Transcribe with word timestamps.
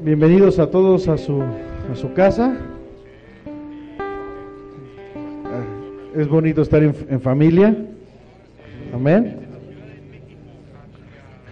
Bienvenidos 0.00 0.60
a 0.60 0.70
todos 0.70 1.08
a 1.08 1.18
su, 1.18 1.42
a 1.42 1.96
su 1.96 2.12
casa. 2.14 2.56
Ah, 5.44 5.64
Es 6.14 6.28
bonito 6.28 6.62
estar 6.62 6.82
en, 6.82 6.94
en 7.08 7.20
familia. 7.20 7.76
Amén. 8.94 9.40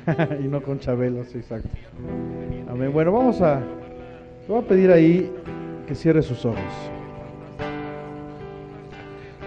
y 0.45 0.47
no 0.47 0.63
con 0.63 0.79
Chabelo, 0.79 1.25
sí, 1.25 1.39
exacto. 1.39 1.69
Amén. 2.69 2.93
Bueno, 2.93 3.13
vamos 3.13 3.41
a. 3.43 3.59
Le 3.59 4.49
voy 4.49 4.63
a 4.63 4.69
pedir 4.69 4.93
ahí 4.93 5.29
que 5.89 5.97
cierre 5.97 6.23
sus 6.23 6.45
ojos. 6.45 6.61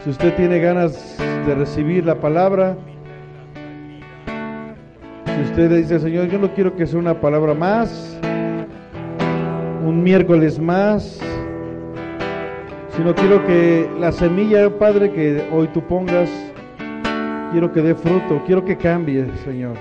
Si 0.03 0.09
usted 0.09 0.35
tiene 0.35 0.59
ganas 0.59 1.17
de 1.47 1.55
recibir 1.55 2.05
la 2.05 2.15
palabra, 2.15 2.75
si 5.25 5.41
usted 5.49 5.77
dice, 5.77 5.99
Señor, 5.99 6.27
yo 6.27 6.37
no 6.37 6.53
quiero 6.53 6.75
que 6.75 6.85
sea 6.85 6.99
una 6.99 7.21
palabra 7.21 7.53
más, 7.53 8.19
un 9.89 10.03
miércoles 10.03 10.59
más, 10.59 11.19
sino 12.95 13.15
quiero 13.15 13.43
que 13.47 13.89
la 13.99 14.11
semilla, 14.11 14.69
Padre, 14.77 15.11
que 15.11 15.43
hoy 15.51 15.67
tú 15.69 15.81
pongas, 15.81 16.29
quiero 17.51 17.71
que 17.73 17.81
dé 17.81 17.95
fruto, 17.95 18.39
quiero 18.45 18.63
que 18.63 18.77
cambie, 18.77 19.25
Señor. 19.43 19.75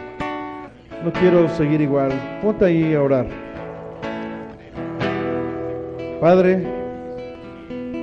No 1.05 1.13
quiero 1.13 1.47
seguir 1.51 1.83
igual. 1.83 2.11
Ponte 2.41 2.65
ahí 2.65 2.95
a 2.95 3.03
orar. 3.03 3.27
Padre, 6.23 6.67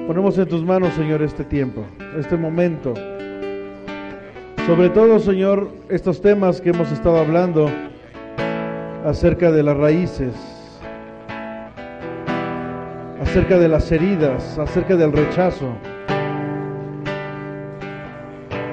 ponemos 0.06 0.38
en 0.38 0.48
tus 0.48 0.64
manos, 0.64 0.94
Señor, 0.94 1.23
este 1.23 1.44
tiempo, 1.44 1.84
este 2.20 2.38
momento. 2.38 2.94
Sobre 4.67 4.90
todo, 4.90 5.20
Señor, 5.20 5.70
estos 5.90 6.22
temas 6.22 6.62
que 6.62 6.70
hemos 6.70 6.92
estado 6.92 7.17
hablando 7.17 7.67
acerca 9.03 9.52
de 9.52 9.64
las 9.64 9.76
raíces, 9.76 10.55
acerca 13.35 13.57
de 13.57 13.67
las 13.67 13.91
heridas, 13.91 14.58
acerca 14.58 14.95
del 14.95 15.11
rechazo. 15.11 15.67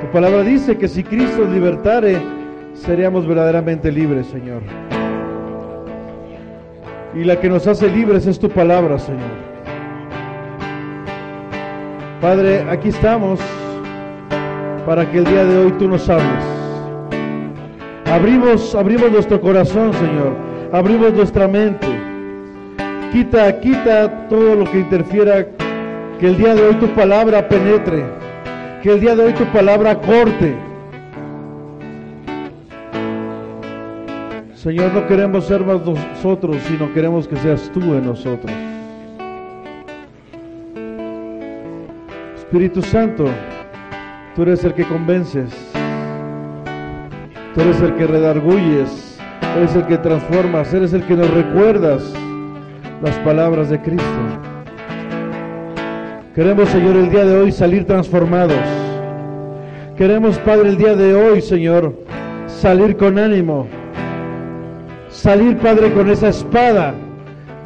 Tu 0.00 0.06
palabra 0.12 0.44
dice 0.44 0.78
que 0.78 0.86
si 0.86 1.02
Cristo 1.02 1.44
libertare, 1.52 2.16
seríamos 2.72 3.26
verdaderamente 3.26 3.90
libres, 3.90 4.28
Señor. 4.28 4.62
Y 7.12 7.24
la 7.24 7.40
que 7.40 7.48
nos 7.48 7.66
hace 7.66 7.90
libres 7.90 8.28
es 8.28 8.38
tu 8.38 8.48
palabra, 8.48 9.00
Señor. 9.00 9.32
Padre, 12.20 12.64
aquí 12.70 12.90
estamos 12.90 13.40
para 14.86 15.10
que 15.10 15.18
el 15.18 15.24
día 15.24 15.44
de 15.44 15.58
hoy 15.58 15.72
tú 15.72 15.88
nos 15.88 16.08
hables. 16.08 16.44
Abrimos, 18.04 18.76
abrimos 18.76 19.10
nuestro 19.10 19.40
corazón, 19.40 19.92
Señor. 19.94 20.36
Abrimos 20.70 21.14
nuestra 21.14 21.48
mente. 21.48 21.91
Quita, 23.12 23.60
quita 23.60 24.26
todo 24.28 24.54
lo 24.54 24.64
que 24.64 24.80
interfiera. 24.80 25.46
Que 26.18 26.28
el 26.28 26.38
día 26.38 26.54
de 26.54 26.62
hoy 26.62 26.74
tu 26.76 26.88
palabra 26.94 27.46
penetre. 27.46 28.06
Que 28.82 28.92
el 28.92 29.00
día 29.00 29.14
de 29.14 29.24
hoy 29.24 29.32
tu 29.34 29.44
palabra 29.52 30.00
corte. 30.00 30.56
Señor, 34.54 34.94
no 34.94 35.06
queremos 35.06 35.44
ser 35.44 35.62
más 35.62 35.84
nosotros, 35.84 36.56
sino 36.68 36.90
queremos 36.94 37.28
que 37.28 37.36
seas 37.36 37.70
tú 37.74 37.80
en 37.80 38.06
nosotros. 38.06 38.50
Espíritu 42.36 42.80
Santo, 42.80 43.26
tú 44.34 44.42
eres 44.42 44.62
el 44.64 44.72
que 44.74 44.84
convences, 44.84 45.50
tú 47.54 47.60
eres 47.60 47.80
el 47.80 47.94
que 47.96 48.06
redarguyes, 48.06 49.18
eres 49.56 49.74
el 49.74 49.86
que 49.86 49.98
transformas, 49.98 50.72
eres 50.72 50.92
el 50.92 51.02
que 51.06 51.16
nos 51.16 51.30
recuerdas 51.30 52.14
las 53.02 53.18
palabras 53.18 53.68
de 53.68 53.80
Cristo. 53.80 54.04
Queremos, 56.34 56.68
Señor, 56.68 56.96
el 56.96 57.10
día 57.10 57.24
de 57.24 57.36
hoy 57.36 57.52
salir 57.52 57.84
transformados. 57.84 58.56
Queremos, 59.96 60.38
Padre, 60.38 60.70
el 60.70 60.76
día 60.76 60.94
de 60.94 61.12
hoy, 61.14 61.42
Señor, 61.42 61.94
salir 62.46 62.96
con 62.96 63.18
ánimo. 63.18 63.66
Salir, 65.10 65.58
Padre, 65.58 65.92
con 65.92 66.08
esa 66.10 66.28
espada 66.28 66.94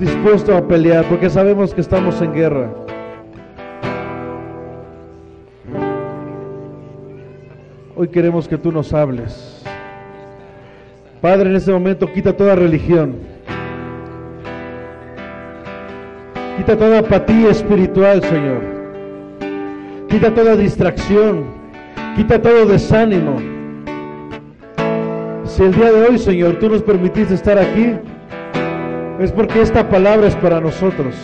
dispuesto 0.01 0.57
a 0.57 0.67
pelear, 0.67 1.05
porque 1.05 1.31
sabemos 1.31 1.73
que 1.75 1.83
estamos 1.83 2.21
en 2.23 2.33
guerra. 2.33 2.71
Hoy 7.95 8.09
queremos 8.09 8.49
que 8.49 8.59
tú 8.59 8.73
nos 8.73 8.93
hables. 8.93 9.63
Padre, 11.21 11.51
en 11.51 11.57
este 11.57 11.73
momento 11.73 12.13
quita 12.13 12.37
toda 12.37 12.55
religión. 12.55 13.36
Quita 16.57 16.77
toda 16.77 17.01
apatía 17.01 17.51
espiritual, 17.51 18.23
Señor. 18.23 18.63
Quita 20.09 20.35
toda 20.35 20.57
distracción. 20.57 21.45
Quita 22.17 22.41
todo 22.41 22.65
desánimo. 22.67 23.37
Si 25.45 25.63
el 25.63 25.75
día 25.75 25.93
de 25.93 26.09
hoy, 26.09 26.19
Señor, 26.19 26.59
tú 26.59 26.69
nos 26.71 26.83
permitiste 26.83 27.35
estar 27.35 27.59
aquí, 27.59 27.95
es 29.21 29.33
porque 29.33 29.61
esta 29.61 29.89
palabra 29.89 30.29
es 30.29 30.37
para 30.37 30.61
nosotros. 30.61 31.15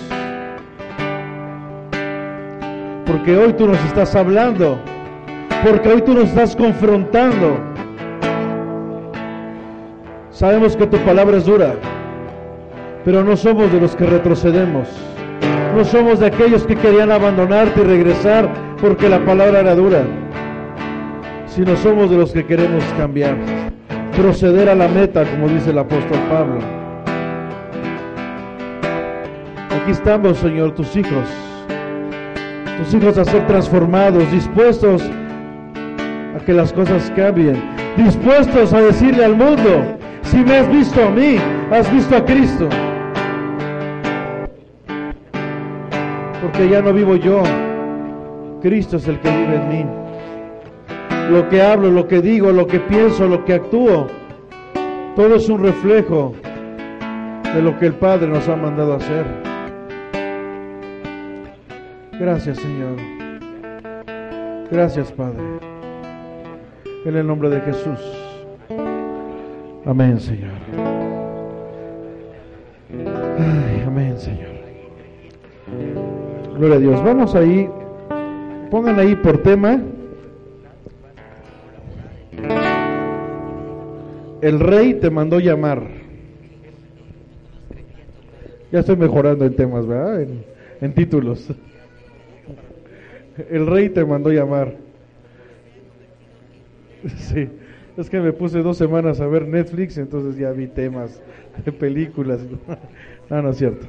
Porque 3.06 3.36
hoy 3.36 3.52
tú 3.54 3.68
nos 3.68 3.82
estás 3.84 4.14
hablando. 4.14 4.78
Porque 5.64 5.88
hoy 5.88 6.02
tú 6.02 6.14
nos 6.14 6.24
estás 6.24 6.56
confrontando. 6.56 7.58
Sabemos 10.30 10.76
que 10.76 10.86
tu 10.86 10.98
palabra 10.98 11.36
es 11.36 11.46
dura, 11.46 11.74
pero 13.04 13.22
no 13.22 13.36
somos 13.36 13.72
de 13.72 13.80
los 13.80 13.94
que 13.94 14.06
retrocedemos. 14.06 14.88
No 15.74 15.86
somos 15.86 16.20
de 16.20 16.26
aquellos 16.26 16.66
que 16.66 16.76
querían 16.76 17.10
abandonarte 17.10 17.80
y 17.80 17.84
regresar 17.84 18.46
porque 18.78 19.08
la 19.08 19.24
palabra 19.24 19.60
era 19.60 19.74
dura, 19.74 20.02
sino 21.46 21.74
somos 21.76 22.10
de 22.10 22.18
los 22.18 22.30
que 22.30 22.44
queremos 22.44 22.84
cambiar, 22.98 23.36
proceder 24.14 24.68
a 24.68 24.74
la 24.74 24.86
meta, 24.86 25.24
como 25.24 25.48
dice 25.48 25.70
el 25.70 25.78
apóstol 25.78 26.18
Pablo. 26.28 26.58
Aquí 29.70 29.92
estamos, 29.92 30.36
Señor, 30.38 30.74
tus 30.74 30.94
hijos, 30.94 31.26
tus 32.76 32.94
hijos 32.94 33.16
a 33.16 33.24
ser 33.24 33.46
transformados, 33.46 34.30
dispuestos 34.30 35.02
a 36.36 36.44
que 36.44 36.52
las 36.52 36.70
cosas 36.74 37.10
cambien, 37.16 37.62
dispuestos 37.96 38.74
a 38.74 38.82
decirle 38.82 39.24
al 39.24 39.36
mundo, 39.36 39.96
si 40.22 40.36
me 40.36 40.58
has 40.58 40.68
visto 40.70 41.02
a 41.02 41.10
mí, 41.10 41.38
has 41.70 41.90
visto 41.90 42.14
a 42.14 42.24
Cristo. 42.26 42.68
Porque 46.42 46.68
ya 46.68 46.82
no 46.82 46.92
vivo 46.92 47.14
yo, 47.14 47.42
Cristo 48.60 48.96
es 48.96 49.06
el 49.06 49.20
que 49.20 49.30
vive 49.30 49.54
en 49.54 49.68
mí. 49.68 49.86
Lo 51.30 51.48
que 51.48 51.62
hablo, 51.62 51.90
lo 51.90 52.08
que 52.08 52.20
digo, 52.20 52.50
lo 52.50 52.66
que 52.66 52.80
pienso, 52.80 53.28
lo 53.28 53.44
que 53.44 53.54
actúo, 53.54 54.08
todo 55.14 55.36
es 55.36 55.48
un 55.48 55.62
reflejo 55.62 56.34
de 57.54 57.62
lo 57.62 57.78
que 57.78 57.86
el 57.86 57.94
Padre 57.94 58.26
nos 58.26 58.48
ha 58.48 58.56
mandado 58.56 58.94
hacer. 58.94 59.24
Gracias 62.18 62.58
Señor. 62.58 62.96
Gracias 64.70 65.12
Padre. 65.12 65.42
En 67.04 67.16
el 67.16 67.26
nombre 67.26 67.50
de 67.50 67.60
Jesús. 67.60 68.00
Amén 69.84 70.18
Señor. 70.18 70.52
Amén 73.86 74.18
Señor. 74.18 74.51
Gloria 76.62 76.76
a 76.76 76.80
Dios. 76.80 77.02
Vamos 77.02 77.34
ahí. 77.34 77.68
Pongan 78.70 78.96
ahí 78.96 79.16
por 79.16 79.42
tema. 79.42 79.82
El 84.40 84.60
rey 84.60 84.94
te 84.94 85.10
mandó 85.10 85.40
llamar. 85.40 85.88
Ya 88.70 88.78
estoy 88.78 88.94
mejorando 88.94 89.44
en 89.44 89.56
temas, 89.56 89.88
¿verdad? 89.88 90.22
En, 90.22 90.44
en 90.80 90.94
títulos. 90.94 91.52
El 93.50 93.66
rey 93.66 93.88
te 93.88 94.04
mandó 94.04 94.30
llamar. 94.30 94.76
Sí, 97.16 97.48
es 97.96 98.08
que 98.08 98.20
me 98.20 98.32
puse 98.32 98.62
dos 98.62 98.76
semanas 98.76 99.20
a 99.20 99.26
ver 99.26 99.48
Netflix, 99.48 99.98
entonces 99.98 100.38
ya 100.38 100.52
vi 100.52 100.68
temas 100.68 101.20
de 101.64 101.72
películas. 101.72 102.38
No, 103.30 103.40
no 103.40 103.50
es 103.50 103.56
cierto. 103.56 103.86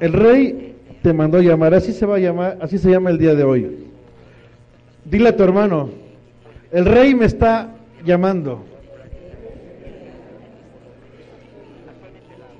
El 0.00 0.14
rey 0.14 0.73
te 1.04 1.12
mandó 1.12 1.38
llamar, 1.42 1.74
así 1.74 1.92
se 1.92 2.06
va 2.06 2.16
a 2.16 2.18
llamar, 2.18 2.56
así 2.62 2.78
se 2.78 2.90
llama 2.90 3.10
el 3.10 3.18
día 3.18 3.34
de 3.34 3.44
hoy. 3.44 3.90
Dile 5.04 5.28
a 5.28 5.36
tu 5.36 5.42
hermano, 5.42 5.90
el 6.72 6.86
rey 6.86 7.14
me 7.14 7.26
está 7.26 7.74
llamando. 8.06 8.64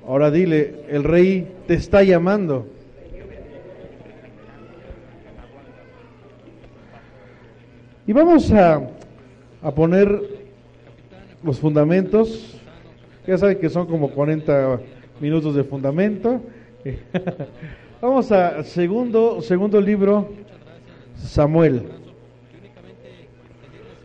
Ahora 0.07 0.29
dile, 0.29 0.75
el 0.89 1.03
rey 1.03 1.55
te 1.65 1.73
está 1.73 2.03
llamando. 2.03 2.67
Y 8.05 8.13
vamos 8.13 8.51
a, 8.51 8.79
a 9.63 9.71
poner 9.71 10.21
los 11.43 11.59
fundamentos. 11.59 12.61
Ya 13.25 13.39
saben 13.39 13.57
que 13.57 13.69
son 13.69 13.87
como 13.87 14.11
40 14.11 14.81
minutos 15.19 15.55
de 15.55 15.63
fundamento. 15.63 16.41
Vamos 18.07 18.31
a 18.31 18.61
segundo, 18.61 19.41
segundo 19.41 19.81
libro, 19.81 20.29
Samuel, 21.17 21.87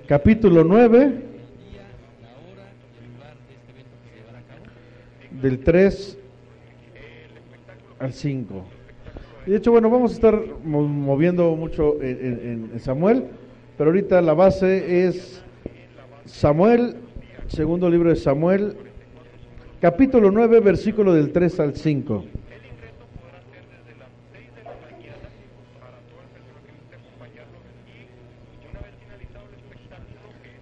capítulo 0.06 0.64
9, 0.64 1.20
del 5.42 5.58
3 5.58 6.18
al 7.98 8.14
5. 8.14 8.64
De 9.44 9.56
hecho, 9.56 9.70
bueno, 9.70 9.90
vamos 9.90 10.12
a 10.12 10.14
estar 10.14 10.42
moviendo 10.64 11.54
mucho 11.54 12.00
en, 12.00 12.70
en 12.72 12.80
Samuel, 12.80 13.26
pero 13.76 13.90
ahorita 13.90 14.22
la 14.22 14.32
base 14.32 15.08
es 15.08 15.42
Samuel, 16.24 16.96
segundo 17.48 17.90
libro 17.90 18.08
de 18.08 18.16
Samuel, 18.16 18.78
capítulo 19.78 20.30
9, 20.30 20.60
versículo 20.60 21.12
del 21.12 21.32
3 21.32 21.60
al 21.60 21.76
5. 21.76 22.24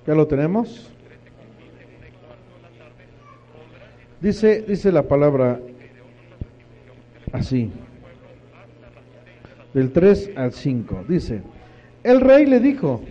¿Ya 0.08 0.14
lo 0.14 0.26
tenemos? 0.26 0.90
Dice, 4.22 4.62
dice 4.62 4.90
la 4.90 5.02
palabra 5.02 5.60
así, 7.30 7.70
del 9.74 9.92
3 9.92 10.30
al 10.34 10.54
5. 10.54 11.04
Dice, 11.06 11.42
el 12.04 12.22
rey 12.22 12.46
le 12.46 12.58
dijo, 12.58 13.02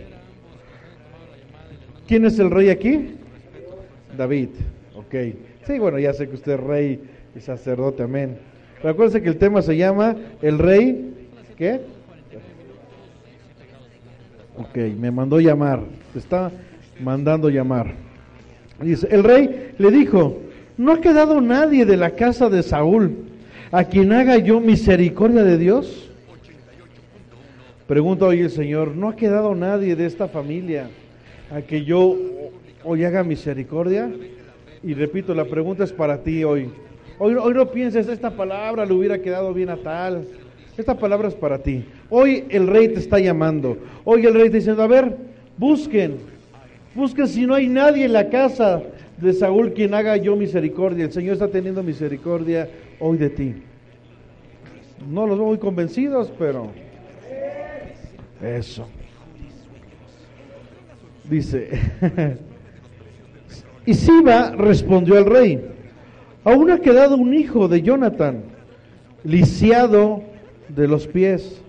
¿quién 2.08 2.24
es 2.24 2.36
el 2.40 2.50
rey 2.50 2.68
aquí? 2.68 3.14
David, 4.16 4.48
ok. 4.96 5.14
Sí, 5.68 5.78
bueno, 5.78 6.00
ya 6.00 6.12
sé 6.12 6.28
que 6.28 6.34
usted 6.34 6.54
es 6.54 6.60
rey 6.60 7.00
y 7.36 7.38
sacerdote, 7.38 8.02
amén. 8.02 8.38
Pero 8.82 9.08
que 9.08 9.28
el 9.28 9.36
tema 9.36 9.62
se 9.62 9.76
llama 9.76 10.16
el 10.42 10.58
rey, 10.58 11.28
¿qué? 11.56 11.80
Ok, 14.56 14.76
me 14.98 15.12
mandó 15.12 15.38
llamar, 15.38 15.84
está 16.16 16.50
mandando 17.00 17.48
llamar. 17.48 17.94
Dice, 18.80 19.08
el 19.10 19.24
rey 19.24 19.72
le 19.78 19.90
dijo, 19.90 20.38
no 20.76 20.92
ha 20.92 21.00
quedado 21.00 21.40
nadie 21.40 21.84
de 21.84 21.96
la 21.96 22.10
casa 22.10 22.48
de 22.48 22.62
Saúl 22.62 23.16
a 23.70 23.84
quien 23.84 24.12
haga 24.12 24.38
yo 24.38 24.60
misericordia 24.60 25.42
de 25.42 25.58
Dios. 25.58 26.10
Pregunta 27.86 28.26
hoy 28.26 28.40
el 28.40 28.50
Señor, 28.50 28.94
¿no 28.94 29.08
ha 29.08 29.16
quedado 29.16 29.54
nadie 29.54 29.96
de 29.96 30.06
esta 30.06 30.28
familia 30.28 30.90
a 31.50 31.62
que 31.62 31.84
yo 31.84 32.16
hoy 32.84 33.04
haga 33.04 33.24
misericordia? 33.24 34.10
Y 34.82 34.94
repito, 34.94 35.34
la 35.34 35.44
pregunta 35.44 35.84
es 35.84 35.92
para 35.92 36.22
ti 36.22 36.44
hoy. 36.44 36.70
Hoy, 37.18 37.34
hoy 37.34 37.54
no 37.54 37.70
pienses, 37.70 38.06
esta 38.06 38.30
palabra 38.30 38.86
le 38.86 38.92
hubiera 38.92 39.20
quedado 39.20 39.52
bien 39.52 39.70
a 39.70 39.76
tal. 39.76 40.24
Esta 40.76 40.96
palabra 40.96 41.26
es 41.26 41.34
para 41.34 41.58
ti. 41.58 41.84
Hoy 42.08 42.44
el 42.50 42.68
rey 42.68 42.88
te 42.88 43.00
está 43.00 43.18
llamando. 43.18 43.76
Hoy 44.04 44.24
el 44.24 44.34
rey 44.34 44.44
está 44.44 44.58
diciendo, 44.58 44.82
a 44.82 44.86
ver, 44.86 45.16
busquen, 45.56 46.18
busquen 46.98 47.28
si 47.28 47.46
no 47.46 47.54
hay 47.54 47.68
nadie 47.68 48.04
en 48.04 48.12
la 48.12 48.28
casa 48.28 48.82
de 49.16 49.32
Saúl 49.32 49.72
quien 49.72 49.94
haga 49.94 50.16
yo 50.16 50.36
misericordia. 50.36 51.04
El 51.04 51.12
Señor 51.12 51.34
está 51.34 51.48
teniendo 51.48 51.82
misericordia 51.82 52.68
hoy 52.98 53.16
de 53.16 53.30
ti. 53.30 53.54
No 55.08 55.26
los 55.26 55.38
veo 55.38 55.46
muy 55.46 55.58
convencidos, 55.58 56.32
pero 56.36 56.72
eso. 58.42 58.88
Dice, 61.30 61.68
y 63.86 63.94
Siba 63.94 64.52
respondió 64.56 65.18
al 65.18 65.26
rey, 65.26 65.60
aún 66.42 66.70
ha 66.70 66.80
quedado 66.80 67.16
un 67.16 67.32
hijo 67.32 67.68
de 67.68 67.82
Jonathan, 67.82 68.42
lisiado 69.22 70.22
de 70.68 70.88
los 70.88 71.06
pies. 71.06 71.62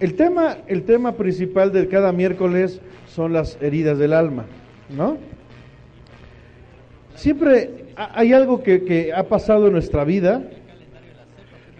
El 0.00 0.14
tema, 0.14 0.58
el 0.66 0.82
tema 0.82 1.12
principal 1.12 1.72
de 1.72 1.88
cada 1.88 2.12
miércoles 2.12 2.80
son 3.16 3.32
las 3.32 3.56
heridas 3.62 3.98
del 3.98 4.12
alma, 4.12 4.44
¿no? 4.94 5.16
Siempre 7.14 7.86
hay 7.96 8.34
algo 8.34 8.62
que, 8.62 9.10
ha 9.16 9.22
pasado 9.22 9.68
en 9.68 9.72
nuestra 9.72 10.04
vida 10.04 10.44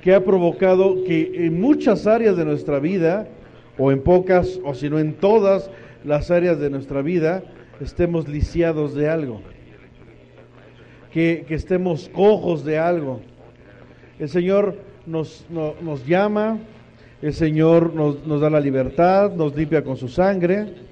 que 0.00 0.14
ha 0.14 0.24
provocado 0.24 1.04
que 1.04 1.46
en 1.46 1.60
muchas 1.60 2.06
áreas 2.06 2.38
de 2.38 2.46
nuestra 2.46 2.78
vida, 2.78 3.26
o 3.76 3.92
en 3.92 4.02
pocas, 4.02 4.58
o 4.64 4.72
si 4.72 4.88
no 4.88 4.98
en 4.98 5.12
todas 5.12 5.70
las 6.04 6.30
áreas 6.30 6.58
de 6.58 6.70
nuestra 6.70 7.02
vida, 7.02 7.42
estemos 7.82 8.28
lisiados 8.28 8.94
de 8.94 9.10
algo, 9.10 9.42
que, 11.12 11.44
estemos 11.50 12.08
cojos 12.08 12.64
de 12.64 12.78
algo. 12.78 13.20
El 14.18 14.30
Señor 14.30 14.78
nos, 15.04 15.44
nos 15.50 16.06
llama, 16.06 16.60
el 17.20 17.34
Señor 17.34 17.92
nos, 17.92 18.26
nos 18.26 18.40
da 18.40 18.48
la 18.48 18.60
libertad, 18.60 19.32
nos 19.34 19.54
limpia 19.54 19.84
con 19.84 19.98
su 19.98 20.08
sangre, 20.08 20.85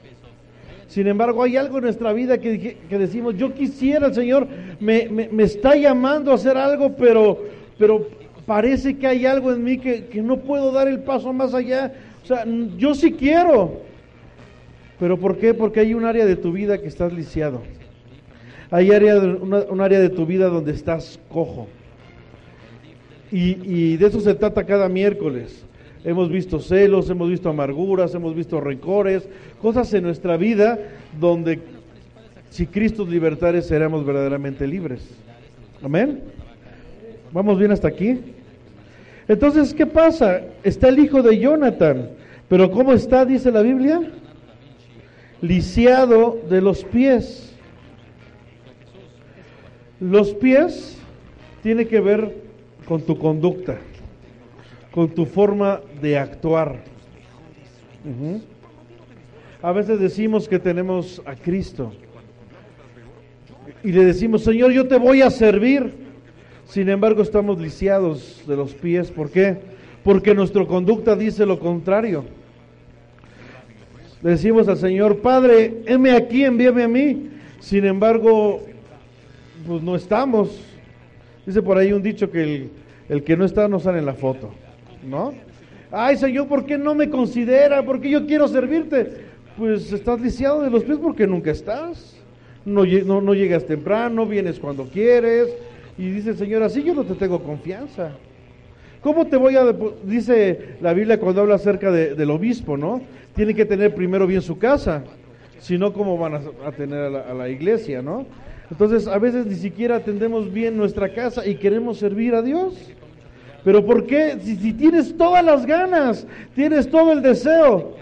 sin 0.89 1.07
embargo, 1.07 1.43
hay 1.43 1.57
algo 1.57 1.79
en 1.79 1.85
nuestra 1.85 2.13
vida 2.13 2.39
que, 2.39 2.77
decimos, 2.91 3.37
yo 3.37 3.55
quisiera, 3.55 4.09
el 4.09 4.15
Señor 4.15 4.47
me, 4.81 5.09
está 5.39 5.77
llamando 5.77 6.31
a 6.31 6.35
hacer 6.35 6.57
algo, 6.57 6.95
pero, 6.97 7.43
pero 7.79 8.09
parece 8.47 8.97
que 8.97 9.07
hay 9.07 9.27
algo 9.27 9.53
en 9.53 9.65
mí 9.65 9.79
que, 9.79 10.23
no 10.23 10.39
puedo 10.39 10.73
dar 10.73 10.89
el 10.89 11.01
paso 11.01 11.33
más 11.33 11.55
allá. 11.55 11.93
O 12.23 12.27
sea, 12.27 12.45
yo 12.77 12.95
sí 12.95 13.13
quiero. 13.13 13.81
¿Pero 14.99 15.19
por 15.19 15.39
qué? 15.39 15.55
Porque 15.55 15.81
hay 15.81 15.95
un 15.95 16.05
área 16.05 16.25
de 16.25 16.37
tu 16.37 16.53
vida 16.53 16.79
que 16.79 16.87
estás 16.87 17.13
lisiado. 17.13 17.63
Hay 18.71 18.93
área 18.93 19.17
un 19.17 19.81
área 19.81 20.01
de 20.01 20.09
tu 20.09 20.27
vida 20.27 20.49
donde 20.49 20.73
estás 20.73 21.19
cojo. 21.29 21.67
Y, 23.31 23.59
y 23.65 23.97
de 23.97 24.07
eso 24.07 24.21
se 24.21 24.35
trata 24.35 24.65
cada 24.65 24.89
miércoles 24.89 25.65
hemos 26.05 26.29
visto 26.29 26.61
celos, 26.61 27.09
hemos 27.09 27.31
visto 27.31 27.49
amarguras, 27.49 28.15
hemos 28.15 28.35
visto 28.35 28.61
rencores, 28.61 29.27
cosas 29.61 29.93
en 29.95 30.05
nuestra 30.05 30.37
vida 30.37 30.79
donde 31.19 31.61
si 32.51 32.67
Cristo 32.67 33.07
libertare 33.07 33.63
seremos 33.63 34.05
verdaderamente 34.05 34.67
libres. 34.67 35.01
Amén. 35.83 36.21
¿Vamos 37.33 37.59
bien 37.59 37.73
hasta 37.73 37.89
aquí? 37.89 38.21
Entonces, 39.27 39.73
¿qué 39.73 39.87
pasa? 39.87 40.43
Está 40.63 40.89
el 40.89 40.99
hijo 40.99 41.23
de 41.23 41.39
Jonathan, 41.39 42.11
pero 42.49 42.71
¿cómo 42.71 42.93
está, 42.93 43.25
dice 43.25 43.51
la 43.51 43.63
Biblia? 43.63 44.01
Lisiado 45.41 46.39
de 46.49 46.61
los 46.61 46.85
pies. 46.85 47.53
Los 49.99 50.35
pies 50.35 50.99
tiene 51.63 51.87
que 51.87 52.01
ver 52.01 52.35
con 52.87 53.01
tu 53.01 53.19
conducta 53.19 53.79
con 54.95 55.09
tu 55.09 55.27
forma 55.27 55.81
de 56.01 56.17
actuar. 56.17 56.85
A 59.61 59.73
veces 59.73 59.99
decimos 59.99 60.49
que 60.49 60.61
tenemos 60.61 61.21
a 61.27 61.35
Cristo 61.35 61.93
y 63.83 63.91
le 63.91 64.05
decimos, 64.05 64.45
Señor, 64.45 64.71
yo 64.71 64.87
te 64.87 64.97
voy 64.97 65.21
a 65.21 65.31
servir. 65.31 65.93
Sin 66.67 66.89
embargo, 66.89 67.23
estamos 67.23 67.61
lisiados 67.61 68.45
de 68.47 68.55
los 68.55 68.73
pies. 68.75 69.11
¿Por 69.11 69.31
qué? 69.31 69.57
Porque 70.05 70.33
nuestra 70.33 70.65
conducta 70.65 71.17
dice 71.17 71.45
lo 71.45 71.59
contrario. 71.59 72.25
Le 74.23 74.31
decimos 74.31 74.69
al 74.69 74.77
Señor, 74.77 75.19
Padre, 75.19 75.83
heme 75.87 76.13
aquí, 76.13 76.45
envíame 76.45 76.85
a 76.85 76.89
mí. 76.89 77.31
Sin 77.59 77.85
embargo, 77.85 78.63
pues 79.67 79.83
no 79.83 79.97
estamos. 79.97 80.57
Dice 81.45 81.63
por 81.63 81.79
ahí 81.79 81.93
un 81.93 82.03
dicho 82.03 82.31
que 82.31 82.43
el, 82.43 82.71
el 83.09 83.25
que 83.25 83.37
no 83.37 83.45
está 83.45 83.67
no 83.67 83.81
sale 83.81 83.99
en 83.99 84.07
la 84.07 84.15
foto. 84.15 84.53
¿No? 85.07 85.33
Ay, 85.91 86.17
Señor, 86.17 86.49
¿por 86.49 86.67
qué 86.67 86.77
no 86.77 86.95
me 86.95 87.09
considera? 87.09 87.85
¿Por 87.85 88.01
qué 88.01 88.11
yo 88.11 88.27
quiero 88.27 88.49
servirte? 88.49 89.25
Pues 89.57 89.93
estás 89.93 90.21
lisiado 90.21 90.63
de 90.63 90.71
los 90.71 90.83
pies 90.83 90.99
porque 90.99 91.27
nunca 91.27 91.53
estás. 91.53 92.17
No, 92.65 92.85
llegas 92.85 93.67
temprano, 93.67 94.27
vienes 94.27 94.59
cuando 94.59 94.85
quieres. 94.85 95.49
Y 95.97 96.11
dice 96.11 96.35
Señor, 96.35 96.63
así 96.63 96.83
yo 96.83 96.95
no 96.95 97.05
te 97.05 97.15
tengo 97.15 97.43
confianza. 97.43 98.13
¿Cómo 99.03 99.27
te 99.27 99.37
voy 99.37 99.55
a.? 99.57 99.73
Dice 100.03 100.77
la 100.81 100.95
Biblia 100.95 101.21
cuando 101.21 101.43
habla 101.43 101.57
acerca 101.57 101.93
del 101.93 102.31
obispo, 102.31 102.77
¿no? 102.77 103.03
Tiene 103.37 103.55
que 103.55 103.65
tener 103.65 103.95
primero 103.95 104.27
bien 104.27 104.43
su 104.43 104.59
casa. 104.59 105.05
Si 105.61 105.79
no, 105.79 105.93
¿cómo 105.93 106.19
van 106.19 106.35
a, 106.35 106.73
tener 106.73 106.99
a 106.99 107.11
la, 107.11 107.21
a 107.21 107.35
la 107.35 107.49
iglesia, 107.49 108.03
no? 108.03 108.27
Entonces, 108.71 109.07
a 109.07 109.19
veces 109.19 109.47
ni 109.47 109.55
siquiera 109.55 109.97
atendemos 109.97 110.53
bien 110.53 110.77
nuestra 110.77 111.13
casa 111.13 111.47
y 111.47 111.55
queremos 111.57 111.99
servir 111.99 112.35
a 112.35 112.43
Dios. 112.43 112.75
Pero 113.65 113.85
¿por 113.85 114.07
qué? 114.07 114.39
Si, 114.43 114.75
tienes 114.75 115.17
todas 115.17 115.43
las 115.43 115.65
ganas, 115.65 116.27
tienes 116.55 116.89
todo 116.91 117.13
el 117.13 117.23
deseo, 117.23 117.97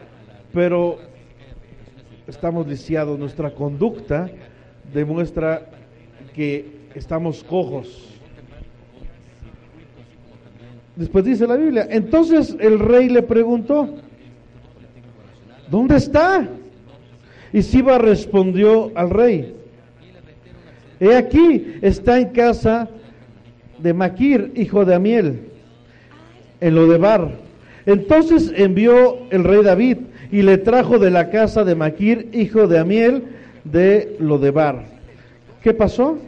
pero 0.53 0.99
estamos 2.27 2.67
lisiados, 2.67 3.17
nuestra 3.17 3.55
conducta 3.55 4.29
demuestra 4.93 5.63
que 6.35 6.67
estamos 6.97 7.45
cojos. 7.45 8.09
Después 10.97 11.25
dice 11.25 11.47
la 11.47 11.57
Biblia, 11.57 11.87
entonces 11.89 12.57
el 12.59 12.81
rey 12.81 13.09
le 13.09 13.23
preguntó, 13.23 13.89
¿dónde 15.71 15.97
está? 15.97 16.47
Y 17.53 17.63
Siba 17.63 17.99
respondió 17.99 18.91
al 18.97 19.11
rey, 19.11 19.55
he 20.99 21.15
aquí, 21.15 21.77
está 21.83 22.19
en 22.19 22.31
casa 22.31 22.89
de 23.79 23.95
Maquir, 23.95 24.53
hijo 24.57 24.85
de 24.85 24.95
Amiel, 24.95 25.52
en 26.63 26.75
Lodebar. 26.77 27.33
Entonces 27.85 28.53
envió 28.57 29.19
el 29.31 29.45
rey 29.45 29.63
David 29.63 29.99
y 30.31 30.43
le 30.43 30.57
trajo 30.57 30.99
de 30.99 31.11
la 31.11 31.29
casa 31.29 31.65
de 31.65 31.75
Maquir, 31.75 32.29
hijo 32.33 32.67
de 32.69 32.79
Amiel, 32.79 33.25
de 33.65 34.17
Lodebar. 34.19 34.85
¿Qué 35.63 35.75
pasó? 35.75 36.19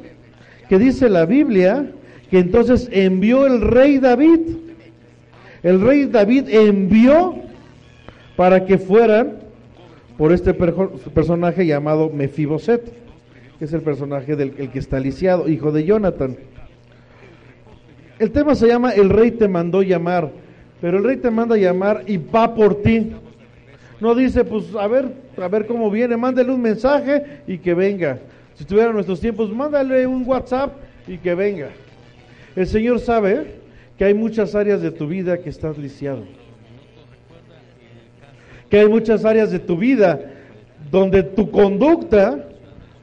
Que 0.69 0.79
dice 0.79 1.09
la 1.09 1.25
Biblia 1.25 1.87
que 2.31 2.39
entonces 2.41 2.89
envió 2.93 3.47
el 3.47 3.61
rey 3.61 3.99
David. 3.99 4.41
El 5.63 5.81
rey 5.81 6.07
David 6.07 6.49
envió 6.49 7.37
para 8.37 8.67
que 8.67 8.77
fueran 8.77 9.39
por 10.19 10.33
este 10.33 10.53
personaje 10.55 11.65
llamado 11.65 12.11
Mefiboset, 12.11 12.93
que 13.59 13.65
es 13.65 13.73
el 13.73 13.83
personaje 13.83 14.35
del 14.37 14.55
el 14.59 14.71
que 14.71 14.81
está 14.81 14.99
lisiado, 14.99 15.49
hijo 15.49 15.71
de 15.71 15.85
Jonathan. 15.85 16.37
El 18.19 18.31
tema 18.31 18.55
se 18.55 18.69
llama 18.69 18.93
El 18.93 19.11
rey 19.11 19.33
te 19.33 19.49
mandó 19.49 19.83
llamar, 19.83 20.31
pero 20.81 20.99
el 20.99 21.05
rey 21.05 21.17
te 21.17 21.31
manda 21.31 21.57
llamar 21.57 22.03
y 22.07 22.17
va 22.17 22.55
por 22.55 22.83
ti. 22.83 23.13
No 24.01 24.15
dice, 24.15 24.45
pues 24.45 24.75
a 24.75 24.87
ver, 24.87 25.13
a 25.37 25.49
ver 25.49 25.67
cómo 25.67 25.91
viene, 25.91 26.17
mándale 26.17 26.53
un 26.53 26.63
mensaje 26.63 27.41
y 27.47 27.59
que 27.59 27.75
venga. 27.75 28.19
Si 28.55 28.63
estuviera 28.63 28.91
en 28.91 28.95
nuestros 28.95 29.21
tiempos, 29.21 29.53
mándale 29.53 30.07
un 30.07 30.25
WhatsApp 30.27 30.75
y 31.07 31.19
que 31.19 31.35
venga. 31.35 31.71
El 32.55 32.67
Señor 32.67 33.01
sabe 33.01 33.57
que 33.99 34.05
hay 34.05 34.15
muchas 34.15 34.55
áreas 34.55 34.81
de 34.81 34.91
tu 34.91 35.09
vida 35.09 35.39
que 35.39 35.51
estás 35.51 35.79
lisiado 35.79 36.23
que 38.75 38.81
hay 38.81 38.89
muchas 38.89 39.25
áreas 39.25 39.53
de 39.53 39.61
tu 39.61 39.77
vida 39.77 40.33
donde 40.91 41.23
tu 41.23 41.53
conducta 41.53 42.45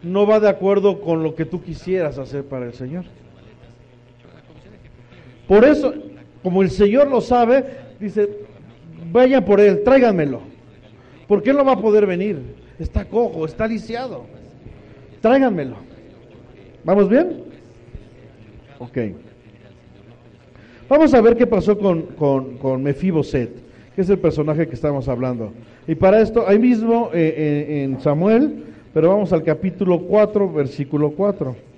no 0.04 0.28
va 0.28 0.42
de 0.42 0.50
acuerdo 0.50 1.00
con 1.00 1.24
lo 1.24 1.34
que 1.34 1.46
tú 1.46 1.64
quisieras 1.64 2.18
hacer 2.18 2.44
para 2.44 2.66
el 2.66 2.74
Señor. 2.74 3.06
Por 5.52 5.66
eso, 5.66 5.94
como 6.42 6.62
el 6.62 6.72
Señor 6.72 7.10
lo 7.10 7.20
sabe, 7.20 7.66
dice, 8.00 8.30
vayan 9.12 9.44
por 9.44 9.60
él, 9.60 9.84
tráiganmelo. 9.84 10.40
Porque 11.28 11.50
él 11.50 11.58
no 11.58 11.66
va 11.66 11.74
a 11.74 11.82
poder 11.82 12.06
venir. 12.06 12.40
Está 12.80 13.04
cojo, 13.04 13.46
está 13.46 13.68
lisiado. 13.68 14.24
Tráiganmelo. 15.20 15.76
¿Vamos 16.86 17.10
bien? 17.10 17.44
Ok. 18.80 18.98
Vamos 20.88 21.14
a 21.14 21.20
ver 21.20 21.36
qué 21.36 21.46
pasó 21.46 21.78
con, 21.78 22.04
con, 22.04 22.58
con 22.58 22.82
Mefiboset 22.82 23.52
que 23.94 24.04
es 24.04 24.10
el 24.10 24.20
personaje 24.20 24.70
que 24.70 24.76
estamos 24.76 25.10
hablando. 25.10 25.52
Y 25.86 25.96
para 25.96 26.22
esto, 26.22 26.48
ahí 26.48 26.60
mismo 26.60 27.10
eh, 27.14 27.36
eh, 27.36 27.84
en 27.84 28.00
Samuel, 28.00 28.64
pero 28.94 29.10
vamos 29.10 29.34
al 29.34 29.44
capítulo 29.44 30.00
4, 30.00 30.50
versículo 30.54 31.12
4. 31.12 31.71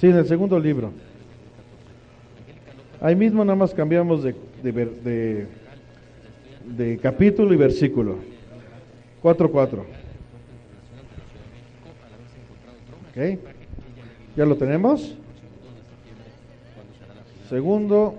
Sí, 0.00 0.06
en 0.06 0.16
el 0.16 0.26
segundo 0.26 0.58
libro. 0.58 0.92
Ahí 3.02 3.14
mismo 3.14 3.44
nada 3.44 3.56
más 3.56 3.74
cambiamos 3.74 4.22
de, 4.22 4.34
de, 4.62 5.46
de, 6.64 6.98
capítulo 6.98 7.52
y 7.52 7.58
versículo. 7.58 8.16
4, 9.20 9.50
4. 9.50 9.84
¿Ok? 13.10 13.38
¿Ya 14.36 14.46
lo 14.46 14.56
tenemos? 14.56 15.18
Segundo 17.50 18.14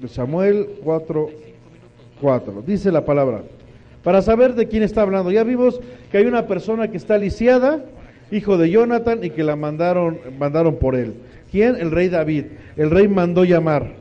de 0.00 0.06
Samuel 0.06 0.78
4, 0.84 1.28
4. 2.20 2.62
Dice 2.64 2.92
la 2.92 3.04
palabra. 3.04 3.42
Para 4.04 4.22
saber 4.22 4.54
de 4.54 4.68
quién 4.68 4.84
está 4.84 5.02
hablando. 5.02 5.32
Ya 5.32 5.42
vimos 5.42 5.80
que 6.12 6.18
hay 6.18 6.26
una 6.26 6.46
persona 6.46 6.88
que 6.88 6.98
está 6.98 7.18
lisiada, 7.18 7.84
hijo 8.30 8.58
de 8.58 8.70
Jonathan, 8.70 9.20
y 9.22 9.30
que 9.30 9.44
la 9.44 9.56
mandaron, 9.56 10.18
mandaron 10.38 10.76
por 10.76 10.94
él. 10.94 11.14
¿Quién? 11.50 11.76
El 11.76 11.90
rey 11.90 12.08
David. 12.08 12.44
El 12.76 12.90
rey 12.90 13.08
mandó 13.08 13.44
llamar. 13.44 13.92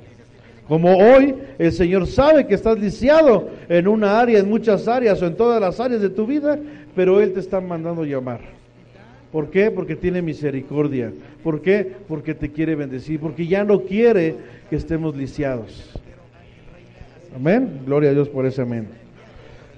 Como 0.67 0.97
hoy 0.97 1.33
el 1.57 1.71
Señor 1.71 2.05
sabe 2.05 2.45
que 2.45 2.53
estás 2.53 2.79
lisiado 2.79 3.49
en 3.69 3.87
una 3.87 4.19
área, 4.19 4.37
en 4.37 4.47
muchas 4.47 4.87
áreas 4.87 5.19
o 5.21 5.25
en 5.25 5.35
todas 5.35 5.59
las 5.59 5.79
áreas 5.79 5.99
de 5.99 6.09
tu 6.09 6.27
vida, 6.27 6.59
pero 6.95 7.19
Él 7.21 7.33
te 7.33 7.39
está 7.39 7.59
mandando 7.59 8.05
llamar. 8.05 8.39
¿Por 9.31 9.49
qué? 9.49 9.71
Porque 9.71 9.95
tiene 9.95 10.21
misericordia. 10.21 11.11
¿Por 11.43 11.61
qué? 11.61 11.91
Porque 12.07 12.33
te 12.33 12.51
quiere 12.51 12.75
bendecir. 12.75 13.19
Porque 13.19 13.47
ya 13.47 13.63
no 13.63 13.81
quiere 13.81 14.35
que 14.69 14.75
estemos 14.75 15.15
lisiados. 15.15 15.91
Amén. 17.35 17.81
Gloria 17.85 18.09
a 18.09 18.13
Dios 18.13 18.29
por 18.29 18.45
ese 18.45 18.61
amén. 18.61 18.87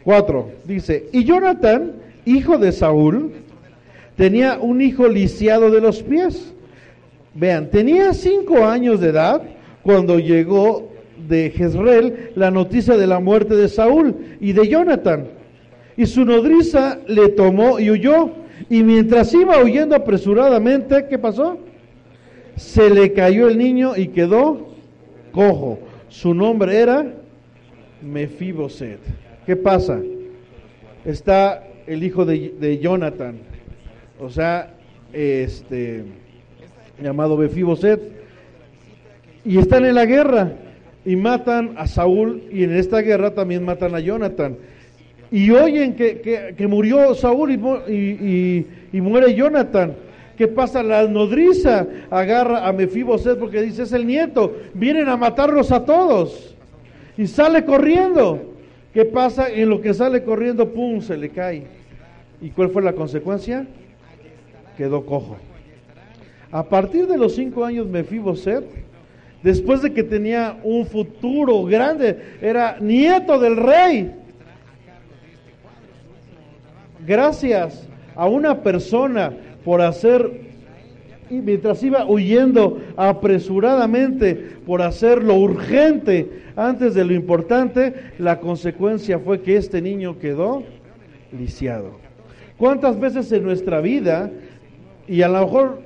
Cuatro. 0.04 0.52
Dice, 0.66 1.08
y 1.12 1.24
Jonathan, 1.26 1.94
hijo 2.26 2.58
de 2.58 2.72
Saúl, 2.72 3.32
tenía 4.22 4.60
un 4.62 4.82
hijo 4.82 5.08
lisiado 5.08 5.72
de 5.72 5.82
los 5.82 6.04
pies. 6.04 6.54
Vean, 7.34 7.72
tenía 7.72 8.14
cinco 8.14 8.64
años 8.64 9.00
de 9.00 9.10
edad 9.10 9.42
cuando 9.82 10.20
llegó 10.20 10.92
de 11.28 11.50
Jezreel 11.50 12.30
la 12.36 12.52
noticia 12.52 12.98
de 12.98 13.08
la 13.08 13.20
muerte 13.20 13.56
de 13.56 13.68
Saúl 13.68 14.16
y 14.40 14.54
de 14.54 14.68
Jonathan. 14.68 15.26
Y 15.98 16.06
su 16.06 16.24
nodriza 16.24 17.00
le 17.08 17.30
tomó 17.30 17.80
y 17.80 17.90
huyó. 17.90 18.30
Y 18.70 18.84
mientras 18.84 19.34
iba 19.34 19.58
huyendo 19.58 19.96
apresuradamente, 19.96 21.08
¿qué 21.10 21.18
pasó? 21.18 21.58
Se 22.56 22.92
le 22.92 23.14
cayó 23.14 23.50
el 23.50 23.58
niño 23.58 23.98
y 23.98 24.10
quedó 24.10 24.68
cojo. 25.32 25.80
Su 26.10 26.36
nombre 26.36 26.78
era 26.78 27.12
Mefiboset. 28.04 29.00
¿Qué 29.48 29.56
pasa? 29.56 30.00
Está 31.06 31.64
el 31.88 32.04
hijo 32.04 32.24
de, 32.24 32.80
Jonathan, 32.80 33.40
o 34.22 34.30
sea, 34.30 34.70
este 35.12 36.04
llamado 37.02 37.36
Mefiboset, 37.36 38.00
y 39.44 39.58
están 39.58 39.84
en 39.86 39.96
la 39.96 40.06
guerra 40.06 40.54
y 41.04 41.16
matan 41.16 41.74
a 41.78 41.88
Saúl 41.88 42.44
y 42.52 42.64
en 42.64 42.76
esta 42.76 43.00
guerra 43.00 43.34
también 43.34 43.66
matan 43.66 43.96
a 43.96 44.00
Jonathan. 44.00 44.56
Y 45.32 45.50
oyen 45.50 45.96
que, 45.96 46.54
que, 46.56 46.68
murió 46.68 47.16
Saúl 47.16 47.52
y, 47.52 48.68
y 48.94 49.02
muere 49.02 49.34
Jonathan. 49.34 49.96
¿Qué 50.38 50.48
pasa? 50.48 50.84
La 50.84 51.08
nodriza 51.08 51.88
agarra 52.12 52.68
a 52.68 52.74
Mefiboset 52.74 53.40
porque 53.40 53.62
dice 53.62 53.84
es 53.84 53.94
el 53.94 54.06
nieto, 54.06 54.56
vienen 54.76 55.10
a 55.10 55.18
matarlos 55.18 55.72
a 55.72 55.84
todos. 55.84 56.56
Y 57.18 57.26
sale 57.26 57.66
corriendo. 57.66 58.54
¿Qué 58.94 59.06
pasa? 59.06 59.50
En 59.50 59.70
lo 59.70 59.82
que 59.82 59.94
sale 59.94 60.24
corriendo, 60.24 60.70
¡pum! 60.70 61.02
se 61.02 61.18
le 61.18 61.30
cae. 61.30 61.64
¿Y 62.42 62.50
cuál 62.50 62.70
fue 62.70 62.82
la 62.82 62.94
consecuencia? 62.94 63.66
Quedó 64.82 65.06
cojo. 65.06 65.38
A 66.52 66.64
partir 66.64 67.06
de 67.06 67.16
los 67.16 67.36
cinco 67.36 67.64
años 67.64 67.86
Mefiboset, 67.86 68.66
después 69.44 69.84
de 69.84 69.94
que 69.94 70.02
tenía 70.02 70.58
un 70.64 70.88
futuro 70.88 71.64
grande, 71.66 72.18
era 72.42 72.78
nieto 72.80 73.38
del 73.38 73.58
rey. 73.58 74.12
Gracias 77.06 77.88
a 78.16 78.26
una 78.26 78.64
persona 78.64 79.32
por 79.64 79.84
hacer, 79.84 80.50
y 81.30 81.36
mientras 81.36 81.84
iba 81.84 82.04
huyendo 82.08 82.82
apresuradamente 82.98 84.34
por 84.66 84.82
hacer 84.82 85.24
lo 85.24 85.36
urgente 85.36 86.28
antes 86.56 86.96
de 86.96 87.06
lo 87.06 87.14
importante, 87.14 87.94
la 88.18 88.40
consecuencia 88.40 89.20
fue 89.20 89.42
que 89.42 89.58
este 89.58 89.80
niño 89.80 90.18
quedó 90.18 90.64
lisiado. 91.38 92.02
¿Cuántas 92.58 93.00
veces 93.00 93.32
en 93.32 93.44
nuestra 93.44 93.82
vida, 93.82 94.30
y 95.12 95.24
a 95.24 95.28
lo 95.28 95.42
mejor 95.42 95.82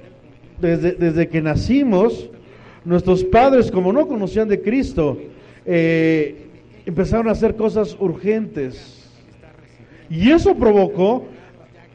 desde, 0.61 0.91
desde 0.91 1.27
que 1.27 1.41
nacimos, 1.41 2.29
nuestros 2.83 3.23
padres, 3.23 3.71
como 3.71 3.91
no 3.91 4.07
conocían 4.07 4.47
de 4.47 4.61
Cristo, 4.61 5.17
eh, 5.65 6.45
empezaron 6.85 7.27
a 7.27 7.31
hacer 7.31 7.55
cosas 7.55 7.97
urgentes? 7.99 9.09
Y 10.11 10.29
eso 10.29 10.53
provocó 10.53 11.25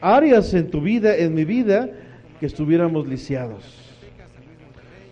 áreas 0.01 0.53
en 0.53 0.69
tu 0.69 0.81
vida, 0.81 1.15
en 1.15 1.33
mi 1.33 1.45
vida, 1.45 1.89
que 2.41 2.47
estuviéramos 2.47 3.07
lisiados. 3.07 3.77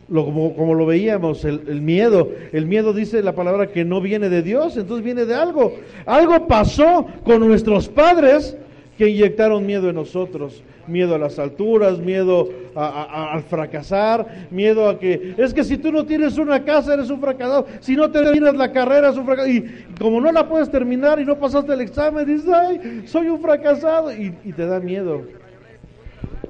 Lo, 0.10 0.26
como, 0.26 0.74
lo 0.74 0.86
veíamos, 0.86 1.46
el, 1.46 1.82
miedo. 1.82 2.34
El 2.52 2.66
miedo 2.66 2.92
dice 2.92 3.24
la 3.24 3.34
palabra 3.34 3.68
que 3.68 3.86
no 3.86 4.02
viene 4.02 4.28
de 4.28 4.42
Dios, 4.42 4.76
entonces 4.76 5.06
viene 5.06 5.24
de 5.24 5.36
algo. 5.36 5.74
Algo 6.06 6.48
pasó 6.48 7.08
con 7.24 7.48
nuestros 7.48 7.88
padres 7.88 8.58
que 8.98 9.08
inyectaron 9.08 9.66
miedo 9.66 9.88
en 9.88 9.96
nosotros 9.96 10.64
miedo 10.90 11.16
a 11.16 11.18
las 11.18 11.40
alturas, 11.40 12.00
miedo 12.00 12.50
al 12.76 13.44
fracasar, 13.44 14.48
miedo 14.52 14.90
a 14.90 15.00
que 15.00 15.36
es 15.38 15.54
que 15.54 15.64
si 15.64 15.78
tú 15.78 15.92
no 15.92 16.06
tienes 16.06 16.38
una 16.38 16.64
casa 16.64 16.94
eres 16.94 17.10
un 17.10 17.20
fracasado, 17.20 17.68
si 17.80 17.96
no 17.96 18.10
terminas 18.12 18.56
la 18.56 18.72
carrera 18.72 19.08
eres 19.08 19.18
un 19.18 19.26
fracasado 19.26 19.54
y 19.54 19.86
como 20.00 20.20
no 20.20 20.32
la 20.32 20.48
puedes 20.48 20.70
terminar 20.70 21.20
y 21.20 21.26
no 21.26 21.38
pasaste 21.38 21.74
el 21.74 21.82
examen 21.82 22.26
dices, 22.26 22.50
ay, 22.50 23.04
soy 23.06 23.30
un 23.30 23.40
fracasado 23.42 24.12
y, 24.12 24.32
te 24.56 24.66
da 24.66 24.80
miedo. 24.80 25.22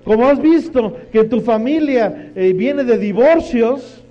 Como 0.03 0.27
has 0.27 0.41
visto 0.41 0.97
que 1.11 1.25
tu 1.25 1.41
familia 1.41 2.31
eh, 2.35 2.53
viene 2.53 2.83
de 2.83 2.97
divorcios, 2.97 4.03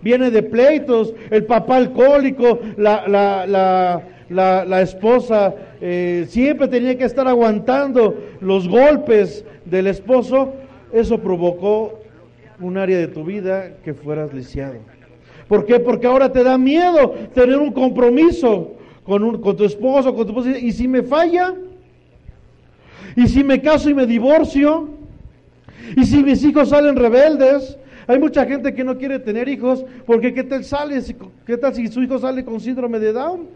viene 0.00 0.30
de 0.30 0.42
pleitos, 0.42 1.12
el 1.30 1.44
papá 1.44 1.76
alcohólico, 1.76 2.60
la, 2.76 3.06
la, 3.08 3.46
la 3.46 4.02
la, 4.28 4.64
la 4.64 4.82
esposa 4.82 5.54
eh, 5.80 6.26
siempre 6.28 6.68
tenía 6.68 6.96
que 6.96 7.04
estar 7.04 7.26
aguantando 7.28 8.16
los 8.40 8.68
golpes 8.68 9.44
del 9.64 9.86
esposo, 9.86 10.54
eso 10.92 11.18
provocó 11.18 12.00
un 12.60 12.78
área 12.78 12.98
de 12.98 13.08
tu 13.08 13.24
vida 13.24 13.76
que 13.84 13.94
fueras 13.94 14.32
lisiado. 14.32 14.76
¿Por 15.48 15.66
qué? 15.66 15.78
Porque 15.80 16.06
ahora 16.06 16.32
te 16.32 16.42
da 16.42 16.56
miedo 16.56 17.10
tener 17.34 17.58
un 17.58 17.72
compromiso 17.72 18.72
con, 19.04 19.22
un, 19.22 19.40
con 19.40 19.56
tu 19.56 19.64
esposo, 19.64 20.14
con 20.14 20.26
tu 20.26 20.32
esposa. 20.32 20.58
¿Y 20.58 20.72
si 20.72 20.88
me 20.88 21.02
falla? 21.02 21.54
¿Y 23.16 23.28
si 23.28 23.44
me 23.44 23.60
caso 23.60 23.90
y 23.90 23.94
me 23.94 24.06
divorcio? 24.06 24.88
¿Y 25.96 26.04
si 26.04 26.22
mis 26.22 26.42
hijos 26.44 26.70
salen 26.70 26.96
rebeldes? 26.96 27.78
Hay 28.06 28.18
mucha 28.18 28.44
gente 28.46 28.74
que 28.74 28.84
no 28.84 28.98
quiere 28.98 29.18
tener 29.18 29.48
hijos 29.48 29.84
porque 30.06 30.34
¿qué 30.34 30.44
tal 30.44 30.64
sale? 30.64 31.00
¿Qué 31.46 31.56
tal 31.56 31.74
si 31.74 31.88
su 31.88 32.02
hijo 32.02 32.18
sale 32.18 32.44
con 32.44 32.60
síndrome 32.60 32.98
de 32.98 33.12
Down? 33.12 33.46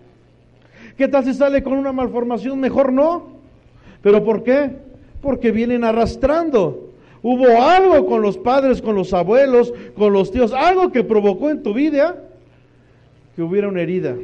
¿Qué 0.97 1.09
tal 1.09 1.25
si 1.25 1.35
sale 1.35 1.63
con 1.63 1.75
una 1.75 1.93
malformación? 1.93 2.59
Mejor 2.59 2.93
no. 2.93 3.39
¿Pero 4.03 4.25
por 4.25 4.43
qué? 4.43 4.88
Porque 5.21 5.51
vienen 5.51 5.85
arrastrando. 5.85 6.91
Hubo 7.23 7.63
algo 7.63 8.07
con 8.07 8.23
los 8.23 8.39
padres, 8.39 8.81
con 8.81 8.95
los 8.95 9.13
abuelos, 9.13 9.75
con 9.97 10.13
los 10.13 10.31
tíos, 10.31 10.53
algo 10.53 10.93
que 10.93 11.03
provocó 11.03 11.51
en 11.51 11.63
tu 11.63 11.75
vida 11.75 12.17
que 13.39 13.43
hubiera 13.43 13.69
una 13.69 13.83
herida, 13.83 14.17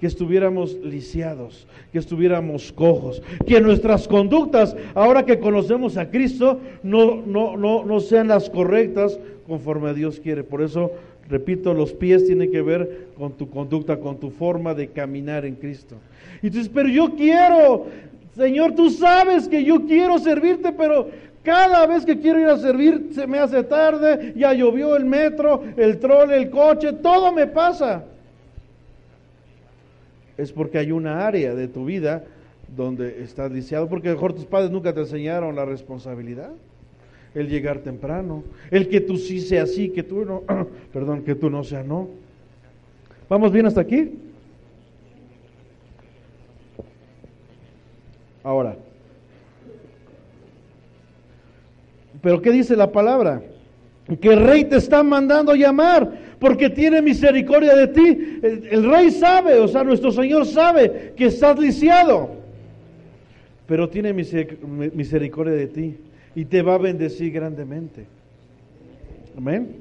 que 0.00 0.06
estuviéramos 0.08 0.74
lisiados, 0.82 1.68
que 1.92 1.98
estuviéramos 1.98 2.72
cojos, 2.72 3.22
que 3.46 3.60
nuestras 3.60 4.08
conductas, 4.08 4.76
ahora 4.94 5.24
que 5.24 5.38
conocemos 5.38 5.96
a 5.96 6.10
Cristo, 6.10 6.58
no, 6.82 7.22
no, 7.24 7.56
no, 7.56 7.84
no 7.84 8.00
sean 8.00 8.26
las 8.26 8.50
correctas 8.50 9.20
conforme 9.46 9.90
a 9.90 9.94
Dios 9.94 10.18
quiere. 10.18 10.42
Por 10.42 10.62
eso, 10.62 10.90
repito, 11.28 11.72
los 11.72 11.92
pies 11.92 12.26
tienen 12.26 12.50
que 12.50 12.62
ver 12.62 13.06
con 13.16 13.32
tu 13.32 13.48
conducta, 13.48 14.00
con 14.00 14.18
tu 14.18 14.30
forma 14.30 14.74
de 14.74 14.88
caminar 14.88 15.44
en 15.44 15.54
Cristo. 15.54 15.94
Y 16.42 16.50
dices, 16.50 16.68
pero 16.68 16.88
yo 16.88 17.14
quiero, 17.14 17.86
Señor, 18.38 18.76
tú 18.76 18.88
sabes 18.88 19.48
que 19.48 19.64
yo 19.64 19.84
quiero 19.84 20.16
servirte, 20.20 20.72
pero 20.72 21.08
cada 21.42 21.86
vez 21.86 22.06
que 22.06 22.20
quiero 22.20 22.38
ir 22.38 22.46
a 22.46 22.56
servir 22.56 23.10
se 23.12 23.26
me 23.26 23.40
hace 23.40 23.64
tarde, 23.64 24.32
ya 24.36 24.54
llovió 24.54 24.94
el 24.94 25.04
metro, 25.04 25.64
el 25.76 25.98
trole, 25.98 26.36
el 26.36 26.48
coche, 26.48 26.92
todo 26.92 27.32
me 27.32 27.48
pasa. 27.48 28.04
Es 30.36 30.52
porque 30.52 30.78
hay 30.78 30.92
una 30.92 31.26
área 31.26 31.52
de 31.56 31.66
tu 31.66 31.84
vida 31.84 32.22
donde 32.76 33.24
estás 33.24 33.50
lisiado, 33.50 33.88
porque 33.88 34.10
mejor 34.10 34.34
tus 34.34 34.44
padres 34.44 34.70
nunca 34.70 34.92
te 34.92 35.00
enseñaron 35.00 35.56
la 35.56 35.64
responsabilidad, 35.64 36.52
el 37.34 37.48
llegar 37.48 37.78
temprano, 37.78 38.44
el 38.70 38.88
que 38.88 39.00
tú 39.00 39.16
sí 39.16 39.40
seas 39.40 39.72
sí, 39.72 39.88
que 39.88 40.04
tú 40.04 40.24
no, 40.24 40.44
perdón, 40.92 41.24
que 41.24 41.34
tú 41.34 41.50
no 41.50 41.64
seas 41.64 41.84
no. 41.84 42.08
¿Vamos 43.28 43.50
bien 43.50 43.66
hasta 43.66 43.80
aquí? 43.80 44.12
Ahora, 48.48 48.74
pero 52.22 52.40
¿qué 52.40 52.50
dice 52.50 52.76
la 52.76 52.90
palabra? 52.90 53.42
Que 54.22 54.32
el 54.32 54.42
rey 54.42 54.64
te 54.64 54.76
está 54.76 55.02
mandando 55.02 55.54
llamar 55.54 56.10
porque 56.38 56.70
tiene 56.70 57.02
misericordia 57.02 57.76
de 57.76 57.88
ti. 57.88 58.38
El, 58.42 58.90
rey 58.90 59.10
sabe, 59.10 59.58
o 59.58 59.68
sea, 59.68 59.84
nuestro 59.84 60.10
Señor 60.12 60.46
sabe 60.46 61.12
que 61.14 61.26
estás 61.26 61.58
lisiado, 61.58 62.36
pero 63.66 63.90
tiene 63.90 64.14
misericordia 64.14 65.52
de 65.52 65.66
ti 65.66 65.96
y 66.34 66.46
te 66.46 66.62
va 66.62 66.76
a 66.76 66.78
bendecir 66.78 67.30
grandemente. 67.30 68.06
Amén. 69.36 69.76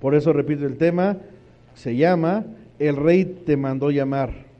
Por 0.00 0.16
eso 0.16 0.32
repito 0.32 0.66
el 0.66 0.78
tema, 0.78 1.16
se 1.74 1.94
llama 1.94 2.44
El 2.80 2.96
rey 2.96 3.24
te 3.24 3.56
mandó 3.56 3.92
llamar. 3.92 4.51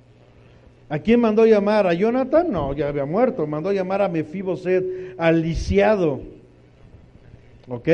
¿A 0.92 0.98
quién 0.98 1.20
mandó 1.20 1.46
llamar? 1.46 1.86
¿A 1.86 1.94
Jonathan? 1.94 2.52
No, 2.52 2.74
ya 2.74 2.88
había 2.88 3.06
muerto. 3.06 3.46
Mandó 3.46 3.72
llamar 3.72 4.02
a 4.02 4.10
Mefiboset, 4.10 5.14
al 5.16 5.40
lisiado. 5.40 6.20
¿Ok? 7.66 7.88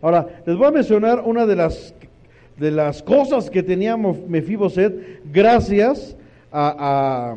Ahora, 0.00 0.28
les 0.46 0.56
voy 0.56 0.66
a 0.68 0.70
mencionar 0.70 1.24
una 1.26 1.44
de 1.44 1.56
las, 1.56 1.92
de 2.56 2.70
las 2.70 3.02
cosas 3.02 3.50
que 3.50 3.64
tenía 3.64 3.96
Mefiboset 3.96 5.22
gracias 5.24 6.16
a, 6.52 7.34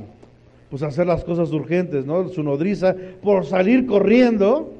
pues 0.69 0.83
hacer 0.83 1.07
las 1.07 1.23
cosas 1.23 1.51
urgentes, 1.51 2.05
¿no? 2.05 2.29
Su 2.29 2.43
nodriza, 2.43 2.95
por 3.23 3.47
salir 3.47 3.87
corriendo, 3.87 4.75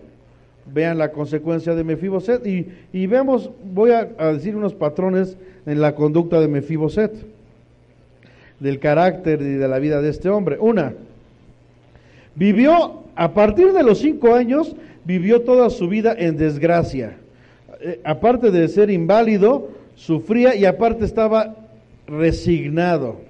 vean 0.71 0.99
la 0.99 1.11
consecuencia 1.11 1.73
de 1.73 1.83
Mefiboset 1.83 2.45
y, 2.45 2.67
y 2.93 3.07
vemos, 3.07 3.49
voy 3.63 3.93
a, 3.93 4.09
a 4.19 4.33
decir 4.33 4.55
unos 4.55 4.75
patrones 4.75 5.37
en 5.65 5.81
la 5.81 5.95
conducta 5.95 6.39
de 6.39 6.47
Mefiboset 6.47 7.33
del 8.65 8.79
carácter 8.79 9.41
y 9.41 9.53
de 9.53 9.67
la 9.67 9.77
vida 9.77 10.01
de 10.01 10.09
este 10.09 10.27
hombre. 10.27 10.57
Una, 10.59 10.93
vivió, 12.33 13.03
a 13.15 13.33
partir 13.33 13.71
de 13.73 13.83
los 13.83 13.99
cinco 13.99 14.33
años, 14.33 14.75
vivió 15.05 15.41
toda 15.41 15.69
su 15.69 15.87
vida 15.87 16.15
en 16.17 16.35
desgracia. 16.35 17.17
Eh, 17.79 18.01
aparte 18.03 18.49
de 18.49 18.67
ser 18.67 18.89
inválido, 18.89 19.69
sufría 19.93 20.55
y 20.55 20.65
aparte 20.65 21.05
estaba 21.05 21.55
resignado. 22.07 23.21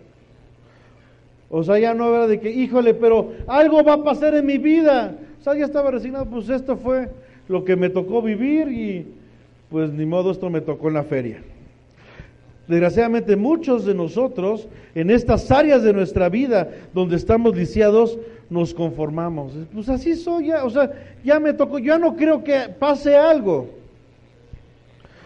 O 1.50 1.64
sea, 1.64 1.78
ya 1.80 1.94
no 1.94 2.16
era 2.16 2.28
de 2.28 2.40
que, 2.40 2.50
híjole, 2.50 2.94
pero 2.94 3.34
algo 3.46 3.84
va 3.84 3.94
a 3.94 4.04
pasar 4.04 4.36
en 4.36 4.46
mi 4.46 4.58
vida. 4.58 5.18
O 5.42 5.44
sea, 5.44 5.54
ya 5.54 5.66
estaba 5.66 5.92
resignado, 5.92 6.26
pues 6.26 6.48
esto 6.48 6.78
fue 6.78 7.10
lo 7.50 7.66
que 7.66 7.76
me 7.76 7.90
tocó 7.90 8.22
vivir 8.22 8.70
y 8.70 9.06
pues 9.70 9.92
ni 9.92 10.06
modo, 10.06 10.32
esto 10.32 10.50
me 10.50 10.62
tocó 10.62 10.88
en 10.88 10.94
la 10.94 11.04
feria. 11.04 11.42
Desgraciadamente 12.68 13.36
muchos 13.36 13.86
de 13.86 13.94
nosotros 13.94 14.68
en 14.96 15.12
estas 15.12 15.52
áreas 15.52 15.84
de 15.84 15.94
nuestra 15.94 16.30
vida 16.30 16.70
donde 16.94 17.16
estamos 17.16 17.56
lisiados 17.56 18.18
nos 18.50 18.74
conformamos. 18.74 19.54
Pues 19.74 19.88
así 19.90 20.16
soy 20.16 20.48
ya, 20.48 20.64
o 20.64 20.70
sea, 20.70 20.92
ya 21.24 21.40
me 21.40 21.54
tocó, 21.54 21.78
yo 21.78 22.00
no 22.00 22.16
creo 22.16 22.44
que 22.44 22.70
pase 22.80 23.16
algo. 23.16 23.70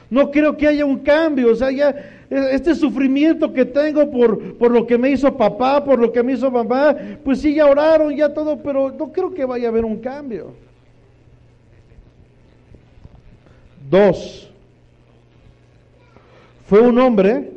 No 0.09 0.31
creo 0.31 0.57
que 0.57 0.67
haya 0.67 0.85
un 0.85 0.99
cambio, 0.99 1.51
o 1.51 1.55
sea, 1.55 1.71
ya 1.71 1.95
e, 2.29 2.55
este 2.55 2.75
sufrimiento 2.75 3.53
que 3.53 3.65
tengo 3.65 4.09
por, 4.09 4.55
por 4.57 4.71
lo 4.71 4.85
que 4.85 4.97
me 4.97 5.09
hizo 5.09 5.35
papá, 5.35 5.83
por 5.83 5.99
lo 5.99 6.11
que 6.11 6.23
me 6.23 6.33
hizo 6.33 6.49
mamá, 6.51 6.95
pues 7.23 7.41
sí, 7.41 7.55
ya 7.55 7.67
oraron, 7.67 8.15
ya 8.15 8.33
todo, 8.33 8.57
pero 8.61 8.91
no 8.91 9.11
creo 9.11 9.33
que 9.33 9.45
vaya 9.45 9.67
a 9.67 9.69
haber 9.69 9.85
un 9.85 9.97
cambio. 9.97 10.53
Dos, 13.89 14.48
fue 16.69 16.81
un 16.81 16.99
hombre 16.99 17.49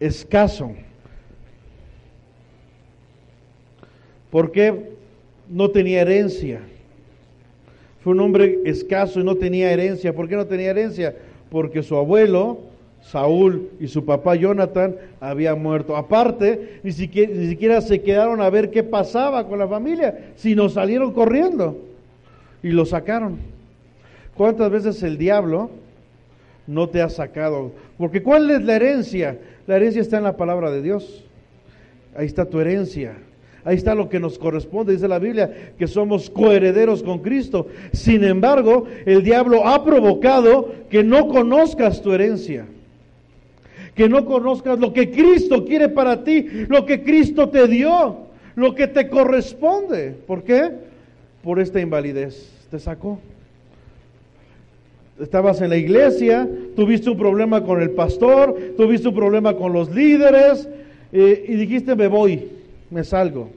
escaso. 0.00 0.72
Porque 4.32 4.90
no 5.48 5.70
tenía 5.70 6.00
herencia. 6.00 6.60
Fue 8.00 8.14
un 8.14 8.18
hombre 8.20 8.58
escaso 8.64 9.20
y 9.20 9.24
no 9.24 9.36
tenía 9.36 9.70
herencia. 9.70 10.12
¿Por 10.12 10.28
qué 10.28 10.34
no 10.34 10.46
tenía 10.46 10.70
herencia? 10.70 11.14
Porque 11.50 11.84
su 11.84 11.94
abuelo, 11.94 12.58
Saúl, 13.00 13.70
y 13.78 13.86
su 13.86 14.04
papá 14.04 14.34
Jonathan 14.34 14.96
habían 15.20 15.62
muerto. 15.62 15.96
Aparte, 15.96 16.80
ni 16.82 16.90
siquiera, 16.90 17.32
ni 17.32 17.46
siquiera 17.46 17.80
se 17.80 18.02
quedaron 18.02 18.40
a 18.40 18.50
ver 18.50 18.72
qué 18.72 18.82
pasaba 18.82 19.46
con 19.46 19.60
la 19.60 19.68
familia, 19.68 20.32
sino 20.34 20.68
salieron 20.68 21.12
corriendo 21.12 21.78
y 22.60 22.70
lo 22.70 22.86
sacaron. 22.86 23.38
¿Cuántas 24.34 24.68
veces 24.68 25.00
el 25.04 25.16
diablo 25.16 25.70
no 26.72 26.88
te 26.88 27.02
ha 27.02 27.08
sacado. 27.08 27.72
Porque 27.98 28.22
¿cuál 28.22 28.50
es 28.50 28.62
la 28.62 28.76
herencia? 28.76 29.38
La 29.66 29.76
herencia 29.76 30.02
está 30.02 30.18
en 30.18 30.24
la 30.24 30.36
palabra 30.36 30.70
de 30.70 30.82
Dios. 30.82 31.24
Ahí 32.16 32.26
está 32.26 32.44
tu 32.44 32.60
herencia. 32.60 33.14
Ahí 33.64 33.76
está 33.76 33.94
lo 33.94 34.08
que 34.08 34.18
nos 34.18 34.38
corresponde, 34.38 34.92
dice 34.92 35.06
la 35.06 35.20
Biblia, 35.20 35.72
que 35.78 35.86
somos 35.86 36.28
coherederos 36.28 37.02
con 37.02 37.20
Cristo. 37.20 37.68
Sin 37.92 38.24
embargo, 38.24 38.86
el 39.06 39.22
diablo 39.22 39.66
ha 39.66 39.84
provocado 39.84 40.72
que 40.90 41.04
no 41.04 41.28
conozcas 41.28 42.02
tu 42.02 42.12
herencia. 42.12 42.66
Que 43.94 44.08
no 44.08 44.24
conozcas 44.24 44.80
lo 44.80 44.92
que 44.92 45.10
Cristo 45.10 45.64
quiere 45.64 45.88
para 45.90 46.24
ti, 46.24 46.48
lo 46.68 46.84
que 46.86 47.04
Cristo 47.04 47.50
te 47.50 47.68
dio, 47.68 48.26
lo 48.56 48.74
que 48.74 48.88
te 48.88 49.08
corresponde. 49.08 50.16
¿Por 50.26 50.42
qué? 50.42 50.72
Por 51.44 51.60
esta 51.60 51.78
invalidez. 51.80 52.50
Te 52.70 52.80
sacó 52.80 53.20
estabas 55.22 55.60
en 55.60 55.70
la 55.70 55.76
iglesia, 55.76 56.48
tuviste 56.74 57.08
un 57.08 57.16
problema 57.16 57.64
con 57.64 57.80
el 57.80 57.90
pastor, 57.90 58.56
tuviste 58.76 59.08
un 59.08 59.14
problema 59.14 59.54
con 59.54 59.72
los 59.72 59.90
líderes 59.90 60.68
eh, 61.12 61.44
y 61.48 61.54
dijiste 61.54 61.94
me 61.94 62.08
voy, 62.08 62.48
me 62.90 63.04
salgo. 63.04 63.48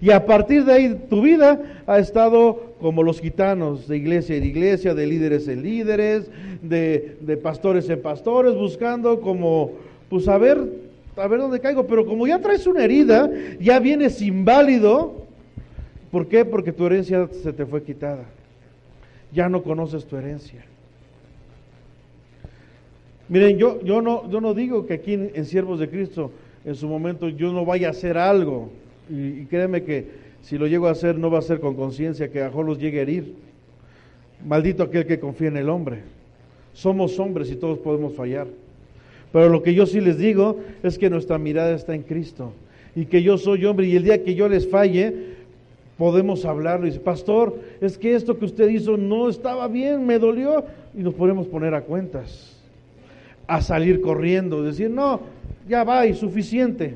Y 0.00 0.10
a 0.10 0.24
partir 0.24 0.64
de 0.64 0.72
ahí 0.72 1.00
tu 1.08 1.20
vida 1.22 1.60
ha 1.86 1.98
estado 1.98 2.74
como 2.80 3.02
los 3.02 3.20
gitanos, 3.20 3.88
de 3.88 3.96
iglesia 3.96 4.36
en 4.36 4.44
iglesia, 4.44 4.94
de 4.94 5.06
líderes 5.06 5.48
en 5.48 5.62
líderes, 5.62 6.30
de, 6.62 7.16
de 7.20 7.36
pastores 7.36 7.88
en 7.90 8.00
pastores, 8.00 8.54
buscando 8.54 9.20
como, 9.20 9.72
pues 10.08 10.28
a 10.28 10.38
ver, 10.38 10.58
a 11.16 11.26
ver 11.26 11.40
dónde 11.40 11.60
caigo. 11.60 11.86
Pero 11.86 12.06
como 12.06 12.26
ya 12.26 12.38
traes 12.40 12.66
una 12.66 12.84
herida, 12.84 13.30
ya 13.60 13.78
vienes 13.80 14.20
inválido. 14.22 15.26
¿Por 16.10 16.28
qué? 16.28 16.44
Porque 16.44 16.72
tu 16.72 16.86
herencia 16.86 17.28
se 17.42 17.52
te 17.52 17.66
fue 17.66 17.82
quitada. 17.82 18.24
Ya 19.32 19.48
no 19.48 19.62
conoces 19.62 20.06
tu 20.06 20.16
herencia. 20.16 20.64
Miren, 23.28 23.58
yo, 23.58 23.82
yo, 23.82 24.00
no, 24.00 24.30
yo 24.30 24.40
no 24.40 24.54
digo 24.54 24.86
que 24.86 24.94
aquí 24.94 25.14
en, 25.14 25.44
Siervos 25.44 25.80
de 25.80 25.88
Cristo 25.88 26.30
en 26.64 26.74
su 26.74 26.88
momento 26.88 27.28
yo 27.28 27.52
no 27.52 27.64
vaya 27.64 27.88
a 27.88 27.90
hacer 27.90 28.16
algo. 28.18 28.70
Y, 29.10 29.44
créeme 29.46 29.82
que 29.82 30.06
si 30.42 30.58
lo 30.58 30.66
llego 30.66 30.86
a 30.86 30.92
hacer 30.92 31.18
no 31.18 31.30
va 31.30 31.38
a 31.38 31.42
ser 31.42 31.60
con 31.60 31.74
conciencia 31.74 32.30
que 32.30 32.42
a 32.42 32.50
los 32.50 32.78
llegue 32.78 33.00
a 33.00 33.02
herir. 33.02 33.34
Maldito 34.46 34.82
aquel 34.82 35.06
que 35.06 35.18
confía 35.18 35.48
en 35.48 35.56
el 35.56 35.68
hombre. 35.68 36.00
Somos 36.72 37.18
hombres 37.18 37.50
y 37.50 37.56
todos 37.56 37.78
podemos 37.78 38.14
fallar. 38.14 38.46
Pero 39.32 39.48
lo 39.48 39.62
que 39.62 39.74
yo 39.74 39.86
sí 39.86 40.00
les 40.00 40.18
digo 40.18 40.60
es 40.82 40.98
que 40.98 41.10
nuestra 41.10 41.38
mirada 41.38 41.74
está 41.74 41.94
en 41.94 42.02
Cristo 42.02 42.52
y 42.96 43.04
que 43.04 43.22
yo 43.22 43.36
soy 43.36 43.64
hombre 43.66 43.86
y 43.86 43.94
el 43.94 44.04
día 44.04 44.24
que 44.24 44.34
yo 44.34 44.48
les 44.48 44.68
falle, 44.68 45.36
podemos 45.98 46.44
hablarlo 46.46 46.86
y 46.86 46.90
decir, 46.90 47.04
pastor, 47.04 47.54
es 47.80 47.98
que 47.98 48.14
esto 48.14 48.38
que 48.38 48.46
usted 48.46 48.68
hizo 48.70 48.96
no 48.96 49.28
estaba 49.28 49.68
bien, 49.68 50.06
me 50.06 50.18
dolió 50.18 50.64
y 50.96 51.02
nos 51.02 51.12
podemos 51.12 51.46
poner 51.46 51.74
a 51.74 51.82
cuentas, 51.82 52.55
a 53.46 53.60
salir 53.60 54.00
corriendo, 54.00 54.62
decir, 54.62 54.90
no, 54.90 55.20
ya 55.68 55.84
va 55.84 56.06
y 56.06 56.14
suficiente. 56.14 56.94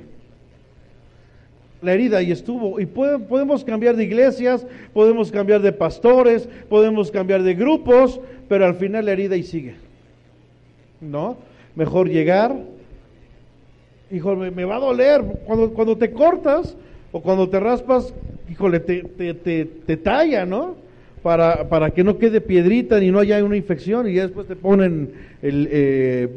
La 1.83 1.95
herida 1.95 2.19
ahí 2.19 2.31
estuvo 2.31 2.79
y 2.79 2.87
podemos 2.87 3.65
cambiar 3.65 3.97
de 3.97 4.05
iglesias, 4.05 4.67
podemos 4.93 5.31
cambiar 5.31 5.63
de 5.63 5.73
pastores, 5.73 6.49
podemos 6.69 7.11
cambiar 7.11 7.43
de 7.43 7.55
grupos, 7.55 8.21
pero 8.49 8.67
al 8.67 8.75
final 8.75 9.07
la 9.07 9.13
herida 9.13 9.35
ahí 9.35 9.43
sigue. 9.43 9.77
¿No? 11.01 11.39
Mejor 11.75 12.11
llegar, 12.11 12.55
híjole, 14.11 14.51
me 14.51 14.65
va 14.65 14.77
a 14.77 14.81
doler. 14.81 15.23
Cuando, 15.47 15.71
cuando 15.73 15.97
te 15.97 16.11
cortas 16.11 16.77
o 17.13 17.23
cuando 17.23 17.49
te 17.49 17.59
raspas, 17.61 18.13
híjole, 18.51 18.81
te, 18.81 19.03
te, 19.03 19.65
te, 19.65 19.97
talla, 19.97 20.45
¿no? 20.45 20.75
Para, 21.23 21.69
para, 21.69 21.91
que 21.91 22.03
no 22.03 22.17
quede 22.17 22.41
piedrita 22.41 22.99
ni 22.99 23.11
no 23.11 23.19
haya 23.19 23.45
una 23.45 23.57
infección 23.57 24.09
y 24.09 24.15
ya 24.15 24.23
después 24.23 24.47
te 24.47 24.57
ponen 24.57 25.13
el, 25.43 25.69
eh, 25.71 26.29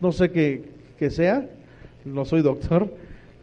no 0.00 0.12
sé 0.12 0.30
qué, 0.30 0.62
que 0.98 1.10
sea, 1.10 1.46
no 2.04 2.24
soy 2.24 2.42
doctor, 2.42 2.88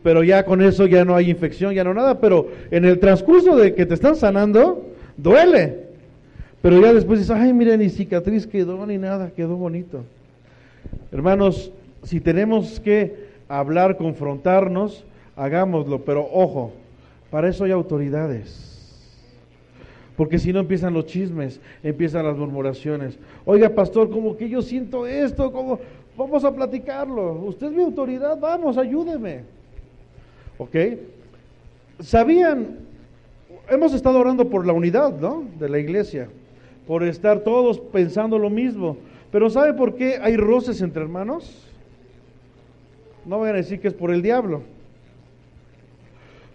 pero 0.02 0.23
ya 0.23 0.45
con 0.45 0.62
eso 0.62 0.86
ya 0.86 1.04
no 1.04 1.15
hay 1.15 1.30
infección, 1.30 1.73
ya 1.73 1.84
no 1.84 1.93
nada, 1.93 2.19
pero 2.19 2.47
en 2.71 2.86
el 2.86 3.00
transcurso 3.00 3.58
de 3.58 3.76
que 3.76 3.86
te 3.86 3.95
están 3.95 4.15
sanando, 4.15 4.86
duele. 5.17 5.88
Pero 6.62 6.82
ya 6.82 6.93
después 6.93 7.19
dices, 7.19 7.36
ay, 7.36 7.54
mira, 7.54 7.76
ni 7.78 7.89
cicatriz 7.89 8.47
quedó, 8.47 8.86
ni 8.86 8.97
nada, 8.97 9.32
quedó 9.36 9.56
bonito. 9.56 10.04
Hermanos, 11.12 11.71
si 12.04 12.19
tenemos 12.19 12.80
que 12.80 13.28
hablar, 13.47 13.97
confrontarnos, 13.97 15.04
hagámoslo, 15.36 16.04
pero 16.04 16.28
ojo, 16.32 16.73
para 17.30 17.50
eso 17.50 17.63
hay 17.63 17.71
autoridades. 17.71 18.76
Porque 20.17 20.39
si 20.39 20.51
no 20.51 20.60
empiezan 20.60 20.95
los 20.95 21.06
chismes, 21.06 21.62
empiezan 21.84 22.25
las 22.25 22.36
murmuraciones. 22.36 23.19
Oiga, 23.45 23.69
pastor, 23.69 24.10
como 24.10 24.36
que 24.36 24.49
yo 24.49 24.63
siento 24.63 25.06
esto, 25.06 25.51
como 25.51 25.80
vamos 26.17 26.43
a 26.43 26.53
platicarlo. 26.53 27.34
Usted 27.34 27.67
es 27.67 27.73
mi 27.73 27.84
autoridad, 27.84 28.38
vamos, 28.39 28.80
ayúdeme. 28.80 29.43
¿Ok? 30.58 30.75
Sabían, 31.99 32.80
hemos 33.69 33.93
estado 33.93 34.19
orando 34.19 34.49
por 34.49 34.65
la 34.65 34.73
unidad, 34.73 35.19
¿no? 35.19 35.45
De 35.60 35.69
la 35.69 35.77
iglesia, 35.77 36.27
por 36.88 37.03
estar 37.03 37.41
todos 37.41 37.80
pensando 37.80 38.39
lo 38.39 38.49
mismo. 38.49 38.97
Pero 39.32 39.51
¿sabe 39.51 39.75
por 39.75 39.93
qué 39.93 40.17
hay 40.19 40.36
roces 40.36 40.82
entre 40.82 41.03
hermanos? 41.03 41.63
No 43.23 43.38
vayan 43.38 43.53
a 43.56 43.60
decir 43.60 43.80
que 43.80 43.89
es 43.89 43.93
por 43.93 44.10
el 44.10 44.23
diablo. 44.23 44.63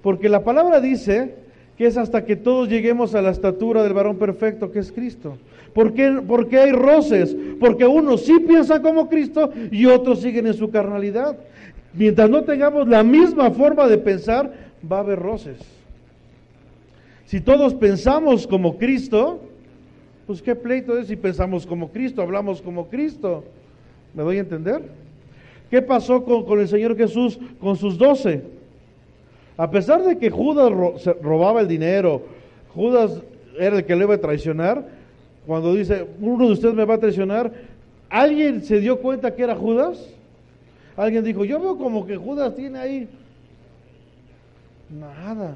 Porque 0.03 0.29
la 0.29 0.42
palabra 0.42 0.81
dice 0.81 1.41
es 1.87 1.97
hasta 1.97 2.25
que 2.25 2.37
todos 2.37 2.68
lleguemos 2.68 3.14
a 3.14 3.23
la 3.23 3.31
estatura 3.31 3.83
del 3.83 3.92
varón 3.92 4.16
perfecto 4.16 4.71
que 4.71 4.79
es 4.79 4.92
Cristo. 4.92 5.37
¿Por 5.75 5.95
qué, 5.95 6.23
Porque 6.27 6.59
hay 6.59 6.73
roces? 6.73 7.37
Porque 7.59 7.87
unos 7.87 8.25
sí 8.25 8.38
piensan 8.40 8.83
como 8.83 9.09
Cristo 9.09 9.51
y 9.71 9.87
otros 9.87 10.21
siguen 10.21 10.47
en 10.47 10.55
su 10.55 10.71
carnalidad. 10.71 11.37
Mientras 11.95 12.29
no 12.29 12.42
tengamos 12.42 12.88
la 12.88 13.03
misma 13.03 13.51
forma 13.51 13.87
de 13.88 13.99
pensar, 13.99 14.53
va 14.90 14.99
a 14.99 15.01
haber 15.01 15.18
roces. 15.18 15.59
Si 17.27 17.40
todos 17.40 17.75
pensamos 17.75 18.47
como 18.47 18.77
Cristo, 18.77 19.40
pues 20.27 20.42
qué 20.42 20.55
pleito 20.55 20.99
es 20.99 21.07
si 21.07 21.16
pensamos 21.16 21.66
como 21.66 21.90
Cristo, 21.90 22.23
hablamos 22.23 22.61
como 22.61 22.88
Cristo. 22.88 23.45
¿Me 24.14 24.23
doy 24.23 24.37
a 24.37 24.40
entender? 24.40 24.83
¿Qué 25.71 25.81
pasó 25.81 26.23
con, 26.25 26.61
el 26.61 26.68
Señor 26.68 26.97
Jesús 26.97 27.38
con 27.59 27.77
sus 27.77 27.97
doce? 27.97 28.42
A 29.57 29.71
pesar 29.71 30.03
de 30.03 30.19
que 30.19 30.31
Judas 30.31 30.73
robaba 31.21 31.61
el 31.61 31.69
dinero, 31.69 32.23
Judas 32.75 33.21
era 33.59 33.77
el 33.77 33.85
que 33.85 33.97
le 33.97 34.05
iba 34.05 34.15
a 34.15 34.19
traicionar, 34.19 34.87
cuando 35.47 35.75
dice, 35.75 36.07
uno 36.21 36.47
de 36.47 36.53
ustedes 36.53 36.75
me 36.75 36.85
va 36.85 36.95
a 36.95 36.99
traicionar, 36.99 37.53
¿alguien 38.09 38.62
se 38.62 38.81
dio 38.81 39.01
cuenta 39.01 39.35
que 39.35 39.43
era 39.43 39.57
Judas? 39.57 40.09
Alguien 40.97 41.25
dijo, 41.25 41.45
yo 41.45 41.61
veo 41.61 41.77
como 41.77 42.07
que 42.07 42.17
Judas 42.17 42.55
tiene 42.55 42.79
ahí 42.79 43.09
nada. 44.91 45.55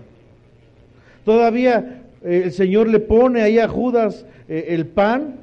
Todavía 1.25 2.03
eh, 2.23 2.43
el 2.45 2.53
Señor 2.53 2.89
le 2.89 3.01
pone 3.01 3.43
ahí 3.43 3.59
a 3.59 3.69
Judas 3.69 4.25
eh, 4.49 4.67
el 4.69 4.87
pan 4.87 5.37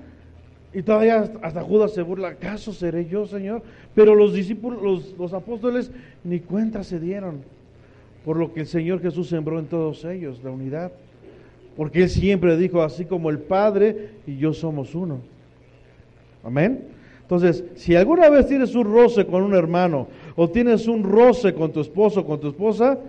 y 0.73 0.81
todavía 0.81 1.31
hasta 1.41 1.61
Judas 1.61 1.93
se 1.93 2.01
burla, 2.01 2.29
¿acaso 2.29 2.73
seré 2.73 3.05
yo, 3.05 3.27
Señor? 3.27 3.61
Pero 3.93 4.15
los 4.15 4.33
discípulos, 4.33 5.13
los, 5.17 5.33
apóstoles, 5.33 5.91
ni 6.23 6.39
cuenta 6.39 6.83
se 6.83 6.99
dieron 6.99 7.43
por 8.25 8.37
lo 8.37 8.53
que 8.53 8.61
el 8.61 8.67
Señor 8.67 9.01
Jesús 9.01 9.27
sembró 9.27 9.59
en 9.59 9.65
todos 9.65 10.05
ellos, 10.05 10.39
la 10.43 10.51
unidad. 10.51 10.91
Porque 11.75 12.03
Él 12.03 12.09
siempre 12.09 12.55
dijo, 12.57 12.81
así 12.81 13.05
como 13.05 13.29
el 13.29 13.39
Padre 13.39 14.09
y 14.27 14.37
yo 14.37 14.53
somos 14.53 14.95
uno. 14.95 15.19
Amén. 16.43 16.85
Entonces, 17.21 17.63
si 17.75 17.95
alguna 17.95 18.29
vez 18.29 18.47
tienes 18.47 18.75
un 18.75 18.85
roce 18.85 19.25
con 19.25 19.43
un 19.43 19.55
hermano 19.55 20.07
o 20.35 20.49
tienes 20.49 20.87
un 20.87 21.03
roce 21.03 21.53
con 21.53 21.71
tu 21.71 21.81
esposo 21.81 22.21
o 22.21 22.25
con 22.25 22.39
tu 22.39 22.49
esposa, 22.49 22.99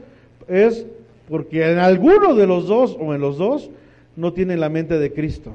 es 0.48 0.86
porque 1.28 1.70
en 1.70 1.78
alguno 1.78 2.34
de 2.34 2.46
los 2.46 2.66
dos 2.66 2.96
o 2.98 3.14
en 3.14 3.20
los 3.20 3.38
dos 3.38 3.70
no 4.16 4.32
tienen 4.32 4.60
la 4.60 4.68
mente 4.68 4.98
de 4.98 5.12
Cristo 5.12 5.52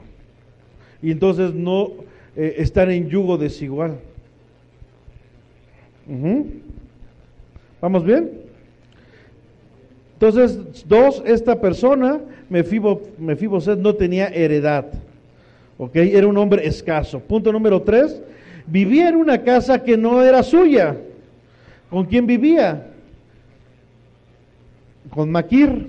y 1.01 1.11
entonces 1.11 1.53
no 1.53 1.91
eh, 2.35 2.55
están 2.57 2.91
en 2.91 3.09
yugo 3.09 3.37
desigual. 3.37 3.99
¿Vamos 7.81 8.03
bien? 8.03 8.48
Entonces, 10.19 10.85
dos, 10.85 11.23
esta 11.25 11.61
persona, 11.61 12.19
Mefiboset, 12.49 13.79
no 13.79 13.95
tenía 13.95 14.27
heredad. 14.27 14.87
¿Ok? 15.77 15.95
Era 15.95 16.27
un 16.27 16.37
hombre 16.37 16.67
escaso. 16.67 17.21
Punto 17.21 17.53
número 17.53 17.81
tres, 17.83 18.21
vivía 18.67 19.07
en 19.07 19.15
una 19.15 19.41
casa 19.43 19.81
que 19.81 19.95
no 19.95 20.21
era 20.21 20.43
suya. 20.43 20.97
¿Con 21.89 22.05
quién 22.05 22.27
vivía? 22.27 22.87
Con 25.09 25.31
Maquir. 25.31 25.87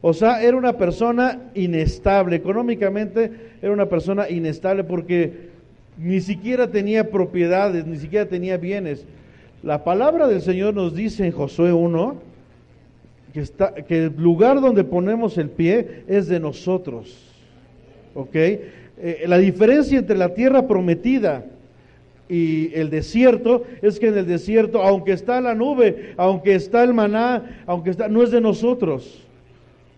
O 0.00 0.14
sea, 0.14 0.42
era 0.42 0.56
una 0.56 0.78
persona 0.78 1.50
inestable, 1.52 2.36
económicamente 2.36 3.30
era 3.60 3.70
una 3.70 3.86
persona 3.86 4.30
inestable 4.30 4.82
porque 4.82 5.50
ni 5.98 6.22
siquiera 6.22 6.70
tenía 6.70 7.10
propiedades, 7.10 7.86
ni 7.86 7.98
siquiera 7.98 8.24
tenía 8.24 8.56
bienes. 8.56 9.04
La 9.62 9.84
palabra 9.84 10.26
del 10.26 10.40
Señor 10.40 10.72
nos 10.72 10.94
dice 10.94 11.26
en 11.26 11.32
Josué 11.32 11.74
1 11.74 12.35
que, 13.36 13.42
está, 13.42 13.74
el 13.88 14.14
lugar 14.16 14.60
donde 14.60 14.82
ponemos 14.82 15.36
el 15.36 15.50
pie 15.50 16.04
es 16.08 16.26
de 16.26 16.40
nosotros. 16.40 17.34
¿Ok? 18.14 18.34
Eh, 18.34 19.24
la 19.26 19.36
diferencia 19.36 19.98
entre 19.98 20.16
la 20.16 20.32
tierra 20.32 20.66
prometida 20.66 21.44
y 22.28 22.74
el 22.74 22.88
desierto 22.88 23.64
es 23.82 24.00
que 24.00 24.08
en 24.08 24.16
el 24.16 24.26
desierto, 24.26 24.82
aunque 24.82 25.12
está 25.12 25.40
la 25.40 25.54
nube, 25.54 26.14
aunque 26.16 26.54
está 26.54 26.82
el 26.82 26.94
maná, 26.94 27.62
aunque 27.66 27.90
está, 27.90 28.08
no 28.08 28.22
es 28.22 28.30
de 28.30 28.40
nosotros 28.40 29.26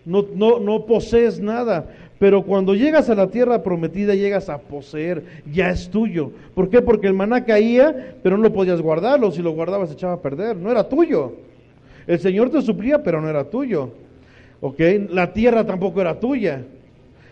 no, 0.05 0.25
no, 0.35 0.59
no 0.59 0.85
posees 0.85 1.39
nada. 1.39 1.85
Pero 2.17 2.43
cuando 2.43 2.75
llegas 2.75 3.09
a 3.09 3.15
la 3.15 3.27
tierra 3.27 3.63
prometida, 3.63 4.13
llegas 4.13 4.49
a 4.49 4.57
poseer, 4.57 5.23
ya 5.49 5.69
es 5.69 5.89
tuyo. 5.89 6.31
¿Por 6.53 6.69
qué? 6.69 6.81
Porque 6.81 7.07
el 7.07 7.13
maná 7.13 7.45
caía, 7.45 8.15
pero 8.21 8.35
no 8.35 8.43
lo 8.43 8.53
podías 8.53 8.81
guardarlo. 8.81 9.31
Si 9.31 9.41
lo 9.41 9.51
guardabas, 9.51 9.91
echaba 9.91 10.13
a 10.13 10.21
perder. 10.21 10.57
No 10.57 10.69
era 10.69 10.89
tuyo. 10.89 11.33
El 12.09 12.19
Señor 12.19 12.49
te 12.49 12.63
suplía, 12.63 13.03
pero 13.03 13.21
no 13.21 13.29
era 13.29 13.43
tuyo. 13.43 13.91
¿Ok? 14.61 14.79
La 15.11 15.31
tierra 15.31 15.63
tampoco 15.63 16.01
era 16.01 16.19
tuya. 16.19 16.63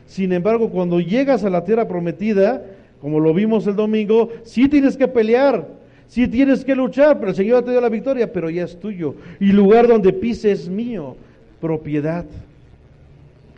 Sin 0.06 0.32
embargo, 0.32 0.70
cuando 0.70 1.00
llegas 1.00 1.44
a 1.44 1.50
la 1.50 1.66
tierra 1.66 1.88
prometida, 1.88 2.63
como 3.02 3.20
lo 3.20 3.34
vimos 3.34 3.66
el 3.66 3.76
domingo, 3.76 4.30
sí 4.44 4.70
tienes 4.70 4.96
que 4.96 5.08
pelear, 5.08 5.68
sí 6.08 6.28
tienes 6.28 6.63
que 6.63 6.76
luchar, 6.76 7.18
pero 7.18 7.32
el 7.32 7.36
Señor 7.36 7.66
te 7.66 7.72
dio 7.72 7.82
la 7.82 7.90
victoria, 7.90 8.32
pero 8.32 8.52
ya 8.52 8.66
es 8.66 8.80
tuyo. 8.80 9.16
Y 9.40 9.52
lugar 9.52 9.88
donde 9.88 10.13
pises 10.13 10.62
es 10.62 10.70
mío, 10.70 11.16
propiedad. 11.60 12.26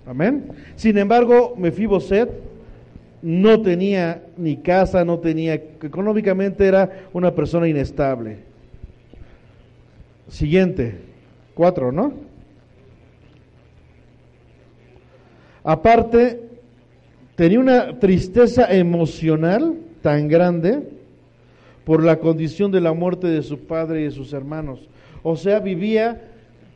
Amén. 0.08 0.46
Sin 0.78 0.98
embargo, 0.98 1.54
Mefiboset 1.58 2.30
no 3.22 3.62
tenía 3.62 4.24
ni 4.38 4.56
casa, 4.56 5.04
no 5.04 5.20
tenía, 5.20 5.56
económicamente 5.56 6.66
era 6.66 7.08
una 7.12 7.36
persona 7.36 7.68
inestable. 7.68 8.38
Siguiente, 10.30 11.09
¿no? 11.92 12.14
Aparte, 15.64 16.40
tenía 17.36 17.60
una 17.60 18.00
tristeza 18.00 18.74
emocional 18.74 19.76
tan 20.02 20.30
grande 20.30 20.84
por 21.84 22.02
la 22.04 22.18
condición 22.18 22.72
de 22.72 22.80
la 22.80 22.94
muerte 22.94 23.28
de 23.28 23.44
su 23.44 23.60
padre 23.60 24.02
y 24.02 24.04
de 24.06 24.12
sus 24.12 24.32
hermanos. 24.32 24.88
O 25.22 25.36
sea, 25.36 25.60
vivía 25.60 26.22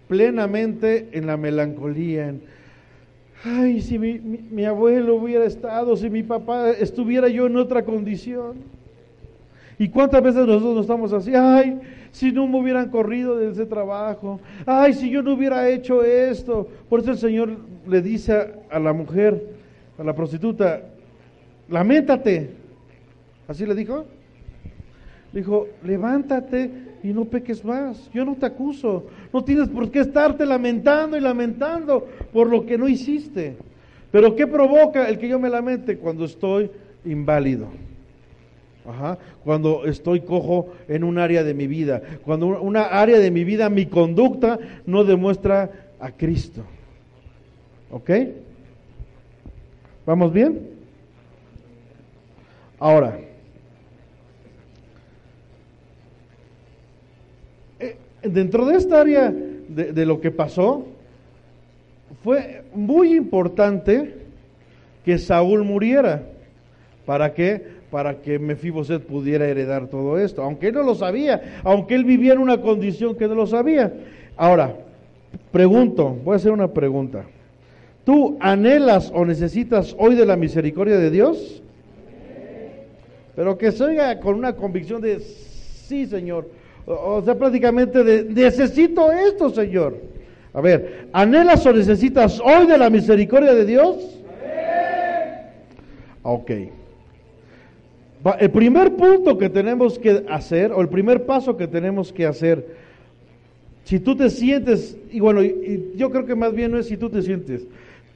plenamente 0.09 1.09
en 1.13 1.27
la 1.27 1.37
melancolía, 1.37 2.33
Ay, 3.45 3.81
si 3.81 3.99
mi, 3.99 4.19
mi, 4.19 4.63
abuelo 4.63 5.15
hubiera 5.15 5.43
estado, 5.43 5.97
si 5.97 6.09
mi 6.09 6.23
papá 6.23 6.71
estuviera 6.71 7.27
yo 7.27 7.45
en 7.47 7.57
otra 7.57 7.83
condición. 7.83 8.55
¿Y 9.77 9.89
cuántas 9.89 10.23
veces 10.23 10.45
nosotros 10.45 10.75
nos 10.75 10.83
estamos 10.83 11.11
así? 11.11 11.33
Ay, 11.35 11.77
si 12.13 12.31
no 12.31 12.47
me 12.47 12.59
hubieran 12.59 12.89
corrido 12.89 13.35
de 13.37 13.49
ese 13.49 13.65
trabajo. 13.65 14.39
Ay, 14.65 14.93
si 14.93 15.09
yo 15.09 15.21
no 15.23 15.33
hubiera 15.33 15.67
hecho 15.67 16.03
esto. 16.03 16.67
Por 16.87 17.01
eso 17.01 17.11
el 17.11 17.17
Señor 17.17 17.57
le 17.87 18.01
dice 18.01 18.53
a 18.69 18.79
la 18.79 18.93
mujer, 18.93 19.43
a 19.97 20.03
la 20.03 20.15
prostituta, 20.15 20.81
lamentate. 21.67 22.51
¿Así 23.47 23.65
le 23.65 23.73
dijo? 23.73 24.05
Le 25.33 25.39
dijo, 25.39 25.67
levántate 25.83 26.69
y 27.01 27.07
no 27.07 27.25
peques 27.25 27.65
más. 27.65 28.11
Yo 28.13 28.23
no 28.23 28.35
te 28.35 28.45
acuso. 28.45 29.07
No 29.33 29.43
tienes 29.43 29.67
por 29.69 29.89
qué 29.89 30.01
estarte 30.01 30.45
lamentando 30.45 31.17
y 31.17 31.19
lamentando 31.19 32.07
por 32.31 32.47
lo 32.47 32.63
que 32.63 32.77
no 32.77 32.87
hiciste. 32.87 33.57
Pero 34.11 34.35
¿qué 34.35 34.45
provoca 34.45 35.09
el 35.09 35.17
que 35.17 35.27
yo 35.27 35.39
me 35.39 35.49
lamente 35.49 35.97
cuando 35.97 36.25
estoy 36.25 36.69
inválido? 37.05 37.69
Ajá. 38.87 39.17
Cuando 39.43 39.85
estoy 39.85 40.21
cojo 40.21 40.73
en 40.87 41.03
un 41.03 41.17
área 41.17 41.43
de 41.43 41.53
mi 41.53 41.67
vida. 41.67 42.01
Cuando 42.23 42.47
una 42.61 42.83
área 42.83 43.19
de 43.19 43.31
mi 43.31 43.43
vida, 43.43 43.69
mi 43.69 43.85
conducta 43.85 44.59
no 44.85 45.03
demuestra 45.03 45.69
a 45.99 46.11
Cristo. 46.11 46.63
¿Ok? 47.91 48.09
¿Vamos 50.05 50.33
bien? 50.33 50.73
Ahora, 52.79 53.17
dentro 58.23 58.65
de 58.65 58.77
esta 58.77 59.01
área 59.01 59.31
de, 59.31 60.05
lo 60.05 60.19
que 60.21 60.31
pasó, 60.31 60.85
fue 62.23 62.63
muy 62.73 63.15
importante 63.15 64.15
que 65.03 65.17
Saúl 65.17 65.63
muriera. 65.63 66.23
¿Para 67.05 67.33
qué? 67.33 67.82
Para 67.93 68.23
que 68.23 68.39
Mefiboset 68.39 69.03
pudiera 69.03 69.45
heredar 69.47 69.85
todo 69.85 70.17
esto, 70.17 70.41
aunque 70.41 70.69
él 70.69 70.73
no 70.73 70.81
lo 70.81 70.95
sabía, 70.95 71.59
aunque 71.63 71.93
él 71.93 72.05
vivía 72.05 72.33
en 72.33 72.39
una 72.39 72.59
condición 72.59 73.15
que 73.15 73.27
no 73.27 73.35
lo 73.35 73.45
sabía. 73.45 73.93
Ahora, 74.35 74.75
pregunto, 75.51 76.17
voy 76.23 76.33
a 76.33 76.37
hacer 76.37 76.51
una 76.51 76.73
pregunta. 76.73 77.25
¿Tú 78.03 78.35
anhelas 78.39 79.11
o 79.13 79.23
necesitas 79.23 79.95
hoy 79.99 80.15
de 80.15 80.25
la 80.25 80.35
misericordia 80.35 80.97
de 80.97 81.11
Dios? 81.11 81.61
Pero 83.35 83.59
que 83.59 83.71
se 83.71 83.83
oiga 83.83 84.19
con 84.19 84.37
una 84.37 84.55
convicción 84.55 84.99
de, 84.99 85.19
sí, 85.19 86.07
Señor, 86.07 86.49
o 86.87 87.21
sea, 87.21 87.35
prácticamente 87.35 88.03
de, 88.03 88.23
necesito 88.23 89.11
esto, 89.11 89.51
Señor. 89.51 89.97
A 90.51 90.61
ver, 90.61 91.09
¿anhelas 91.13 91.63
o 91.67 91.71
necesitas 91.71 92.39
hoy 92.39 92.65
de 92.65 92.75
la 92.79 92.89
misericordia 92.89 93.53
de 93.53 93.65
Dios? 93.65 94.19
Ok. 96.23 96.51
El 98.39 98.51
primer 98.51 98.95
punto 98.95 99.37
que 99.37 99.49
tenemos 99.49 99.99
que 99.99 100.23
hacer, 100.29 100.71
o 100.71 100.81
el 100.81 100.89
primer 100.89 101.25
paso 101.25 101.57
que 101.57 101.67
tenemos 101.67 102.13
que 102.13 102.25
hacer, 102.25 102.65
si 103.83 103.99
tú 103.99 104.15
te 104.15 104.29
sientes, 104.29 104.97
y 105.11 105.19
bueno, 105.19 105.41
yo 105.95 106.09
creo 106.09 106.25
que 106.25 106.35
más 106.35 106.53
bien 106.53 106.71
no 106.71 106.79
es 106.79 106.87
si 106.87 106.95
tú 106.95 107.09
te 107.09 107.21
sientes, 107.21 107.65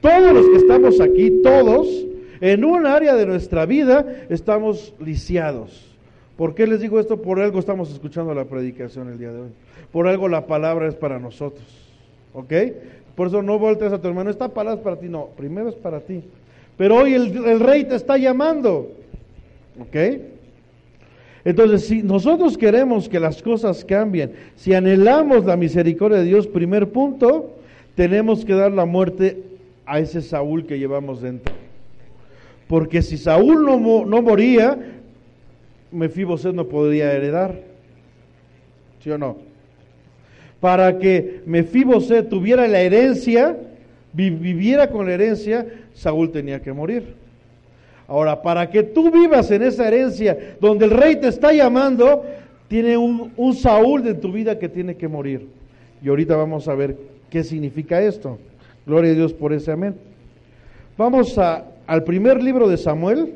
todos 0.00 0.32
los 0.32 0.46
que 0.48 0.56
estamos 0.56 1.00
aquí, 1.00 1.42
todos, 1.42 2.06
en 2.40 2.64
un 2.64 2.86
área 2.86 3.14
de 3.16 3.26
nuestra 3.26 3.66
vida, 3.66 4.06
estamos 4.30 4.94
lisiados 5.00 5.88
¿Por 6.38 6.54
qué 6.54 6.68
les 6.68 6.80
digo 6.80 7.00
esto? 7.00 7.20
Por 7.20 7.40
algo 7.40 7.58
estamos 7.58 7.90
escuchando 7.90 8.32
la 8.32 8.44
predicación 8.44 9.08
el 9.08 9.18
día 9.18 9.32
de 9.32 9.40
hoy. 9.40 9.48
Por 9.90 10.06
algo 10.06 10.28
la 10.28 10.46
palabra 10.46 10.86
es 10.86 10.94
para 10.94 11.18
nosotros. 11.18 11.66
¿Ok? 12.32 12.52
Por 13.16 13.26
eso 13.26 13.42
no 13.42 13.58
voltees 13.58 13.92
a 13.92 14.00
tu 14.00 14.06
hermano. 14.06 14.30
Esta 14.30 14.48
palabra 14.48 14.78
es 14.78 14.84
para 14.84 15.00
ti. 15.00 15.08
No, 15.08 15.30
primero 15.36 15.68
es 15.68 15.74
para 15.74 15.98
ti. 15.98 16.22
Pero 16.76 16.94
hoy 16.94 17.14
el, 17.14 17.58
rey 17.58 17.86
te 17.86 17.96
está 17.96 18.16
llamando. 18.18 18.92
¿Ok? 19.80 19.96
Entonces, 21.44 21.86
si 21.86 22.02
nosotros 22.02 22.58
queremos 22.58 23.08
que 23.08 23.20
las 23.20 23.42
cosas 23.42 23.84
cambien, 23.84 24.32
si 24.56 24.74
anhelamos 24.74 25.44
la 25.44 25.56
misericordia 25.56 26.18
de 26.18 26.24
Dios, 26.24 26.46
primer 26.46 26.88
punto, 26.88 27.56
tenemos 27.94 28.44
que 28.44 28.54
dar 28.54 28.72
la 28.72 28.84
muerte 28.84 29.42
a 29.86 29.98
ese 30.00 30.20
Saúl 30.20 30.66
que 30.66 30.78
llevamos 30.78 31.22
dentro. 31.22 31.54
Porque 32.66 33.00
si 33.00 33.16
Saúl 33.16 33.64
no, 33.64 34.04
no 34.04 34.22
moría, 34.22 34.78
Mefiboset 35.90 36.54
no 36.54 36.66
podría 36.66 37.12
heredar. 37.12 37.62
¿Sí 39.02 39.10
o 39.10 39.16
no? 39.16 39.38
Para 40.60 40.98
que 40.98 41.40
Mefiboset 41.46 42.28
tuviera 42.28 42.68
la 42.68 42.80
herencia, 42.80 43.56
viviera 44.12 44.90
con 44.90 45.06
la 45.06 45.14
herencia, 45.14 45.66
Saúl 45.94 46.30
tenía 46.30 46.60
que 46.60 46.72
morir. 46.72 47.14
Ahora, 48.08 48.40
para 48.40 48.70
que 48.70 48.82
tú 48.82 49.10
vivas 49.10 49.50
en 49.50 49.62
esa 49.62 49.86
herencia 49.86 50.56
donde 50.60 50.86
el 50.86 50.90
rey 50.92 51.16
te 51.16 51.28
está 51.28 51.52
llamando, 51.52 52.24
tiene 52.66 52.96
un, 52.96 53.54
Saúl 53.54 54.08
en 54.08 54.18
tu 54.18 54.32
vida 54.32 54.58
que 54.58 54.70
tiene 54.70 54.96
que 54.96 55.06
morir. 55.06 55.46
Y 56.02 56.08
ahorita 56.08 56.34
vamos 56.34 56.68
a 56.68 56.74
ver 56.74 56.96
qué 57.28 57.44
significa 57.44 58.00
esto. 58.00 58.38
Gloria 58.86 59.12
a 59.12 59.14
Dios 59.14 59.34
por 59.34 59.52
ese 59.52 59.72
amén. 59.72 59.94
Vamos 60.96 61.36
al 61.36 62.02
primer 62.04 62.42
libro 62.42 62.66
de 62.66 62.78
Samuel, 62.78 63.34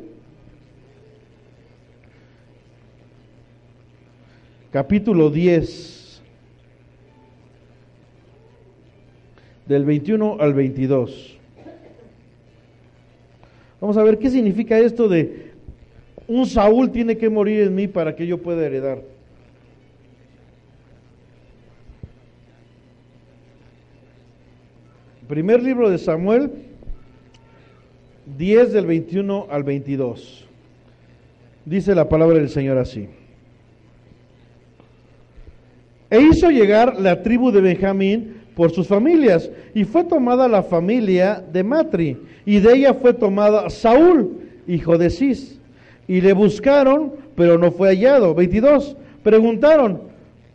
capítulo 4.70 5.28
10, 5.28 6.22
del 9.66 9.84
21 9.84 10.38
al 10.40 10.54
22. 10.54 11.41
Vamos 13.82 13.96
a 13.96 14.04
ver 14.04 14.16
qué 14.20 14.30
significa 14.30 14.78
esto 14.78 15.08
de 15.08 15.50
un 16.28 16.46
Saúl 16.46 16.92
tiene 16.92 17.16
que 17.16 17.28
morir 17.28 17.62
en 17.62 17.74
mí 17.74 17.88
para 17.88 18.14
que 18.14 18.28
yo 18.28 18.38
pueda 18.38 18.64
heredar. 18.64 19.02
Primer 25.26 25.60
libro 25.64 25.90
de 25.90 25.98
Samuel, 25.98 26.52
10 28.38 28.72
del 28.72 28.86
21 28.86 29.48
al 29.50 29.64
22. 29.64 30.46
Dice 31.64 31.96
la 31.96 32.08
palabra 32.08 32.38
del 32.38 32.50
Señor 32.50 32.78
así. 32.78 33.08
E 36.08 36.20
hizo 36.20 36.52
llegar 36.52 37.00
la 37.00 37.20
tribu 37.24 37.50
de 37.50 37.60
Benjamín 37.60 38.41
por 38.54 38.70
sus 38.70 38.86
familias, 38.86 39.50
y 39.74 39.84
fue 39.84 40.04
tomada 40.04 40.48
la 40.48 40.62
familia 40.62 41.42
de 41.52 41.62
Matri, 41.62 42.16
y 42.44 42.60
de 42.60 42.74
ella 42.74 42.94
fue 42.94 43.14
tomada 43.14 43.70
Saúl, 43.70 44.38
hijo 44.66 44.98
de 44.98 45.10
Cis. 45.10 45.58
Y 46.08 46.20
le 46.20 46.32
buscaron, 46.32 47.12
pero 47.36 47.58
no 47.58 47.70
fue 47.70 47.90
hallado. 47.90 48.34
22. 48.34 48.96
Preguntaron, 49.22 50.02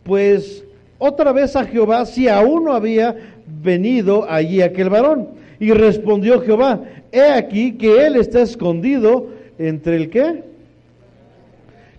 pues 0.04 0.64
otra 0.98 1.32
vez 1.32 1.56
a 1.56 1.64
Jehová 1.64 2.04
si 2.06 2.28
aún 2.28 2.64
no 2.64 2.72
había 2.72 3.16
venido 3.62 4.28
allí 4.28 4.60
aquel 4.60 4.90
varón. 4.90 5.28
Y 5.60 5.72
respondió 5.72 6.40
Jehová, 6.40 6.82
he 7.10 7.22
aquí 7.22 7.72
que 7.72 8.06
él 8.06 8.16
está 8.16 8.42
escondido 8.42 9.28
entre 9.58 9.96
el 9.96 10.10
qué. 10.10 10.44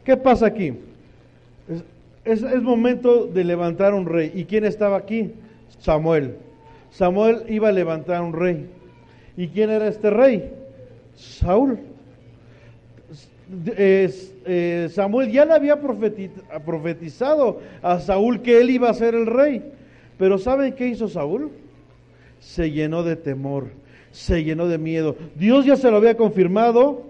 ¿Qué 0.03 0.15
pasa 0.17 0.47
aquí? 0.47 0.73
Es, 2.23 2.41
momento 2.61 3.25
de 3.25 3.43
levantar 3.43 3.93
un 3.93 4.05
rey. 4.05 4.31
¿Y 4.35 4.45
quién 4.45 4.65
estaba 4.65 4.97
aquí? 4.97 5.31
Samuel. 5.79 6.35
Samuel 6.91 7.43
iba 7.49 7.69
a 7.69 7.71
levantar 7.71 8.21
un 8.21 8.33
rey. 8.33 8.67
¿Y 9.37 9.47
quién 9.47 9.69
era 9.69 9.87
este 9.87 10.09
rey? 10.09 10.51
Saúl. 11.15 11.79
Eh, 13.65 14.89
Samuel 14.91 15.31
ya 15.31 15.45
le 15.45 15.53
había 15.53 15.79
profetizado 15.79 17.59
a 17.81 17.99
Saúl 17.99 18.41
que 18.41 18.61
él 18.61 18.69
iba 18.69 18.89
a 18.89 18.93
ser 18.93 19.15
el 19.15 19.25
rey. 19.25 19.63
Pero 20.17 20.37
¿saben 20.37 20.73
qué 20.73 20.87
hizo 20.87 21.07
Saúl? 21.07 21.51
Se 22.39 22.71
llenó 22.71 23.03
de 23.03 23.15
temor, 23.15 23.67
se 24.11 24.43
llenó 24.43 24.67
de 24.67 24.77
miedo. 24.77 25.15
Dios 25.35 25.65
ya 25.65 25.75
se 25.75 25.89
lo 25.89 25.97
había 25.97 26.15
confirmado 26.15 27.03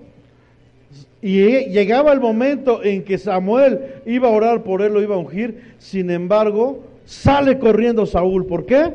y 1.21 1.41
llegaba 1.69 2.13
el 2.13 2.19
momento 2.19 2.84
en 2.84 3.03
que 3.03 3.17
Samuel 3.17 4.01
iba 4.05 4.27
a 4.29 4.32
orar 4.32 4.63
por 4.63 4.82
él, 4.82 4.93
lo 4.93 5.01
iba 5.01 5.15
a 5.15 5.19
ungir. 5.19 5.73
Sin 5.77 6.10
embargo, 6.10 6.84
sale 7.10 7.58
corriendo 7.58 8.06
Saúl. 8.06 8.45
¿Por 8.45 8.67
qué? 8.67 8.93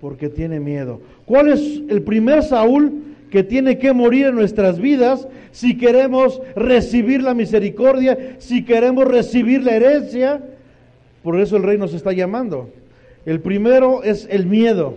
Porque 0.00 0.28
tiene 0.28 0.58
miedo. 0.58 1.00
¿Cuál 1.26 1.52
es 1.52 1.60
el 1.88 2.02
primer 2.02 2.42
Saúl 2.42 3.04
que 3.30 3.44
tiene 3.44 3.78
que 3.78 3.92
morir 3.92 4.26
en 4.26 4.34
nuestras 4.34 4.80
vidas 4.80 5.28
si 5.52 5.78
queremos 5.78 6.42
recibir 6.56 7.22
la 7.22 7.32
misericordia, 7.32 8.36
si 8.38 8.64
queremos 8.64 9.06
recibir 9.06 9.62
la 9.62 9.76
herencia? 9.76 10.42
Por 11.22 11.38
eso 11.38 11.56
el 11.56 11.62
rey 11.62 11.78
nos 11.78 11.94
está 11.94 12.12
llamando. 12.12 12.68
El 13.24 13.40
primero 13.40 14.02
es 14.02 14.26
el 14.28 14.46
miedo. 14.46 14.96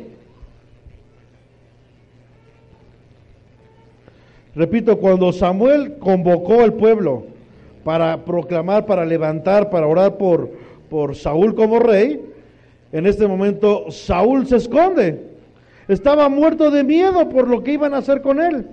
Repito, 4.56 4.98
cuando 4.98 5.32
Samuel 5.32 5.98
convocó 6.00 6.62
al 6.62 6.74
pueblo 6.74 7.26
para 7.84 8.26
proclamar, 8.26 8.88
para 8.88 9.06
levantar, 9.06 9.69
para 9.69 9.86
orar 9.86 10.17
por, 10.17 10.50
por 10.93 11.15
Saúl 11.15 11.56
como 11.56 11.79
rey, 11.79 12.23
en 12.91 13.08
este 13.08 13.27
momento 13.27 13.89
Saúl 13.89 14.45
se 14.45 14.58
esconde. 14.58 15.23
Estaba 15.88 16.29
muerto 16.29 16.69
de 16.69 16.84
miedo 16.84 17.27
por 17.29 17.47
lo 17.47 17.63
que 17.63 17.73
iban 17.73 17.95
a 17.95 17.97
hacer 17.97 18.21
con 18.21 18.39
él. 18.39 18.67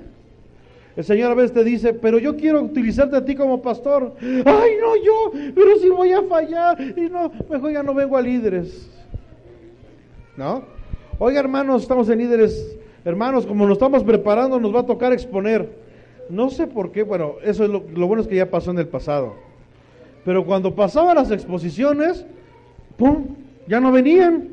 El 0.96 1.02
Señor 1.02 1.30
a 1.30 1.34
veces 1.34 1.54
te 1.54 1.64
dice, 1.64 1.94
pero 1.94 2.18
yo 2.18 2.36
quiero 2.36 2.60
utilizarte 2.60 3.16
a 3.16 3.24
ti 3.24 3.34
como 3.34 3.62
pastor. 3.62 4.16
Ay, 4.20 4.72
no, 4.78 4.96
yo, 5.02 5.32
pero 5.54 5.78
si 5.78 5.88
voy 5.88 6.12
a 6.12 6.22
fallar. 6.24 6.78
Y 6.78 7.08
no, 7.08 7.32
mejor 7.48 7.72
ya 7.72 7.82
no 7.82 7.94
vengo 7.94 8.18
a 8.18 8.20
líderes. 8.20 8.90
¿No? 10.36 10.64
Oiga, 11.18 11.40
hermanos, 11.40 11.80
estamos 11.80 12.06
en 12.10 12.18
líderes. 12.18 12.76
Hermanos, 13.02 13.46
como 13.46 13.64
nos 13.66 13.78
estamos 13.78 14.04
preparando, 14.04 14.60
nos 14.60 14.74
va 14.74 14.80
a 14.80 14.86
tocar 14.86 15.14
exponer. 15.14 15.70
No 16.28 16.50
sé 16.50 16.66
por 16.66 16.92
qué, 16.92 17.02
bueno, 17.02 17.36
eso 17.42 17.64
es 17.64 17.70
lo, 17.70 17.82
lo 17.94 18.06
bueno 18.06 18.20
es 18.20 18.28
que 18.28 18.36
ya 18.36 18.50
pasó 18.50 18.72
en 18.72 18.78
el 18.78 18.88
pasado. 18.88 19.48
Pero 20.24 20.44
cuando 20.44 20.74
pasaban 20.74 21.16
las 21.16 21.30
exposiciones, 21.30 22.26
¡pum! 22.96 23.36
Ya 23.66 23.80
no 23.80 23.92
venían. 23.92 24.48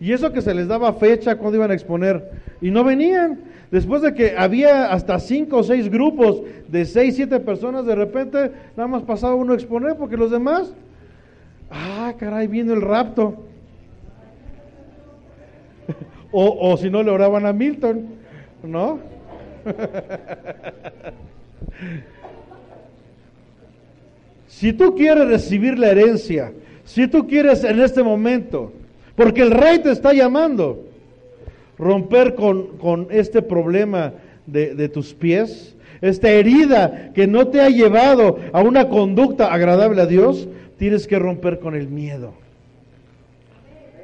Y 0.00 0.12
eso 0.12 0.32
que 0.32 0.42
se 0.42 0.54
les 0.54 0.68
daba 0.68 0.92
fecha 0.94 1.36
cuando 1.36 1.56
iban 1.56 1.70
a 1.70 1.74
exponer. 1.74 2.30
Y 2.60 2.70
no 2.70 2.84
venían. 2.84 3.40
Después 3.70 4.02
de 4.02 4.14
que 4.14 4.36
había 4.36 4.92
hasta 4.92 5.18
cinco 5.18 5.58
o 5.58 5.62
seis 5.62 5.90
grupos 5.90 6.42
de 6.68 6.84
seis, 6.84 7.16
siete 7.16 7.40
personas, 7.40 7.86
de 7.86 7.94
repente 7.94 8.52
nada 8.76 8.86
más 8.86 9.02
pasaba 9.02 9.34
uno 9.34 9.52
a 9.52 9.56
exponer 9.56 9.96
porque 9.96 10.16
los 10.16 10.30
demás, 10.30 10.72
ah, 11.70 12.14
caray, 12.18 12.46
viene 12.46 12.72
el 12.72 12.82
rapto. 12.82 13.44
o, 16.32 16.70
o 16.70 16.76
si 16.76 16.88
no 16.88 17.02
le 17.02 17.10
oraban 17.10 17.46
a 17.46 17.52
Milton, 17.52 18.06
¿no? 18.62 19.00
si 24.58 24.72
tú 24.72 24.94
quieres 24.94 25.26
recibir 25.26 25.78
la 25.80 25.90
herencia, 25.90 26.52
si 26.84 27.08
tú 27.08 27.26
quieres 27.26 27.64
en 27.64 27.80
este 27.80 28.04
momento, 28.04 28.72
porque 29.16 29.42
el 29.42 29.50
rey 29.50 29.80
te 29.80 29.90
está 29.90 30.12
llamando, 30.12 30.84
romper 31.76 32.36
con, 32.36 33.08
este 33.10 33.42
problema 33.42 34.12
de, 34.46 34.76
de 34.76 34.88
tus 34.88 35.12
pies, 35.12 35.74
esta 36.00 36.30
herida 36.30 37.10
que 37.14 37.26
no 37.26 37.48
te 37.48 37.62
ha 37.62 37.68
llevado 37.68 38.38
a 38.52 38.62
una 38.62 38.88
conducta 38.88 39.52
agradable 39.52 40.02
a 40.02 40.06
Dios, 40.06 40.48
tienes 40.78 41.08
que 41.08 41.18
romper 41.18 41.58
con 41.58 41.74
el 41.74 41.88
miedo. 41.88 42.32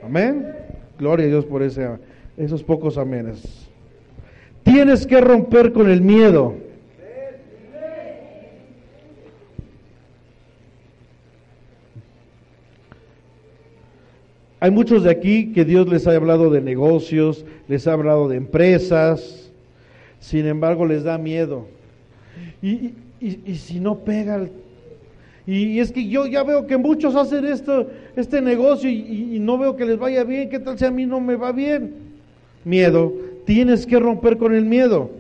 Amén. 0.03 0.49
Gloria 0.99 1.27
a 1.27 1.29
Dios 1.29 1.45
por 1.45 1.63
ese, 1.63 1.87
esos 2.37 2.65
pocos 2.65 2.99
amenes. 2.99 3.69
Tienes 4.65 5.07
que 5.07 5.21
romper 5.21 5.73
con 5.73 5.89
el 5.89 6.01
miedo. 6.01 6.70
Hay 14.63 14.71
muchos 14.71 15.05
de 15.05 15.11
aquí 15.11 15.53
que 15.53 15.65
Dios 15.65 15.89
les 15.89 16.07
ha 16.07 16.15
hablado 16.15 16.51
de 16.51 16.61
negocios, 16.61 17.47
les 17.67 17.87
ha 17.87 17.95
hablado 17.95 18.29
de 18.29 18.37
empresas, 18.37 19.51
sin 20.21 20.47
embargo 20.47 20.85
les 20.85 21.03
da 21.03 21.17
miedo. 21.17 21.67
Y, 22.63 22.93
si 23.55 23.81
no 23.81 24.01
pega, 24.01 24.47
y, 25.47 25.81
es 25.81 25.91
que 25.93 26.07
yo 26.07 26.27
ya 26.27 26.43
veo 26.43 26.67
que 26.67 26.77
muchos 26.77 27.17
hacen 27.17 27.47
esto, 27.47 27.89
este 28.17 28.43
negocio 28.43 28.91
y, 28.91 29.39
no 29.41 29.57
veo 29.57 29.77
que 29.77 29.87
les 29.87 29.99
vaya 29.99 30.25
bien, 30.25 30.51
¿qué 30.51 30.59
tal 30.59 30.79
si 30.79 30.85
a 30.85 30.91
mí 30.91 31.07
no 31.07 31.21
me 31.21 31.37
va 31.37 31.53
bien? 31.53 31.95
Miedo, 32.63 33.15
tienes 33.47 33.87
que 33.87 33.99
romper 33.99 34.37
con 34.37 34.55
el 34.55 34.67
miedo, 34.67 35.11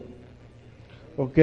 ¿ok? 1.17 1.39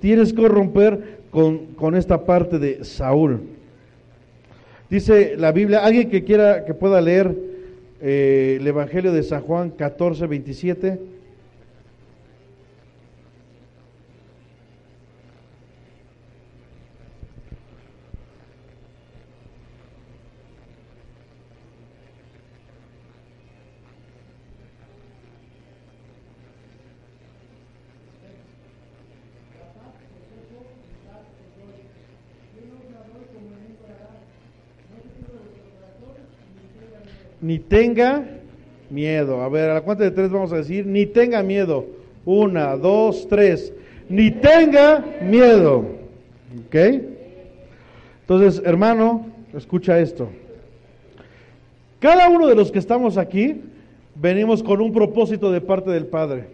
Tienes 0.00 0.32
que 0.32 0.48
romper 0.48 1.18
con, 1.30 1.66
con 1.76 1.96
esta 1.96 2.24
parte 2.24 2.58
de 2.58 2.82
Saúl. 2.82 3.42
Dice 4.92 5.36
la 5.38 5.52
Biblia, 5.52 5.78
alguien 5.78 6.10
que 6.10 6.22
quiera, 6.22 6.66
que 6.66 6.74
pueda 6.74 7.00
leer 7.00 7.34
eh, 8.02 8.58
el 8.60 8.66
Evangelio 8.66 9.10
de 9.10 9.22
San 9.22 9.40
Juan 9.40 9.70
14, 9.70 10.26
27. 10.26 11.00
Ni 37.52 37.58
tenga 37.58 38.24
miedo. 38.88 39.42
A 39.42 39.48
ver, 39.50 39.68
a 39.68 39.74
la 39.74 39.80
cuenta 39.82 40.04
de 40.04 40.10
tres 40.10 40.30
vamos 40.30 40.54
a 40.54 40.56
decir, 40.56 40.86
ni 40.86 41.04
tenga 41.04 41.42
miedo. 41.42 41.84
Una, 42.24 42.76
dos, 42.78 43.28
tres. 43.28 43.74
Ni 44.08 44.30
tenga 44.30 45.04
miedo. 45.20 45.84
¿Ok? 46.66 46.76
Entonces, 48.22 48.62
hermano, 48.64 49.26
escucha 49.54 49.98
esto. 50.00 50.30
Cada 52.00 52.30
uno 52.30 52.46
de 52.46 52.54
los 52.54 52.72
que 52.72 52.78
estamos 52.78 53.18
aquí, 53.18 53.60
venimos 54.14 54.62
con 54.62 54.80
un 54.80 54.90
propósito 54.90 55.52
de 55.52 55.60
parte 55.60 55.90
del 55.90 56.06
Padre. 56.06 56.46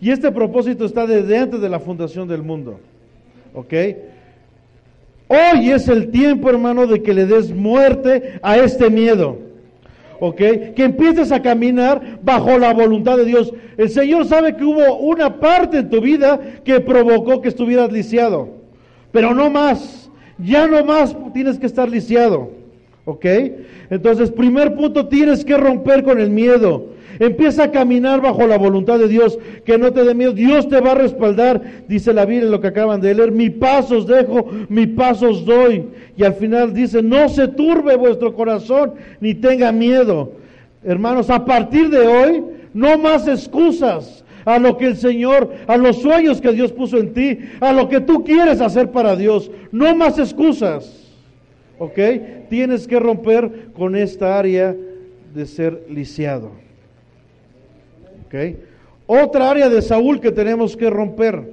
Y 0.00 0.10
este 0.10 0.32
propósito 0.32 0.86
está 0.86 1.06
desde 1.06 1.36
antes 1.36 1.60
de 1.60 1.68
la 1.68 1.80
fundación 1.80 2.26
del 2.26 2.42
mundo. 2.42 2.80
¿Ok? 3.52 3.74
Hoy 5.28 5.70
es 5.70 5.86
el 5.88 6.10
tiempo, 6.10 6.48
hermano, 6.48 6.86
de 6.86 7.02
que 7.02 7.12
le 7.12 7.26
des 7.26 7.54
muerte 7.54 8.40
a 8.40 8.56
este 8.56 8.88
miedo. 8.88 9.49
¿Ok? 10.20 10.36
Que 10.36 10.84
empieces 10.84 11.32
a 11.32 11.42
caminar 11.42 12.20
bajo 12.22 12.58
la 12.58 12.72
voluntad 12.72 13.16
de 13.16 13.24
Dios. 13.24 13.52
El 13.76 13.90
Señor 13.90 14.26
sabe 14.26 14.56
que 14.56 14.64
hubo 14.64 14.98
una 14.98 15.40
parte 15.40 15.78
en 15.78 15.90
tu 15.90 16.00
vida 16.00 16.38
que 16.64 16.80
provocó 16.80 17.40
que 17.40 17.48
estuvieras 17.48 17.90
lisiado, 17.90 18.48
pero 19.10 19.34
no 19.34 19.50
más. 19.50 20.10
Ya 20.38 20.66
no 20.66 20.84
más 20.84 21.14
tienes 21.34 21.58
que 21.58 21.66
estar 21.66 21.88
lisiado, 21.88 22.50
¿ok? 23.04 23.26
Entonces, 23.90 24.30
primer 24.30 24.74
punto, 24.74 25.08
tienes 25.08 25.44
que 25.44 25.56
romper 25.56 26.02
con 26.02 26.18
el 26.18 26.30
miedo. 26.30 26.86
Empieza 27.18 27.64
a 27.64 27.70
caminar 27.70 28.20
bajo 28.20 28.46
la 28.46 28.58
voluntad 28.58 28.98
de 28.98 29.08
Dios, 29.08 29.38
que 29.64 29.78
no 29.78 29.92
te 29.92 30.04
dé 30.04 30.14
miedo. 30.14 30.32
Dios 30.32 30.68
te 30.68 30.80
va 30.80 30.92
a 30.92 30.94
respaldar, 30.94 31.84
dice 31.88 32.12
la 32.12 32.24
Biblia 32.24 32.48
lo 32.48 32.60
que 32.60 32.68
acaban 32.68 33.00
de 33.00 33.14
leer. 33.14 33.32
Mi 33.32 33.50
paso 33.50 33.98
os 33.98 34.06
dejo, 34.06 34.46
mi 34.68 34.86
paso 34.86 35.30
os 35.30 35.44
doy. 35.44 35.84
Y 36.16 36.24
al 36.24 36.34
final 36.34 36.72
dice, 36.72 37.02
no 37.02 37.28
se 37.28 37.48
turbe 37.48 37.96
vuestro 37.96 38.34
corazón, 38.34 38.94
ni 39.20 39.34
tenga 39.34 39.72
miedo. 39.72 40.32
Hermanos, 40.84 41.28
a 41.30 41.44
partir 41.44 41.90
de 41.90 42.06
hoy, 42.06 42.44
no 42.72 42.98
más 42.98 43.28
excusas 43.28 44.24
a 44.44 44.58
lo 44.58 44.76
que 44.76 44.86
el 44.86 44.96
Señor, 44.96 45.52
a 45.66 45.76
los 45.76 46.00
sueños 46.00 46.40
que 46.40 46.52
Dios 46.52 46.72
puso 46.72 46.98
en 46.98 47.12
ti, 47.12 47.38
a 47.60 47.72
lo 47.72 47.88
que 47.88 48.00
tú 48.00 48.24
quieres 48.24 48.60
hacer 48.60 48.90
para 48.90 49.16
Dios. 49.16 49.50
No 49.72 49.94
más 49.94 50.18
excusas. 50.18 51.08
¿Ok? 51.78 51.98
Tienes 52.48 52.86
que 52.86 52.98
romper 52.98 53.68
con 53.74 53.96
esta 53.96 54.38
área 54.38 54.76
de 55.34 55.46
ser 55.46 55.84
lisiado. 55.88 56.50
Otra 59.06 59.50
área 59.50 59.68
de 59.68 59.82
Saúl 59.82 60.20
que 60.20 60.30
tenemos 60.30 60.76
que 60.76 60.88
romper. 60.88 61.52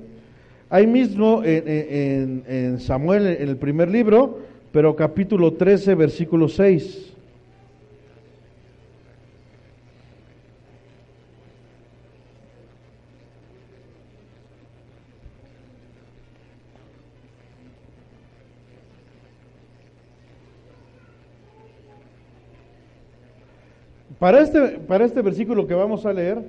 Ahí 0.70 0.86
mismo 0.86 1.42
en, 1.44 2.80
Samuel, 2.80 3.28
en 3.28 3.50
el 3.50 3.58
primer 3.58 3.90
libro, 3.90 4.40
pero 4.72 4.96
capítulo 4.96 5.54
13, 5.54 5.96
versículo 5.96 6.50
6. 6.50 7.14
Para 24.20 24.42
este, 24.42 24.62
para 24.80 25.06
este 25.06 25.22
versículo 25.22 25.68
que 25.68 25.76
vamos 25.76 26.06
a 26.06 26.12
leer, 26.12 26.44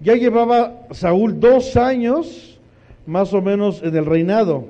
ya 0.00 0.14
llevaba 0.14 0.86
Saúl 0.92 1.40
dos 1.40 1.76
años 1.76 2.58
más 3.06 3.32
o 3.32 3.42
menos 3.42 3.82
en 3.82 3.96
el 3.96 4.06
reinado. 4.06 4.66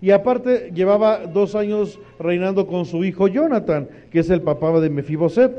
Y 0.00 0.10
aparte 0.10 0.70
llevaba 0.74 1.26
dos 1.26 1.54
años 1.54 1.98
reinando 2.18 2.66
con 2.66 2.86
su 2.86 3.04
hijo 3.04 3.28
Jonathan, 3.28 3.88
que 4.10 4.20
es 4.20 4.30
el 4.30 4.40
papá 4.40 4.80
de 4.80 4.90
Mefiboset. 4.90 5.52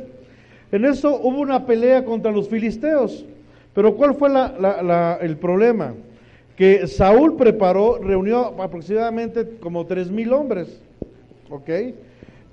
En 0.72 0.86
eso 0.86 1.20
hubo 1.22 1.40
una 1.40 1.66
pelea 1.66 2.04
contra 2.04 2.32
los 2.32 2.50
filisteos. 2.50 3.26
Pero 3.74 3.96
¿cuál 3.96 4.16
fue 4.16 4.30
el 5.22 5.38
problema? 5.38 5.94
Que 6.58 6.88
Saúl 6.88 7.36
preparó, 7.36 8.00
reunió 8.00 8.62
aproximadamente 8.62 9.58
como 9.60 9.86
tres 9.86 10.12
mil 10.12 10.34
hombres. 10.34 10.82
¿Ok? 11.50 11.70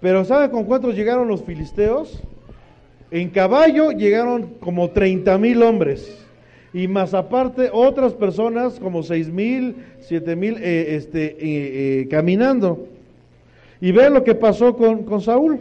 Pero 0.00 0.24
¿sabe 0.24 0.50
con 0.50 0.64
cuántos 0.64 0.94
llegaron 0.94 1.28
los 1.28 1.42
filisteos? 1.42 2.20
En 3.10 3.30
caballo 3.30 3.90
llegaron 3.90 4.54
como 4.60 4.90
treinta 4.90 5.36
mil 5.36 5.62
hombres 5.62 6.19
y 6.72 6.86
más 6.86 7.14
aparte 7.14 7.70
otras 7.72 8.12
personas 8.12 8.78
como 8.78 9.02
seis 9.02 9.28
mil, 9.28 9.76
siete 10.00 10.36
mil 10.36 10.56
eh, 10.58 10.94
este, 10.96 11.24
eh, 11.24 11.36
eh, 11.40 12.08
caminando. 12.08 12.86
Y 13.80 13.92
vean 13.92 14.14
lo 14.14 14.22
que 14.22 14.34
pasó 14.34 14.76
con, 14.76 15.04
con 15.04 15.20
Saúl. 15.20 15.58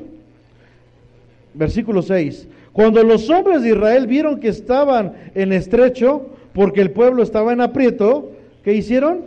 Versículo 1.54 2.02
6. 2.02 2.48
Cuando 2.74 3.04
los 3.04 3.30
hombres 3.30 3.64
de 3.64 3.70
Israel 3.70 4.08
vieron 4.08 4.40
que 4.40 4.50
estaban 4.50 5.14
en 5.34 5.54
estrecho, 5.54 6.28
porque 6.54 6.82
el 6.82 6.92
pueblo 6.92 7.24
estaba 7.24 7.54
en 7.54 7.62
aprieto, 7.62 8.32
¿qué 8.64 8.74
hicieron? 8.74 9.22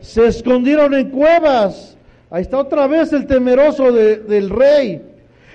Se 0.00 0.26
escondieron 0.26 0.94
en 0.94 1.10
cuevas. 1.10 1.96
Ahí 2.30 2.42
está 2.42 2.58
otra 2.58 2.86
vez 2.86 3.12
el 3.12 3.26
temeroso 3.26 3.92
del 3.92 4.48
rey. 4.48 5.02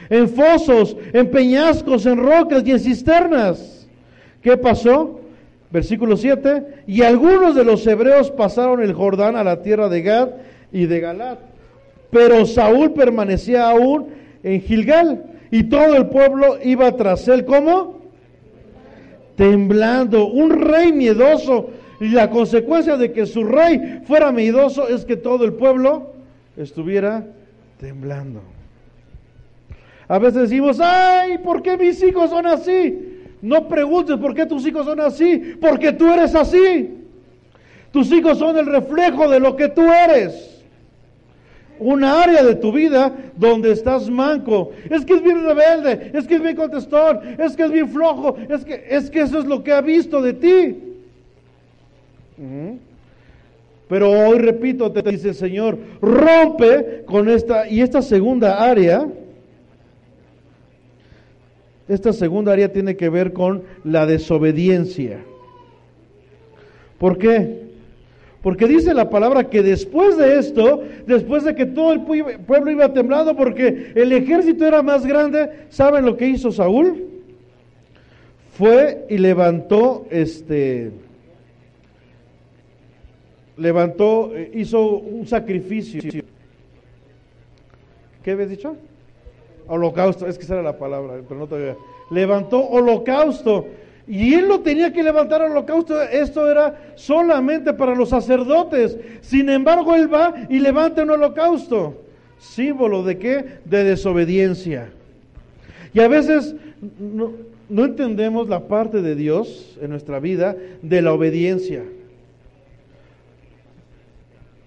En 0.10 0.30
fosos, 0.30 0.96
en 1.14 1.32
peñascos, 1.32 2.06
en 2.06 2.18
rocas 2.18 2.64
y 2.66 2.72
en 2.72 2.80
cisternas. 2.80 3.85
¿Qué 4.46 4.58
pasó? 4.58 5.22
Versículo 5.72 6.16
7. 6.16 6.84
Y 6.86 7.02
algunos 7.02 7.56
de 7.56 7.64
los 7.66 7.88
hebreos 7.88 8.30
pasaron 8.30 8.80
el 8.84 8.94
Jordán 8.94 9.36
a 9.36 9.44
la 9.44 9.64
tierra 9.64 9.90
de 9.90 10.04
Gad 10.04 10.30
y 10.72 10.86
de 10.86 11.00
Galat. 11.00 11.40
Pero 12.12 12.46
Saúl 12.46 12.94
permanecía 12.94 13.68
aún 13.68 14.10
en 14.44 14.62
Gilgal 14.62 15.24
y 15.50 15.64
todo 15.64 15.96
el 15.96 16.10
pueblo 16.10 16.60
iba 16.64 16.96
tras 16.96 17.28
él. 17.28 17.44
¿Cómo? 17.44 18.02
Temblando. 19.36 20.28
Un 20.28 20.52
rey 20.52 20.94
miedoso. 20.94 21.72
Y 22.00 22.10
la 22.10 22.30
consecuencia 22.30 22.98
de 22.98 23.14
que 23.14 23.26
su 23.26 23.44
rey 23.44 24.04
fuera 24.06 24.32
miedoso 24.32 24.88
es 24.88 25.06
que 25.06 25.18
todo 25.18 25.44
el 25.44 25.54
pueblo 25.54 26.12
estuviera 26.56 27.26
temblando. 27.80 28.42
A 30.08 30.20
veces 30.20 30.50
decimos, 30.50 30.80
ay, 30.80 31.40
¿por 31.40 31.64
qué 31.64 31.78
mis 31.78 32.04
hijos 32.04 32.30
son 32.30 32.46
así? 32.46 33.15
No 33.46 33.68
preguntes 33.68 34.18
por 34.18 34.34
qué 34.34 34.48
tus 34.48 34.66
hijos 34.66 34.86
son 34.86 35.00
así, 35.00 35.56
porque 35.62 35.92
tú 35.92 36.12
eres 36.12 36.34
así. 36.34 36.98
Tus 37.92 38.12
hijos 38.12 38.40
son 38.40 38.58
el 38.58 38.66
reflejo 38.66 39.30
de 39.30 39.40
lo 39.40 39.56
que 39.56 39.70
tú 39.70 39.84
eres 39.84 40.52
una 41.78 42.24
área 42.24 42.44
de 42.44 42.56
tu 42.56 42.72
vida 42.72 43.14
donde 43.36 43.72
estás 43.72 44.10
manco. 44.10 44.72
Es 44.90 45.06
que 45.06 45.14
es 45.14 45.22
bien 45.22 45.44
rebelde, 45.44 46.12
es 46.14 46.26
que 46.26 46.36
es 46.36 46.42
bien 46.42 46.56
contestón, 46.56 47.20
es 47.38 47.56
que 47.56 47.64
es 47.64 47.72
bien 47.72 47.90
flojo, 47.90 48.36
es 48.50 48.66
que, 48.66 48.86
es 48.90 49.10
que 49.12 49.22
eso 49.22 49.40
es 49.40 49.46
lo 49.46 49.64
que 49.64 49.74
ha 49.74 49.82
visto 49.82 50.22
de 50.22 50.34
ti. 50.34 50.78
Pero 53.88 54.10
hoy 54.10 54.40
repito, 54.40 54.92
te 54.92 55.04
dice 55.04 55.30
el 55.30 55.36
Señor, 55.36 55.78
rompe 56.02 57.04
con 57.06 57.30
esta 57.30 57.68
y 57.68 57.82
esta 57.82 58.02
segunda 58.02 58.64
área. 58.64 59.06
Esta 61.88 62.14
segunda 62.14 62.54
área 62.54 62.72
tiene 62.72 62.96
que 62.96 63.10
ver 63.10 63.34
con 63.34 63.64
la 63.84 64.06
desobediencia. 64.06 65.20
¿Por 66.98 67.18
qué? 67.18 67.66
Porque 68.42 68.68
dice 68.68 68.94
la 68.94 69.10
palabra 69.10 69.50
que 69.50 69.62
después 69.64 70.18
de 70.18 70.40
esto, 70.40 70.84
después 71.08 71.44
de 71.44 71.56
que 71.56 71.66
todo 71.66 71.94
el 71.94 72.02
pueblo 72.02 72.72
iba 72.72 72.94
temblando 72.94 73.36
porque 73.36 73.92
el 73.96 74.12
ejército 74.14 74.66
era 74.66 74.82
más 74.82 75.06
grande, 75.06 75.50
¿saben 75.70 76.06
lo 76.06 76.16
que 76.16 76.28
hizo 76.28 76.52
Saúl? 76.52 77.06
Fue 78.52 79.06
y 79.10 79.18
levantó 79.18 80.06
este 80.10 80.92
levantó 83.58 84.36
eh, 84.36 84.52
hizo 84.54 84.98
un 84.98 85.26
sacrificio. 85.28 86.02
¿Qué 88.24 88.32
habías 88.32 88.50
dicho? 88.50 88.76
Holocausto, 89.68 90.28
es 90.28 90.38
que 90.38 90.44
esa 90.44 90.56
era 90.56 90.64
la 90.64 90.78
palabra, 90.78 91.16
pero 91.28 91.40
no 91.40 91.48
todavía. 91.48 91.76
Levantó 92.12 92.60
holocausto 92.68 93.66
y 94.08 94.36
él 94.36 94.48
lo 94.48 94.60
tenía 94.60 94.94
que 94.94 95.04
levantar 95.04 95.42
holocausto. 95.42 96.02
Esto 96.04 96.50
era 96.50 96.94
solamente 96.96 97.74
para 97.74 97.96
los 97.96 98.10
sacerdotes. 98.10 98.98
Sin 99.22 99.50
embargo, 99.50 99.96
él 99.96 100.14
va 100.14 100.34
y 100.50 100.60
levanta 100.60 101.04
un 101.04 101.10
holocausto. 101.12 102.02
Símbolo 102.38 103.04
de 103.04 103.18
qué? 103.18 103.46
De 103.66 103.84
desobediencia. 103.84 104.90
Y 105.94 106.00
a 106.02 106.08
veces 106.08 106.56
no, 107.00 107.34
entendemos 107.84 108.48
la 108.48 108.68
parte 108.68 109.02
de 109.02 109.16
Dios 109.16 109.78
en 109.82 109.90
nuestra 109.90 110.20
vida 110.20 110.56
de 110.82 111.02
la 111.02 111.14
obediencia. 111.14 111.84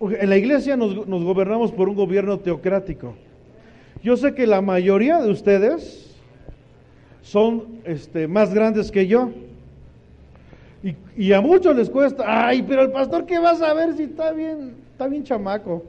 En 0.00 0.30
la 0.30 0.36
iglesia 0.36 0.76
nos 0.76 1.24
gobernamos 1.24 1.70
por 1.70 1.88
un 1.88 1.94
gobierno 1.94 2.38
teocrático. 2.38 3.14
Yo 4.02 4.16
sé 4.16 4.34
que 4.34 4.46
la 4.46 4.60
mayoría 4.60 5.18
de 5.20 5.30
ustedes 5.30 6.14
son 7.22 7.80
este, 7.84 8.28
más 8.28 8.54
grandes 8.54 8.90
que 8.90 9.06
yo. 9.06 9.30
Y, 11.16 11.32
a 11.32 11.40
muchos 11.40 11.74
les 11.74 11.90
cuesta, 11.90 12.22
ay, 12.24 12.62
pero 12.62 12.82
el 12.82 12.92
pastor, 12.92 13.26
¿qué 13.26 13.40
va 13.40 13.50
a 13.50 13.56
saber 13.56 13.94
si 13.94 14.04
está 14.04 14.30
bien, 14.30 14.76
está 14.92 15.08
bien 15.08 15.24
chamaco? 15.24 15.82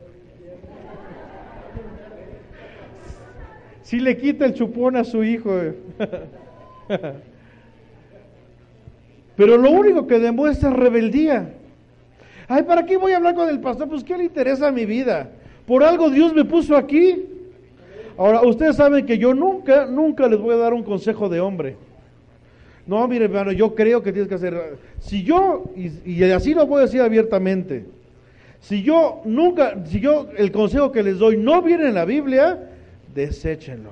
Si 3.83 3.99
le 3.99 4.17
quita 4.17 4.45
el 4.45 4.55
chupón 4.55 4.95
a 4.95 5.03
su 5.03 5.23
hijo. 5.23 5.51
Pero 9.35 9.57
lo 9.57 9.71
único 9.71 10.05
que 10.05 10.19
demuestra 10.19 10.69
es 10.69 10.75
rebeldía. 10.75 11.53
Ay, 12.47 12.63
¿para 12.63 12.85
qué 12.85 12.97
voy 12.97 13.13
a 13.13 13.17
hablar 13.17 13.35
con 13.35 13.47
el 13.47 13.59
pastor? 13.61 13.87
Pues, 13.87 14.03
¿qué 14.03 14.17
le 14.17 14.25
interesa 14.25 14.71
mi 14.71 14.85
vida? 14.85 15.29
Por 15.65 15.83
algo 15.83 16.09
Dios 16.09 16.33
me 16.33 16.43
puso 16.43 16.75
aquí. 16.75 17.25
Ahora, 18.19 18.41
ustedes 18.41 18.75
saben 18.75 19.05
que 19.05 19.17
yo 19.17 19.33
nunca, 19.33 19.85
nunca 19.85 20.27
les 20.27 20.37
voy 20.37 20.53
a 20.53 20.57
dar 20.57 20.73
un 20.73 20.83
consejo 20.83 21.29
de 21.29 21.39
hombre. 21.39 21.77
No, 22.85 23.07
mire, 23.07 23.23
hermano, 23.23 23.53
yo 23.53 23.73
creo 23.73 24.03
que 24.03 24.11
tienes 24.11 24.27
que 24.27 24.35
hacer. 24.35 24.77
Si 24.99 25.23
yo, 25.23 25.63
y, 25.73 26.21
así 26.23 26.53
lo 26.53 26.67
voy 26.67 26.79
a 26.79 26.81
decir 26.81 26.99
abiertamente, 26.99 27.85
si 28.59 28.83
yo 28.83 29.21
nunca, 29.23 29.85
si 29.85 30.01
yo 30.01 30.27
el 30.35 30.51
consejo 30.51 30.91
que 30.91 31.01
les 31.01 31.17
doy 31.17 31.37
no 31.37 31.61
viene 31.61 31.87
en 31.87 31.93
la 31.93 32.03
Biblia, 32.03 32.59
deséchenlo. 33.15 33.91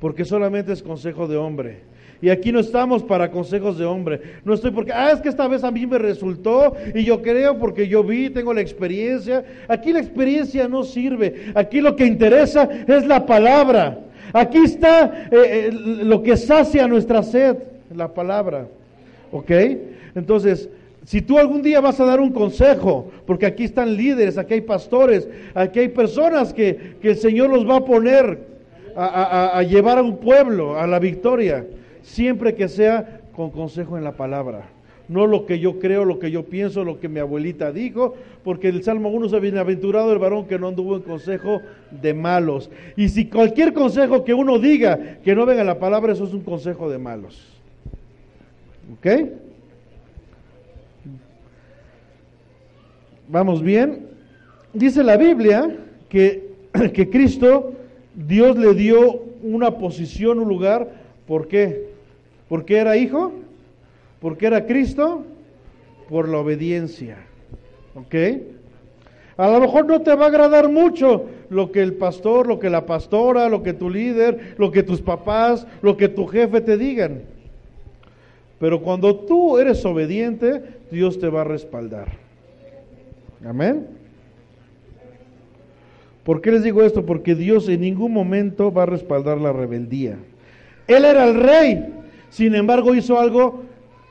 Porque 0.00 0.24
solamente 0.24 0.72
es 0.72 0.82
consejo 0.82 1.26
de 1.26 1.36
hombre. 1.36 1.80
Y 2.20 2.30
aquí 2.30 2.50
no 2.50 2.58
estamos 2.58 3.02
para 3.02 3.30
consejos 3.30 3.78
de 3.78 3.84
hombre. 3.84 4.20
No 4.44 4.54
estoy 4.54 4.72
porque, 4.72 4.92
ah, 4.92 5.12
es 5.12 5.20
que 5.20 5.28
esta 5.28 5.46
vez 5.46 5.62
a 5.62 5.70
mí 5.70 5.86
me 5.86 5.98
resultó 5.98 6.74
y 6.94 7.04
yo 7.04 7.22
creo 7.22 7.58
porque 7.58 7.86
yo 7.86 8.02
vi, 8.02 8.30
tengo 8.30 8.52
la 8.52 8.60
experiencia. 8.60 9.44
Aquí 9.68 9.92
la 9.92 10.00
experiencia 10.00 10.68
no 10.68 10.82
sirve. 10.82 11.52
Aquí 11.54 11.80
lo 11.80 11.94
que 11.94 12.06
interesa 12.06 12.68
es 12.86 13.06
la 13.06 13.24
palabra. 13.24 14.00
Aquí 14.32 14.58
está 14.58 15.28
eh, 15.30 15.70
eh, 15.70 15.70
lo 15.72 16.22
que 16.22 16.36
sacia 16.36 16.88
nuestra 16.88 17.22
sed, 17.22 17.56
la 17.94 18.12
palabra. 18.12 18.66
¿Ok? 19.30 19.50
Entonces, 20.14 20.68
si 21.04 21.22
tú 21.22 21.38
algún 21.38 21.62
día 21.62 21.80
vas 21.80 21.98
a 22.00 22.04
dar 22.04 22.20
un 22.20 22.32
consejo, 22.32 23.10
porque 23.26 23.46
aquí 23.46 23.64
están 23.64 23.96
líderes, 23.96 24.36
aquí 24.36 24.54
hay 24.54 24.60
pastores, 24.60 25.26
aquí 25.54 25.78
hay 25.78 25.88
personas 25.88 26.52
que, 26.52 26.96
el 27.02 27.16
Señor 27.16 27.48
los 27.48 27.66
va 27.66 27.76
a 27.76 27.84
poner 27.84 28.47
a 29.00 29.62
llevar 29.62 29.98
a 29.98 30.02
un 30.02 30.16
pueblo 30.16 30.78
a 30.78 30.86
la 30.86 30.98
victoria 30.98 31.64
siempre 32.02 32.54
que 32.54 32.68
sea 32.68 33.20
con 33.32 33.50
consejo 33.50 33.96
en 33.96 34.04
la 34.04 34.12
palabra. 34.12 34.68
No 35.08 35.26
lo 35.26 35.46
que 35.46 35.58
yo 35.58 35.78
creo, 35.78 36.04
lo 36.04 36.18
que 36.18 36.30
yo 36.30 36.44
pienso, 36.44 36.84
lo 36.84 37.00
que 37.00 37.08
mi 37.08 37.18
abuelita 37.18 37.72
dijo, 37.72 38.14
porque 38.44 38.68
el 38.68 38.82
Salmo 38.82 39.08
1 39.08 39.30
se 39.30 39.40
bienaventurado 39.40 40.12
el 40.12 40.18
varón 40.18 40.46
que 40.46 40.58
no 40.58 40.68
anduvo 40.68 40.96
en 40.96 41.02
consejo 41.02 41.62
de 41.90 42.12
malos. 42.12 42.70
Y 42.94 43.08
si 43.08 43.26
cualquier 43.26 43.72
consejo 43.72 44.22
que 44.22 44.34
uno 44.34 44.58
diga 44.58 45.18
que 45.24 45.34
no 45.34 45.46
venga 45.46 45.64
la 45.64 45.78
palabra, 45.78 46.12
eso 46.12 46.24
es 46.24 46.34
un 46.34 46.42
consejo 46.42 46.90
de 46.90 46.98
malos. 46.98 47.42
¿Ok? 48.98 49.06
Vamos 53.28 53.62
bien. 53.62 54.08
Dice 54.74 55.02
la 55.02 55.16
Biblia 55.16 55.74
que, 56.10 56.52
que 56.92 57.08
Cristo, 57.08 57.72
Dios 58.26 58.58
le 58.58 58.74
dio 58.74 59.22
una 59.42 59.78
posición, 59.78 60.40
un 60.40 60.48
lugar. 60.48 60.88
¿Por 61.26 61.46
qué? 61.46 61.90
¿Por 62.48 62.64
qué 62.64 62.78
era 62.78 62.96
hijo? 62.96 63.32
¿Por 64.20 64.36
qué 64.36 64.46
era 64.46 64.66
Cristo? 64.66 65.22
Por 66.08 66.28
la 66.28 66.38
obediencia. 66.38 67.18
¿Ok? 67.94 68.14
A 69.36 69.48
lo 69.48 69.60
mejor 69.60 69.86
no 69.86 70.02
te 70.02 70.14
va 70.16 70.24
a 70.24 70.28
agradar 70.28 70.68
mucho 70.68 71.26
lo 71.48 71.70
que 71.70 71.80
el 71.80 71.94
pastor, 71.94 72.48
lo 72.48 72.58
que 72.58 72.70
la 72.70 72.86
pastora, 72.86 73.48
lo 73.48 73.62
que 73.62 73.72
tu 73.72 73.88
líder, 73.88 74.56
lo 74.58 74.72
que 74.72 74.82
tus 74.82 75.00
papás, 75.00 75.64
lo 75.80 75.96
que 75.96 76.08
tu 76.08 76.26
jefe 76.26 76.60
te 76.60 76.76
digan. 76.76 77.22
Pero 78.58 78.82
cuando 78.82 79.14
tú 79.14 79.58
eres 79.58 79.84
obediente, 79.84 80.60
Dios 80.90 81.20
te 81.20 81.28
va 81.28 81.42
a 81.42 81.44
respaldar. 81.44 82.08
Amén. 83.44 83.97
¿Por 86.28 86.42
qué 86.42 86.52
les 86.52 86.62
digo 86.62 86.82
esto? 86.82 87.06
Porque 87.06 87.34
Dios 87.34 87.70
en 87.70 87.80
ningún 87.80 88.12
momento 88.12 88.70
va 88.70 88.82
a 88.82 88.84
respaldar 88.84 89.40
la 89.40 89.50
rebeldía. 89.50 90.18
Él 90.86 91.06
era 91.06 91.24
el 91.24 91.40
rey, 91.40 91.86
sin 92.28 92.54
embargo, 92.54 92.94
hizo 92.94 93.18
algo 93.18 93.62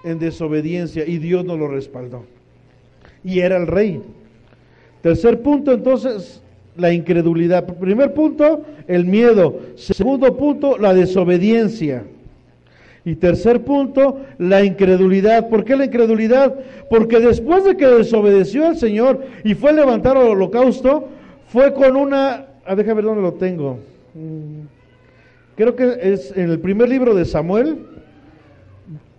en 0.04 0.18
desobediencia 0.18 1.06
y 1.06 1.20
Dios 1.20 1.46
no 1.46 1.56
lo 1.56 1.68
respaldó. 1.68 2.24
Y 3.24 3.42
era 3.42 3.58
el 3.58 3.68
rey. 3.68 4.02
Tercer 5.04 5.44
punto, 5.44 5.72
entonces, 5.72 6.42
la 6.76 6.92
incredulidad. 6.92 7.68
Primer 7.68 8.16
punto, 8.16 8.64
el 8.88 9.06
miedo. 9.06 9.60
Segundo 9.76 10.36
punto, 10.38 10.80
la 10.80 10.96
desobediencia. 10.96 12.04
Y 13.06 13.14
tercer 13.14 13.64
punto, 13.64 14.22
la 14.40 14.64
incredulidad. 14.64 15.50
¿Por 15.50 15.64
qué 15.64 15.76
la 15.76 15.86
incredulidad? 15.86 16.56
Porque 16.90 17.20
después 17.20 17.64
de 17.64 17.78
que 17.78 17.86
desobedeció 17.86 18.66
al 18.66 18.76
Señor 18.76 19.24
y 19.44 19.54
fue 19.54 19.72
levantar 19.72 20.18
el 20.18 20.24
holocausto, 20.24 21.10
fue 21.48 21.74
con 21.74 21.96
una... 21.96 22.48
Ah, 22.66 22.76
déjame 22.76 22.96
ver 22.96 23.06
dónde 23.06 23.22
lo 23.22 23.34
tengo. 23.34 23.80
Mm. 24.14 24.66
creo 25.56 25.76
que 25.76 26.00
es 26.02 26.36
en 26.36 26.50
el 26.50 26.60
primer 26.60 26.90
libro 26.90 27.14
de 27.14 27.24
Samuel, 27.24 27.86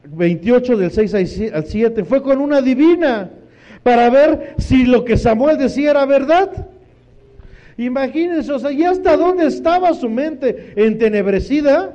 28 0.05 0.76
del 0.76 0.91
6 0.91 1.14
al 1.53 1.66
7, 1.66 2.05
fue 2.05 2.22
con 2.22 2.41
una 2.41 2.61
divina 2.61 3.31
para 3.83 4.11
ver 4.11 4.55
si 4.59 4.85
lo 4.85 5.05
que 5.05 5.16
Samuel 5.16 5.57
decía 5.57 5.91
era 5.91 6.05
verdad. 6.05 6.68
Imagínense, 7.76 8.53
o 8.53 8.59
sea, 8.59 8.72
¿y 8.72 8.83
hasta 8.85 9.16
dónde 9.16 9.47
estaba 9.47 9.95
su 9.95 10.09
mente 10.09 10.72
entenebrecida? 10.76 11.95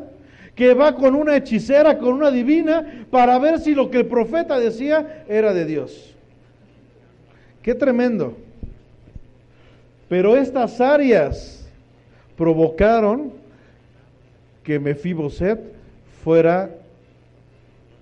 Que 0.56 0.74
va 0.74 0.96
con 0.96 1.16
una 1.16 1.36
hechicera, 1.36 1.98
con 1.98 2.14
una 2.14 2.32
divina, 2.32 3.06
para 3.10 3.38
ver 3.38 3.60
si 3.60 3.76
lo 3.76 3.92
que 3.92 4.00
el 4.00 4.06
profeta 4.06 4.60
decía 4.60 5.26
era 5.28 5.54
de 5.54 5.66
Dios. 5.66 6.16
Qué 7.62 7.76
tremendo. 7.76 8.38
Pero 10.10 10.36
estas 10.36 10.80
áreas 10.82 11.68
provocaron 12.38 13.32
que 14.64 14.80
Mefiboset 14.80 15.60
fuera 16.24 16.70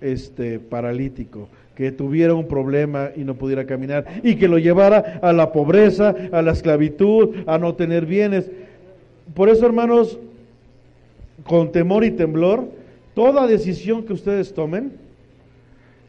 este 0.00 0.58
paralítico, 0.58 1.48
que 1.74 1.92
tuviera 1.92 2.34
un 2.34 2.46
problema 2.46 3.10
y 3.16 3.24
no 3.24 3.34
pudiera 3.34 3.66
caminar 3.66 4.04
y 4.22 4.36
que 4.36 4.48
lo 4.48 4.58
llevara 4.58 5.20
a 5.22 5.32
la 5.32 5.52
pobreza, 5.52 6.14
a 6.32 6.42
la 6.42 6.52
esclavitud, 6.52 7.36
a 7.46 7.58
no 7.58 7.74
tener 7.74 8.06
bienes. 8.06 8.50
Por 9.34 9.48
eso, 9.48 9.66
hermanos, 9.66 10.18
con 11.44 11.72
temor 11.72 12.04
y 12.04 12.10
temblor, 12.10 12.68
toda 13.14 13.46
decisión 13.46 14.04
que 14.04 14.12
ustedes 14.12 14.54
tomen, 14.54 14.92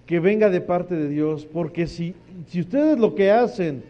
que 0.06 0.20
venga 0.20 0.50
de 0.50 0.62
parte 0.62 0.96
de 0.96 1.10
Dios, 1.10 1.46
porque 1.46 1.88
si, 1.88 2.14
si 2.48 2.60
ustedes 2.60 3.00
lo 3.00 3.16
que 3.16 3.32
hacen, 3.32 3.84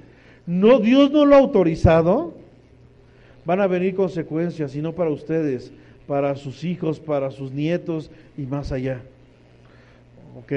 no, 0.45 0.79
Dios 0.79 1.11
no 1.11 1.25
lo 1.25 1.35
ha 1.35 1.39
autorizado, 1.39 2.33
van 3.45 3.61
a 3.61 3.67
venir 3.67 3.95
consecuencias, 3.95 4.75
y 4.75 4.81
no 4.81 4.93
para 4.93 5.09
ustedes, 5.09 5.71
para 6.07 6.35
sus 6.35 6.63
hijos, 6.63 6.99
para 6.99 7.31
sus 7.31 7.51
nietos 7.51 8.11
y 8.37 8.43
más 8.43 8.71
allá. 8.71 9.01
¿Ok? 10.35 10.51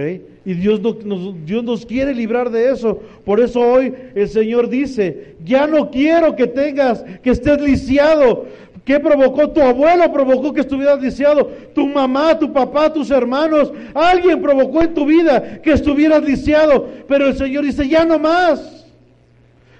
Y 0.47 0.55
Dios, 0.55 0.81
nos, 0.81 1.45
Dios 1.45 1.63
nos 1.63 1.85
quiere 1.85 2.15
librar 2.15 2.51
de 2.51 2.71
eso. 2.71 2.99
Por 3.25 3.41
eso 3.41 3.61
hoy 3.61 3.93
el 4.15 4.29
Señor 4.29 4.71
dice, 4.71 5.37
ya 5.45 5.67
no 5.67 5.91
quiero 5.91 6.35
que 6.35 6.47
tengas, 6.47 7.05
que 7.23 7.31
estés 7.31 7.61
lisiado. 7.61 8.47
¿Qué 8.87 9.01
provocó? 9.01 9.51
Tu 9.51 9.61
abuelo 9.61 10.11
provocó 10.13 10.55
que 10.55 10.61
estuvieras 10.61 11.03
lisiado. 11.03 11.51
Tu 11.75 11.87
mamá, 11.87 12.39
tu 12.39 12.53
papá, 12.53 12.91
tus 12.93 13.11
hermanos. 13.11 13.73
Alguien 13.93 14.41
provocó 14.41 14.83
en 14.83 14.95
tu 14.95 15.05
vida 15.05 15.61
que 15.61 15.73
estuvieras 15.73 16.23
lisiado. 16.23 16.89
Pero 17.07 17.27
el 17.27 17.37
Señor 17.37 17.65
dice, 17.65 17.87
ya 17.87 18.05
no 18.05 18.19
más. 18.19 18.86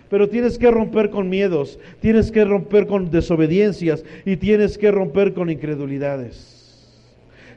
Pero 0.09 0.29
tienes 0.29 0.59
que 0.59 0.71
romper 0.71 1.11
con 1.11 1.29
miedos, 1.29 1.79
tienes 2.01 2.31
que 2.31 2.45
romper 2.45 2.87
con 2.87 3.11
desobediencias 3.11 4.05
y 4.25 4.37
tienes 4.37 4.79
que 4.79 4.91
romper 4.91 5.35
con 5.35 5.51
incredulidades. 5.51 6.57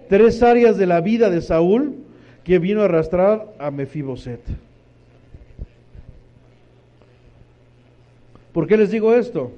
Tres 0.08 0.42
áreas 0.42 0.78
de 0.78 0.88
la 0.88 1.02
vida 1.02 1.30
de 1.30 1.42
Saúl 1.42 1.96
que 2.44 2.58
vino 2.58 2.82
a 2.82 2.86
arrastrar 2.86 3.54
a 3.60 3.70
Mefiboset. 3.70 4.42
¿Por 8.52 8.66
qué 8.66 8.78
les 8.78 8.90
digo 8.90 9.14
esto? 9.14 9.52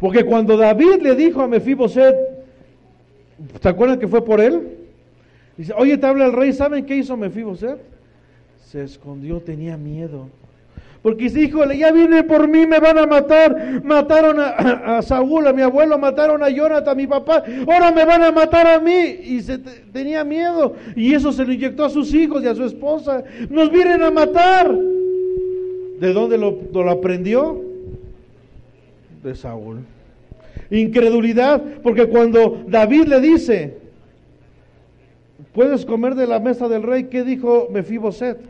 Porque 0.00 0.24
cuando 0.24 0.56
David 0.56 1.02
le 1.02 1.14
dijo 1.14 1.42
a 1.42 1.48
Mefiboset, 1.48 2.16
¿te 3.60 3.68
acuerdan 3.68 3.98
que 3.98 4.08
fue 4.08 4.24
por 4.24 4.40
él? 4.40 4.78
Dice, 5.56 5.74
oye, 5.76 5.96
te 5.98 6.06
habla 6.06 6.26
el 6.26 6.32
rey, 6.32 6.52
¿saben 6.54 6.86
qué 6.86 6.96
hizo 6.96 7.16
Mefiboset? 7.16 7.78
Se 8.64 8.82
escondió, 8.82 9.40
tenía 9.40 9.76
miedo. 9.76 10.28
Porque 11.06 11.22
dice, 11.22 11.42
híjole, 11.42 11.78
ya 11.78 11.92
viene 11.92 12.24
por 12.24 12.48
mí, 12.48 12.66
me 12.66 12.80
van 12.80 12.98
a 12.98 13.06
matar. 13.06 13.80
Mataron 13.84 14.38
a, 14.40 15.00
Saúl, 15.02 15.46
a 15.46 15.52
mi 15.52 15.62
abuelo, 15.62 15.96
mataron 16.00 16.42
a 16.42 16.50
Jonathan, 16.50 16.88
a 16.88 16.94
mi 16.96 17.06
papá. 17.06 17.44
Ahora 17.68 17.92
me 17.92 18.04
van 18.04 18.24
a 18.24 18.32
matar 18.32 18.66
a 18.66 18.80
mí. 18.80 19.20
Y 19.22 19.40
se 19.40 19.58
tenía 19.92 20.24
miedo. 20.24 20.74
Y 20.96 21.14
eso 21.14 21.30
se 21.30 21.44
lo 21.44 21.52
inyectó 21.52 21.84
a 21.84 21.90
sus 21.90 22.12
hijos 22.12 22.42
y 22.42 22.48
a 22.48 22.56
su 22.56 22.64
esposa. 22.64 23.22
Nos 23.48 23.70
vienen 23.70 24.02
a 24.02 24.10
matar. 24.10 24.74
¿De 24.74 26.12
dónde 26.12 26.38
lo, 26.38 26.58
lo 26.72 26.90
aprendió? 26.90 27.62
De 29.22 29.36
Saúl. 29.36 29.84
Incredulidad, 30.72 31.62
porque 31.84 32.06
cuando 32.06 32.64
David 32.66 33.04
le 33.04 33.20
dice, 33.20 33.78
puedes 35.52 35.86
comer 35.86 36.16
de 36.16 36.26
la 36.26 36.40
mesa 36.40 36.66
del 36.66 36.82
rey, 36.82 37.04
¿qué 37.04 37.22
dijo 37.22 37.68
Mefiboset? 37.70 38.40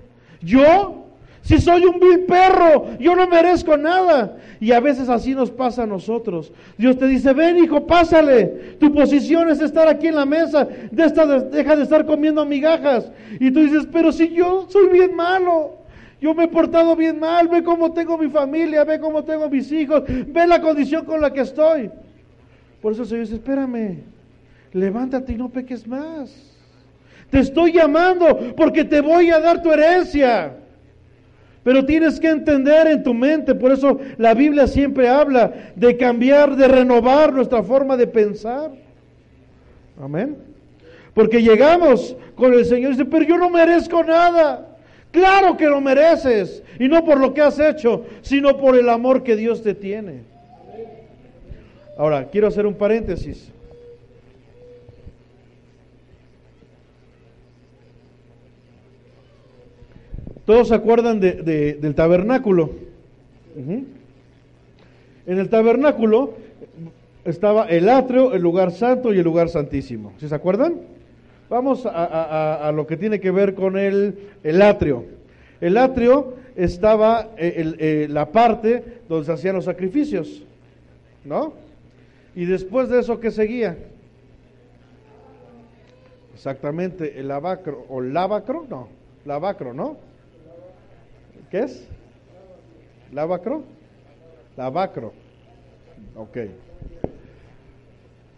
¿Yo? 0.41 1.03
Si 1.47 1.61
soy 1.61 1.85
un 1.85 2.01
vil 2.01 2.25
perro, 2.25 2.99
yo 2.99 3.15
no 3.15 3.29
merezco 3.29 3.77
nada. 3.77 4.37
Y 4.59 4.73
a 4.73 4.81
veces 4.81 5.09
así 5.09 5.33
nos 5.33 5.49
pasa 5.49 5.85
a 5.85 5.87
nosotros. 5.87 6.53
Dios 6.77 6.99
te 6.99 7.07
dice, 7.07 7.33
ven 7.35 7.57
hijo, 7.59 7.87
pásale. 7.87 8.77
Tu 8.81 8.93
posición 8.93 9.49
es 9.49 9.61
estar 9.61 9.87
aquí 9.87 10.09
en 10.09 10.17
la 10.17 10.27
mesa. 10.27 10.67
deja 10.91 11.77
de 11.77 11.83
estar 11.85 12.05
comiendo 12.05 12.45
migajas. 12.45 13.13
Y 13.39 13.53
tú 13.53 13.61
dices, 13.61 13.87
pero 13.93 14.11
si 14.11 14.31
yo 14.31 14.67
soy 14.69 14.89
bien 14.89 15.15
malo. 15.15 15.77
Yo 16.21 16.35
me 16.35 16.45
he 16.45 16.49
portado 16.49 16.97
bien 16.97 17.21
mal. 17.21 17.47
Ve 17.47 17.63
cómo 17.63 17.93
tengo 17.93 18.19
mi 18.19 18.29
familia. 18.29 18.83
Ve 18.83 18.99
cómo 18.99 19.23
tengo 19.23 19.49
mis 19.49 19.71
hijos. 19.71 20.03
Ve 20.09 20.49
la 20.49 20.61
condición 20.61 21.05
con 21.05 21.21
la 21.21 21.33
que 21.33 21.43
estoy. 21.43 21.93
Por 22.83 22.93
eso 22.93 23.03
el 23.03 23.09
Señor 23.09 23.25
dice, 23.25 23.37
espérame. 23.37 24.03
Levántate 24.73 25.35
y 25.35 25.37
no 25.37 25.49
peques 25.49 25.87
más. 25.87 26.35
Te 27.31 27.39
estoy 27.39 27.71
llamando 27.71 28.53
porque 28.57 28.83
te 28.83 29.01
voy 29.01 29.31
a 29.31 29.39
dar 29.39 29.63
tu 29.63 29.71
herencia. 29.71 30.66
Pero 31.67 31.85
tienes 31.85 32.21
que 32.21 32.29
entender 32.29 32.87
en 32.87 33.03
tu 33.03 33.13
mente, 33.13 33.53
por 33.53 33.73
eso 33.73 33.99
la 34.19 34.35
Biblia 34.35 34.69
siempre 34.69 35.09
habla 35.09 35.53
de 35.75 35.97
cambiar, 35.97 36.55
de 36.55 36.69
renovar 36.69 37.33
nuestra 37.33 37.61
forma 37.61 37.97
de 37.97 38.07
pensar. 38.07 38.71
Amén. 40.01 40.37
Porque 41.13 41.43
llegamos 41.43 42.17
con 42.37 42.55
el 42.55 42.65
Señor 42.67 42.91
y 42.91 42.93
dice, 42.93 43.05
pero 43.05 43.25
yo 43.25 43.37
no 43.37 43.51
merezco 43.51 44.05
nada. 44.05 44.77
Claro 45.11 45.57
que 45.57 45.67
lo 45.67 45.81
mereces. 45.81 46.63
Y 46.79 46.87
no 46.87 47.05
por 47.05 47.19
lo 47.19 47.35
que 47.35 47.41
has 47.41 47.59
hecho, 47.59 48.05
sino 48.21 48.59
por 48.59 48.79
el 48.79 48.89
amor 48.89 49.25
que 49.25 49.35
Dios 49.35 49.61
te 49.65 49.75
tiene. 49.75 50.21
Ahora, 51.99 52.29
quiero 52.31 52.47
hacer 52.47 52.65
un 52.65 52.75
paréntesis. 52.75 53.51
Todos 60.47 60.69
se 60.69 60.75
acuerdan 60.77 61.19
del 61.19 61.95
tabernáculo. 61.97 62.71
En 63.57 63.89
el 65.27 65.49
tabernáculo 65.49 66.35
estaba 67.25 67.67
el 67.67 67.89
atrio, 67.89 68.33
el 68.33 68.43
lugar 68.43 68.71
santo 68.71 69.13
y 69.13 69.19
el 69.19 69.25
lugar 69.25 69.49
santísimo. 69.49 70.13
¿Sí 70.19 70.29
se 70.29 70.35
acuerdan? 70.35 70.77
Vamos 71.51 71.85
a, 71.85 72.73
lo 72.75 72.87
que 72.87 72.97
tiene 72.97 73.19
que 73.19 73.33
ver 73.33 73.55
con 73.55 73.77
el, 73.77 74.19
el 74.45 74.63
atrio. 74.63 75.05
El 75.61 75.77
atrio 75.77 76.35
estaba 76.55 77.31
eh, 77.37 77.75
eh, 77.79 78.07
la 78.09 78.31
parte 78.31 79.01
donde 79.09 79.27
se 79.27 79.33
hacían 79.33 79.57
los 79.57 79.65
sacrificios, 79.65 80.45
¿no? 81.25 81.55
Y 82.37 82.45
después 82.45 82.89
de 82.89 83.01
eso, 83.01 83.19
¿qué 83.19 83.31
seguía? 83.31 83.77
Exactamente, 86.35 87.19
el 87.19 87.29
lavacro, 87.29 87.85
o 87.89 88.01
lavacro, 88.01 88.67
no, 88.69 88.89
lavacro, 89.25 89.73
¿no? 89.73 90.06
¿Qué 91.57 91.63
es? 91.63 91.89
¿Lavacro? 93.15 93.63
Lavacro. 94.59 95.15
Ok. 96.15 96.37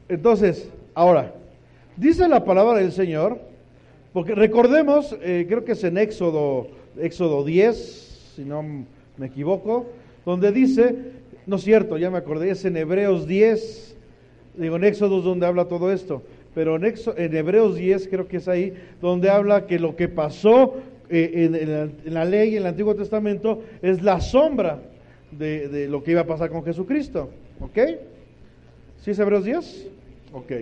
Entonces, 0.09 0.71
ahora, 0.95 1.35
dice 1.97 2.29
la 2.29 2.45
palabra 2.45 2.79
del 2.79 2.93
Señor, 2.93 3.41
porque 4.13 4.37
recordemos, 4.37 5.17
eh, 5.21 5.47
creo 5.49 5.65
que 5.65 5.73
es 5.73 5.83
en 5.83 5.99
Éxodo, 5.99 6.69
Éxodo 6.97 7.45
10, 7.45 8.35
si 8.37 8.45
no 8.45 8.63
me 9.17 9.27
equivoco, 9.27 9.87
donde 10.25 10.53
dice, 10.53 10.95
no 11.45 11.57
es 11.57 11.63
cierto, 11.63 11.99
ya 11.99 12.13
me 12.13 12.19
acordé, 12.19 12.51
es 12.51 12.65
en 12.67 12.77
Hebreos 12.77 13.27
10, 13.27 13.97
digo 14.59 14.77
en 14.77 14.85
Éxodo 14.85 15.23
donde 15.23 15.45
habla 15.45 15.65
todo 15.65 15.91
esto, 15.91 16.23
pero 16.55 16.77
en, 16.77 16.85
en 16.85 17.37
Hebreos 17.37 17.75
10 17.75 18.07
creo 18.07 18.29
que 18.29 18.37
es 18.37 18.47
ahí 18.47 18.75
donde 19.03 19.29
habla 19.29 19.67
que 19.67 19.81
lo 19.81 19.97
que 19.97 20.07
pasó 20.07 20.77
eh, 21.11 21.91
en, 22.05 22.15
la, 22.15 22.25
ley, 22.25 22.57
en 22.57 22.63
el 22.63 22.67
Antiguo 22.67 22.95
Testamento, 22.95 23.63
es 23.83 24.03
la 24.03 24.21
sombra 24.21 24.81
de, 25.31 25.69
de, 25.69 25.89
lo 25.89 26.03
que 26.03 26.13
iba 26.13 26.23
a 26.23 26.27
pasar 26.27 26.51
con 26.51 26.65
Jesucristo. 26.65 27.31
¿Ok? 27.61 27.79
¿Sí 29.01 29.11
es 29.11 29.19
Hebreos 29.19 29.45
10? 29.45 29.89
Ok. 30.33 30.53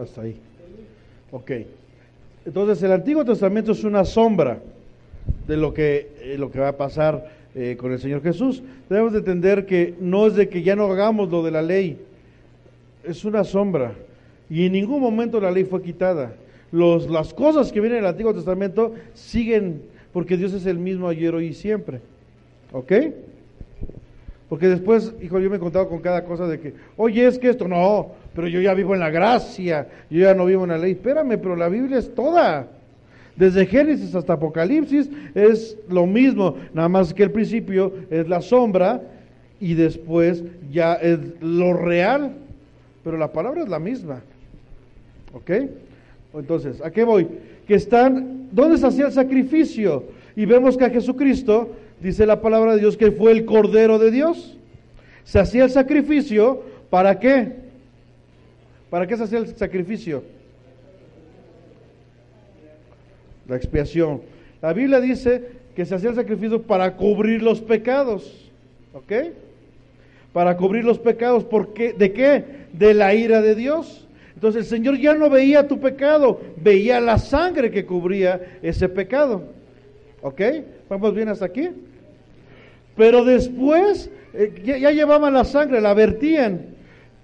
Hasta 0.00 0.22
ahí. 0.22 0.36
Ok. 1.32 1.50
Entonces 2.46 2.82
el 2.82 2.92
Antiguo 2.92 3.24
Testamento 3.24 3.72
es 3.72 3.84
una 3.84 4.04
sombra 4.04 4.58
de 5.46 5.56
lo 5.56 5.74
que, 5.74 6.12
eh, 6.20 6.36
lo 6.38 6.50
que 6.50 6.60
va 6.60 6.68
a 6.68 6.76
pasar 6.76 7.30
eh, 7.54 7.76
con 7.78 7.92
el 7.92 7.98
Señor 7.98 8.22
Jesús. 8.22 8.62
Debemos 8.88 9.12
de 9.12 9.18
entender 9.18 9.66
que 9.66 9.94
no 10.00 10.26
es 10.26 10.34
de 10.34 10.48
que 10.48 10.62
ya 10.62 10.76
no 10.76 10.84
hagamos 10.84 11.30
lo 11.30 11.42
de 11.42 11.50
la 11.50 11.62
ley, 11.62 11.98
es 13.04 13.24
una 13.24 13.44
sombra. 13.44 13.92
Y 14.48 14.66
en 14.66 14.72
ningún 14.72 15.00
momento 15.00 15.40
la 15.40 15.50
ley 15.50 15.64
fue 15.64 15.82
quitada. 15.82 16.32
Los, 16.70 17.10
las 17.10 17.34
cosas 17.34 17.72
que 17.72 17.80
vienen 17.80 17.98
en 17.98 18.04
el 18.04 18.10
Antiguo 18.10 18.34
Testamento 18.34 18.94
siguen, 19.14 19.82
porque 20.12 20.36
Dios 20.36 20.52
es 20.52 20.66
el 20.66 20.78
mismo 20.78 21.08
ayer, 21.08 21.34
hoy 21.34 21.48
y 21.48 21.54
siempre. 21.54 22.00
¿Ok? 22.72 22.92
Porque 24.48 24.68
después, 24.68 25.12
hijo, 25.22 25.38
yo 25.38 25.50
me 25.50 25.56
he 25.56 25.60
contado 25.60 25.88
con 25.88 26.00
cada 26.00 26.24
cosa 26.24 26.46
de 26.46 26.58
que, 26.58 26.74
oye, 26.96 27.26
es 27.26 27.38
que 27.38 27.50
esto, 27.50 27.68
no, 27.68 28.12
pero 28.38 28.46
yo 28.46 28.60
ya 28.60 28.72
vivo 28.72 28.94
en 28.94 29.00
la 29.00 29.10
gracia, 29.10 29.88
yo 30.08 30.20
ya 30.20 30.32
no 30.32 30.46
vivo 30.46 30.62
en 30.62 30.70
la 30.70 30.78
ley. 30.78 30.92
Espérame, 30.92 31.38
pero 31.38 31.56
la 31.56 31.68
Biblia 31.68 31.98
es 31.98 32.14
toda. 32.14 32.68
Desde 33.34 33.66
Génesis 33.66 34.14
hasta 34.14 34.34
Apocalipsis 34.34 35.10
es 35.34 35.76
lo 35.88 36.06
mismo, 36.06 36.54
nada 36.72 36.88
más 36.88 37.12
que 37.12 37.24
el 37.24 37.32
principio 37.32 37.92
es 38.08 38.28
la 38.28 38.40
sombra 38.40 39.02
y 39.58 39.74
después 39.74 40.44
ya 40.70 40.94
es 40.94 41.18
lo 41.40 41.72
real, 41.72 42.30
pero 43.02 43.16
la 43.16 43.32
palabra 43.32 43.64
es 43.64 43.68
la 43.68 43.80
misma. 43.80 44.20
¿Ok? 45.32 45.50
Entonces, 46.32 46.80
¿a 46.80 46.92
qué 46.92 47.02
voy? 47.02 47.26
Que 47.66 47.74
están, 47.74 48.46
¿dónde 48.52 48.78
se 48.78 48.86
hacía 48.86 49.06
el 49.06 49.12
sacrificio? 49.12 50.04
Y 50.36 50.44
vemos 50.46 50.76
que 50.76 50.84
a 50.84 50.90
Jesucristo, 50.90 51.70
dice 52.00 52.24
la 52.24 52.40
palabra 52.40 52.74
de 52.74 52.82
Dios, 52.82 52.96
que 52.96 53.10
fue 53.10 53.32
el 53.32 53.44
Cordero 53.44 53.98
de 53.98 54.12
Dios. 54.12 54.56
Se 55.24 55.40
hacía 55.40 55.64
el 55.64 55.70
sacrificio, 55.70 56.62
¿para 56.88 57.18
qué? 57.18 57.66
¿Para 58.90 59.06
qué 59.06 59.16
se 59.16 59.24
hacía 59.24 59.38
el 59.38 59.56
sacrificio? 59.56 60.22
La 63.46 63.56
expiación. 63.56 64.22
La 64.60 64.72
Biblia 64.72 65.00
dice 65.00 65.42
que 65.74 65.84
se 65.84 65.94
hacía 65.94 66.10
el 66.10 66.16
sacrificio 66.16 66.62
para 66.62 66.96
cubrir 66.96 67.42
los 67.42 67.60
pecados. 67.60 68.50
¿Ok? 68.92 69.12
Para 70.32 70.56
cubrir 70.56 70.84
los 70.84 70.98
pecados. 70.98 71.44
¿Por 71.44 71.72
qué? 71.72 71.92
¿De 71.92 72.12
qué? 72.12 72.44
De 72.72 72.94
la 72.94 73.14
ira 73.14 73.40
de 73.42 73.54
Dios. 73.54 74.06
Entonces 74.34 74.62
el 74.62 74.68
Señor 74.68 74.98
ya 74.98 75.14
no 75.14 75.28
veía 75.30 75.66
tu 75.66 75.80
pecado, 75.80 76.40
veía 76.56 77.00
la 77.00 77.18
sangre 77.18 77.72
que 77.72 77.84
cubría 77.84 78.40
ese 78.62 78.88
pecado. 78.88 79.42
¿Ok? 80.22 80.40
¿Vamos 80.88 81.12
bien 81.12 81.28
hasta 81.28 81.46
aquí? 81.46 81.70
Pero 82.96 83.24
después 83.24 84.10
eh, 84.34 84.52
ya, 84.64 84.78
ya, 84.78 84.92
llevaban 84.92 85.34
la 85.34 85.44
sangre, 85.44 85.80
la 85.80 85.92
vertían. 85.92 86.77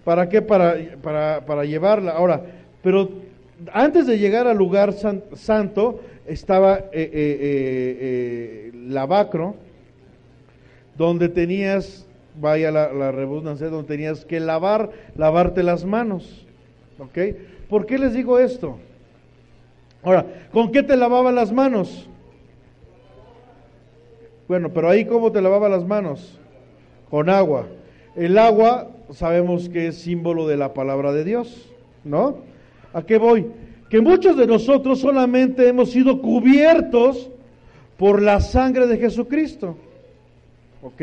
¿Para 0.04 0.28
qué? 0.28 0.42
Para, 0.42 0.76
para, 1.02 1.44
para 1.46 1.64
llevarla. 1.64 2.12
Ahora, 2.12 2.42
pero 2.82 3.08
antes 3.72 4.06
de 4.06 4.18
llegar 4.18 4.46
al 4.46 4.56
lugar 4.56 4.92
san, 4.92 5.22
santo 5.34 6.00
estaba 6.26 6.78
eh, 6.78 6.90
eh, 6.92 7.10
eh, 7.12 8.70
lavacro, 8.74 9.56
donde 10.96 11.28
tenías, 11.28 12.06
vaya 12.40 12.70
la, 12.70 12.92
la 12.92 13.12
donde 13.12 13.84
tenías 13.84 14.24
que 14.24 14.40
lavar, 14.40 14.90
lavarte 15.16 15.62
las 15.62 15.84
manos. 15.84 16.46
¿Ok? 16.98 17.18
¿Por 17.68 17.86
qué 17.86 17.98
les 17.98 18.12
digo 18.12 18.38
esto? 18.38 18.78
Ahora, 20.02 20.26
¿con 20.52 20.70
qué 20.70 20.82
te 20.82 20.96
lavaba 20.96 21.32
las 21.32 21.50
manos? 21.50 22.08
Bueno, 24.46 24.68
pero 24.68 24.90
ahí 24.90 25.06
cómo 25.06 25.32
te 25.32 25.40
lavaba 25.40 25.68
las 25.68 25.84
manos? 25.84 26.38
Con 27.10 27.30
agua. 27.30 27.66
El 28.14 28.36
agua 28.36 28.90
sabemos 29.14 29.68
que 29.68 29.88
es 29.88 29.96
símbolo 29.96 30.46
de 30.46 30.56
la 30.56 30.74
palabra 30.74 31.12
de 31.12 31.24
Dios, 31.24 31.70
¿no? 32.04 32.38
¿A 32.92 33.02
qué 33.02 33.16
voy? 33.18 33.46
Que 33.88 34.00
muchos 34.00 34.36
de 34.36 34.46
nosotros 34.46 34.98
solamente 34.98 35.68
hemos 35.68 35.90
sido 35.90 36.20
cubiertos 36.20 37.30
por 37.96 38.20
la 38.20 38.40
sangre 38.40 38.86
de 38.86 38.98
Jesucristo. 38.98 39.76
¿Ok? 40.82 41.02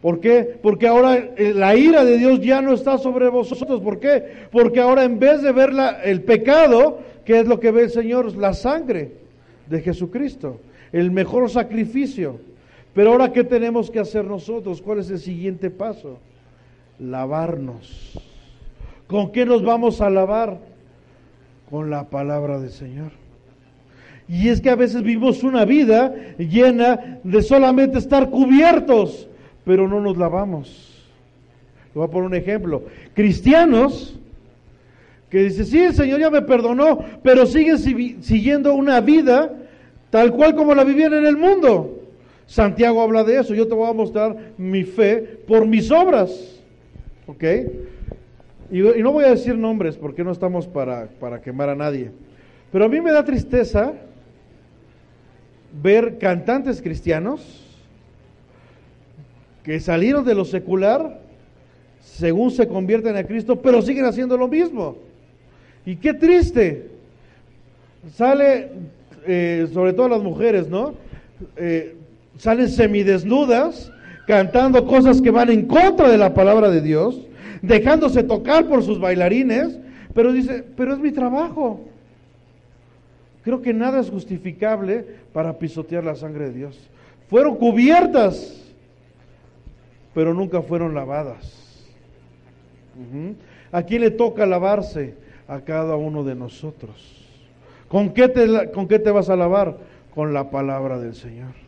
¿Por 0.00 0.20
qué? 0.20 0.58
Porque 0.62 0.86
ahora 0.86 1.28
la 1.36 1.76
ira 1.76 2.04
de 2.04 2.18
Dios 2.18 2.40
ya 2.40 2.62
no 2.62 2.72
está 2.72 2.98
sobre 2.98 3.28
vosotros. 3.28 3.80
¿Por 3.80 3.98
qué? 3.98 4.24
Porque 4.50 4.80
ahora 4.80 5.04
en 5.04 5.18
vez 5.18 5.42
de 5.42 5.52
ver 5.52 5.72
la, 5.72 6.02
el 6.02 6.22
pecado, 6.22 7.00
¿qué 7.24 7.40
es 7.40 7.46
lo 7.46 7.60
que 7.60 7.72
ve 7.72 7.82
el 7.84 7.90
Señor? 7.90 8.36
La 8.36 8.54
sangre 8.54 9.12
de 9.66 9.80
Jesucristo. 9.80 10.60
El 10.92 11.10
mejor 11.10 11.50
sacrificio. 11.50 12.38
Pero 12.94 13.12
ahora, 13.12 13.32
¿qué 13.32 13.44
tenemos 13.44 13.90
que 13.90 14.00
hacer 14.00 14.24
nosotros? 14.24 14.80
¿Cuál 14.80 15.00
es 15.00 15.10
el 15.10 15.18
siguiente 15.18 15.70
paso? 15.70 16.18
Lavarnos. 16.98 18.18
¿Con 19.06 19.32
qué 19.32 19.46
nos 19.46 19.62
vamos 19.62 20.00
a 20.00 20.10
lavar? 20.10 20.58
Con 21.70 21.90
la 21.90 22.08
palabra 22.10 22.58
del 22.58 22.70
Señor. 22.70 23.12
Y 24.28 24.48
es 24.48 24.60
que 24.60 24.70
a 24.70 24.76
veces 24.76 25.02
vivimos 25.02 25.42
una 25.42 25.64
vida 25.64 26.14
llena 26.38 27.18
de 27.24 27.42
solamente 27.42 27.98
estar 27.98 28.28
cubiertos, 28.28 29.28
pero 29.64 29.88
no 29.88 30.00
nos 30.00 30.18
lavamos. 30.18 31.06
Le 31.94 32.00
voy 32.00 32.04
a 32.04 32.10
poner 32.10 32.26
un 32.26 32.34
ejemplo. 32.34 32.82
Cristianos 33.14 34.18
que 35.30 35.44
dicen, 35.44 35.66
sí, 35.66 35.78
el 35.80 35.94
Señor 35.94 36.20
ya 36.20 36.30
me 36.30 36.42
perdonó, 36.42 36.98
pero 37.22 37.46
siguen 37.46 37.78
siguiendo 38.22 38.74
una 38.74 39.00
vida 39.00 39.52
tal 40.10 40.32
cual 40.32 40.54
como 40.54 40.74
la 40.74 40.84
vivían 40.84 41.14
en 41.14 41.26
el 41.26 41.36
mundo. 41.36 42.00
Santiago 42.46 43.02
habla 43.02 43.24
de 43.24 43.40
eso. 43.40 43.54
Yo 43.54 43.68
te 43.68 43.74
voy 43.74 43.88
a 43.88 43.94
mostrar 43.94 44.36
mi 44.56 44.84
fe 44.84 45.40
por 45.46 45.66
mis 45.66 45.90
obras. 45.90 46.57
¿Ok? 47.28 47.44
Y, 48.70 48.80
no 48.80 49.12
voy 49.12 49.24
a 49.24 49.30
decir 49.30 49.56
nombres 49.56 49.96
porque 49.96 50.24
no 50.24 50.32
estamos 50.32 50.66
para, 50.66 51.06
para 51.20 51.40
quemar 51.40 51.68
a 51.68 51.76
nadie. 51.76 52.10
Pero 52.72 52.84
a 52.84 52.88
mí 52.88 53.00
me 53.00 53.12
da 53.12 53.24
tristeza 53.24 53.92
ver 55.82 56.18
cantantes 56.18 56.82
cristianos 56.82 57.64
que 59.62 59.78
salieron 59.78 60.24
de 60.24 60.34
lo 60.34 60.44
secular 60.44 61.20
según 62.00 62.50
se 62.50 62.66
convierten 62.66 63.16
a 63.16 63.24
Cristo, 63.24 63.60
pero 63.60 63.82
siguen 63.82 64.06
haciendo 64.06 64.36
lo 64.36 64.48
mismo. 64.48 64.96
Y 65.84 65.96
qué 65.96 66.14
triste. 66.14 66.88
Sale, 68.14 68.70
eh, 69.26 69.68
sobre 69.72 69.92
todo 69.92 70.08
las 70.08 70.22
mujeres, 70.22 70.68
¿no? 70.68 70.94
Eh, 71.56 71.94
salen 72.38 72.68
semidesnudas, 72.68 73.92
cantando 74.28 74.86
cosas 74.86 75.22
que 75.22 75.30
van 75.30 75.48
en 75.48 75.64
contra 75.66 76.10
de 76.10 76.18
la 76.18 76.34
palabra 76.34 76.68
de 76.68 76.82
Dios, 76.82 77.18
dejándose 77.62 78.22
tocar 78.22 78.66
por 78.66 78.82
sus 78.82 79.00
bailarines, 79.00 79.78
pero 80.12 80.34
dice, 80.34 80.62
pero 80.76 80.92
es 80.92 80.98
mi 80.98 81.12
trabajo. 81.12 81.80
Creo 83.42 83.62
que 83.62 83.72
nada 83.72 84.00
es 84.00 84.10
justificable 84.10 85.06
para 85.32 85.58
pisotear 85.58 86.04
la 86.04 86.14
sangre 86.14 86.50
de 86.50 86.52
Dios. 86.52 86.90
Fueron 87.30 87.56
cubiertas, 87.56 88.62
pero 90.12 90.34
nunca 90.34 90.60
fueron 90.60 90.94
lavadas. 90.94 91.86
¿A 93.72 93.82
quién 93.82 94.02
le 94.02 94.10
toca 94.10 94.44
lavarse? 94.44 95.14
A 95.48 95.60
cada 95.60 95.96
uno 95.96 96.22
de 96.22 96.34
nosotros. 96.34 97.24
¿Con 97.88 98.10
qué, 98.10 98.28
te, 98.28 98.70
¿Con 98.72 98.86
qué 98.86 98.98
te 98.98 99.10
vas 99.10 99.30
a 99.30 99.36
lavar? 99.36 99.78
Con 100.14 100.34
la 100.34 100.50
palabra 100.50 100.98
del 100.98 101.14
Señor. 101.14 101.67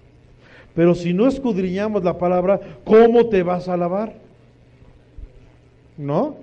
Pero 0.81 0.95
si 0.95 1.13
no 1.13 1.29
escudriñamos 1.29 2.03
la 2.05 2.17
palabra, 2.17 2.59
¿cómo 2.87 3.29
te 3.29 3.43
vas 3.43 3.69
a 3.69 3.77
lavar? 3.77 4.15
¿No? 5.99 6.37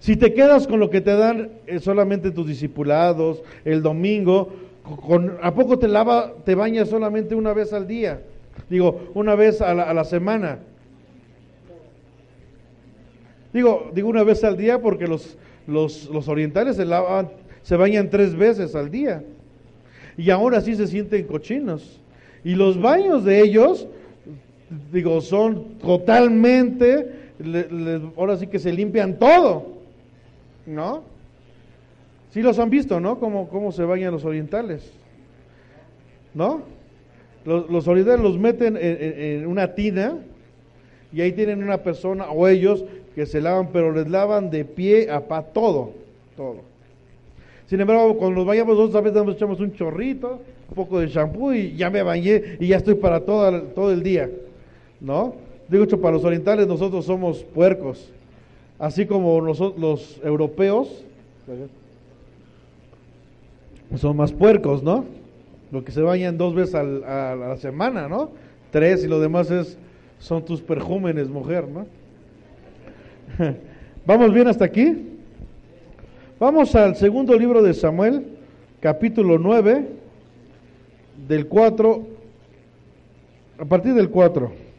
Si 0.00 0.16
te 0.16 0.34
quedas 0.34 0.66
con 0.66 0.80
lo 0.80 0.90
que 0.90 1.00
te 1.00 1.16
dan 1.16 1.48
eh, 1.66 1.78
solamente 1.78 2.30
tus 2.30 2.46
discipulados, 2.46 3.42
el 3.64 3.80
domingo, 3.80 4.50
con, 4.82 5.38
¿a 5.40 5.54
poco 5.54 5.78
te 5.78 5.88
lava, 5.88 6.34
te 6.44 6.54
bañas 6.54 6.90
solamente 6.90 7.34
una 7.34 7.54
vez 7.54 7.72
al 7.72 7.86
día? 7.86 8.20
Digo, 8.68 9.10
una 9.14 9.34
vez 9.34 9.62
a 9.62 9.72
la, 9.72 9.84
a 9.84 9.94
la 9.94 10.04
semana. 10.04 10.58
Digo, 13.54 13.90
digo 13.94 14.10
una 14.10 14.24
vez 14.24 14.44
al 14.44 14.58
día 14.58 14.78
porque 14.78 15.06
los, 15.06 15.38
los, 15.66 16.04
los 16.10 16.28
orientales 16.28 16.76
se, 16.76 16.84
lavan, 16.84 17.30
se 17.62 17.76
bañan 17.76 18.10
tres 18.10 18.36
veces 18.36 18.74
al 18.74 18.90
día. 18.90 19.24
Y 20.18 20.28
ahora 20.28 20.60
sí 20.60 20.76
se 20.76 20.86
sienten 20.86 21.26
cochinos. 21.26 21.99
Y 22.44 22.54
los 22.54 22.80
baños 22.80 23.24
de 23.24 23.42
ellos, 23.42 23.86
digo, 24.92 25.20
son 25.20 25.78
totalmente, 25.78 27.12
le, 27.38 28.00
ahora 28.16 28.36
sí 28.36 28.46
que 28.46 28.58
se 28.58 28.72
limpian 28.72 29.18
todo. 29.18 29.80
¿No? 30.66 31.02
Sí 32.30 32.42
los 32.42 32.58
han 32.58 32.70
visto, 32.70 33.00
¿no? 33.00 33.18
Cómo, 33.18 33.48
cómo 33.48 33.72
se 33.72 33.84
bañan 33.84 34.12
los 34.12 34.24
orientales. 34.24 34.92
¿No? 36.32 36.62
Los, 37.44 37.68
los 37.70 37.88
orientales 37.88 38.20
los 38.20 38.38
meten 38.38 38.76
en, 38.76 38.82
en, 38.82 39.20
en, 39.20 39.46
una 39.46 39.74
tina 39.74 40.18
y 41.12 41.22
ahí 41.22 41.32
tienen 41.32 41.62
una 41.62 41.78
persona 41.78 42.30
o 42.30 42.46
ellos 42.46 42.84
que 43.14 43.26
se 43.26 43.40
lavan, 43.40 43.70
pero 43.72 43.92
les 43.92 44.08
lavan 44.08 44.50
de 44.50 44.64
pie 44.64 45.10
a 45.10 45.26
pa 45.26 45.42
todo, 45.42 45.92
todo. 46.36 46.58
Sin 47.66 47.80
embargo, 47.80 48.16
cuando 48.16 48.40
nos 48.40 48.46
vayamos 48.46 48.76
nosotros 48.76 48.96
a 48.96 49.00
veces 49.00 49.24
nos 49.24 49.36
echamos 49.36 49.60
un 49.60 49.72
chorrito, 49.72 50.40
poco 50.74 51.00
de 51.00 51.08
shampoo 51.08 51.52
y 51.52 51.74
ya 51.76 51.90
me 51.90 52.02
bañé 52.02 52.56
y 52.60 52.68
ya 52.68 52.76
estoy 52.78 52.94
para 52.94 53.20
todo, 53.20 53.62
todo 53.62 53.92
el 53.92 54.02
día. 54.02 54.30
¿no? 55.00 55.34
Digo, 55.68 55.86
para 56.00 56.14
los 56.14 56.24
orientales 56.24 56.66
nosotros 56.66 57.04
somos 57.04 57.38
puercos, 57.44 58.10
así 58.78 59.06
como 59.06 59.40
nosotros, 59.40 59.80
los 59.80 60.20
europeos 60.24 61.04
son 63.96 64.16
más 64.16 64.32
puercos, 64.32 64.82
¿no? 64.82 65.04
Lo 65.72 65.84
que 65.84 65.92
se 65.92 66.00
bañan 66.02 66.36
dos 66.38 66.54
veces 66.54 66.74
al- 66.74 67.04
a 67.04 67.34
la 67.36 67.56
semana, 67.56 68.08
¿no? 68.08 68.30
Tres 68.70 69.04
y 69.04 69.08
lo 69.08 69.20
demás 69.20 69.50
es 69.50 69.76
son 70.18 70.44
tus 70.44 70.60
perjúmenes, 70.60 71.28
mujer, 71.28 71.66
¿no? 71.68 71.86
¿Vamos 74.06 74.32
bien 74.34 74.48
hasta 74.48 74.64
aquí? 74.64 75.06
Vamos 76.38 76.74
al 76.74 76.96
segundo 76.96 77.38
libro 77.38 77.62
de 77.62 77.74
Samuel, 77.74 78.24
capítulo 78.80 79.38
9, 79.38 79.86
del 81.26 81.46
4, 81.46 82.06
a 83.58 83.64
partir 83.64 83.94
del 83.94 84.10
4. 84.10 84.70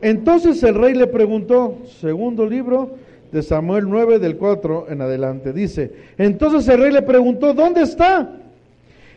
Entonces 0.00 0.62
el 0.62 0.74
rey 0.74 0.94
le 0.94 1.06
preguntó, 1.06 1.78
segundo 2.00 2.46
libro 2.46 2.96
de 3.32 3.42
Samuel 3.42 3.86
9 3.88 4.18
del 4.18 4.36
4 4.36 4.86
en 4.90 5.02
adelante, 5.02 5.52
dice, 5.52 5.92
entonces 6.16 6.68
el 6.68 6.80
rey 6.80 6.92
le 6.92 7.02
preguntó, 7.02 7.52
¿dónde 7.52 7.82
está? 7.82 8.30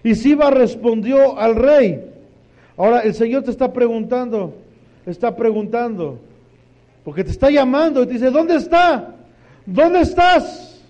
Y 0.03 0.15
Siba 0.15 0.49
respondió 0.49 1.37
al 1.37 1.55
rey. 1.55 2.03
Ahora 2.77 3.01
el 3.01 3.13
Señor 3.13 3.43
te 3.43 3.51
está 3.51 3.71
preguntando, 3.71 4.55
está 5.05 5.35
preguntando, 5.35 6.19
porque 7.03 7.23
te 7.23 7.31
está 7.31 7.49
llamando 7.49 8.03
y 8.03 8.07
te 8.07 8.13
dice, 8.13 8.29
¿dónde 8.29 8.55
está? 8.55 9.15
¿Dónde 9.65 10.01
estás? 10.01 10.81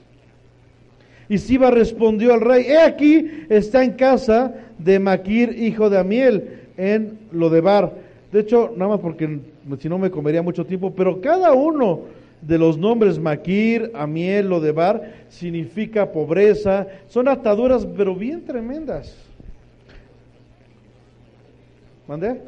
Y 1.30 1.38
Siba 1.38 1.72
respondió 1.72 2.34
al 2.34 2.42
rey, 2.42 2.66
he 2.68 2.82
aquí, 2.82 3.46
está 3.50 3.84
en 3.84 3.94
casa 3.94 4.54
de 4.78 5.00
Maquir, 5.00 5.58
hijo 5.58 5.90
de 5.90 5.98
Amiel, 5.98 6.62
en 6.76 7.20
Lodebar. 7.32 7.94
De 8.32 8.42
hecho, 8.42 8.74
nada 8.76 8.92
más 8.92 9.00
porque 9.00 9.40
si 9.80 9.88
no 9.88 9.98
me 9.98 10.12
comería 10.12 10.42
mucho 10.42 10.66
tiempo, 10.66 10.94
pero 10.94 11.22
cada 11.22 11.54
uno 11.54 12.02
de 12.42 12.58
los 12.58 12.78
nombres 12.78 13.20
Maquir, 13.20 13.92
Amiel, 13.94 14.50
Lodebar, 14.50 15.26
significa 15.30 16.12
pobreza, 16.12 16.88
son 17.08 17.28
ataduras, 17.28 17.88
pero 17.96 18.16
bien 18.16 18.44
tremendas. 18.44 19.16
¿Mandé? 22.08 22.42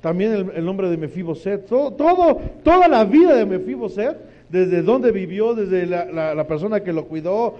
También 0.00 0.50
el, 0.54 0.64
nombre 0.64 0.88
de 0.88 0.96
Mefiboset, 0.96 1.66
todo, 1.66 1.92
todo, 1.92 2.40
toda 2.62 2.86
la 2.86 3.04
vida 3.04 3.34
de 3.34 3.44
Mefiboset, 3.44 4.16
desde 4.48 4.82
donde 4.82 5.10
vivió, 5.10 5.54
desde 5.54 5.86
la, 5.86 6.46
persona 6.46 6.80
que 6.80 6.92
lo 6.92 7.06
cuidó, 7.06 7.56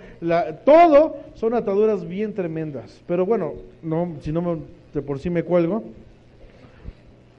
todo 0.65 1.17
son 1.35 1.55
ataduras 1.55 2.07
bien 2.07 2.35
tremendas. 2.35 3.03
Pero 3.07 3.27
bueno, 3.27 3.55
no, 3.83 4.15
si 4.23 4.31
no 4.31 4.43
me- 4.43 4.61
de 4.95 5.03
por 5.03 5.19
sí 5.19 5.31
me 5.31 5.43
cuelgo. 5.43 5.83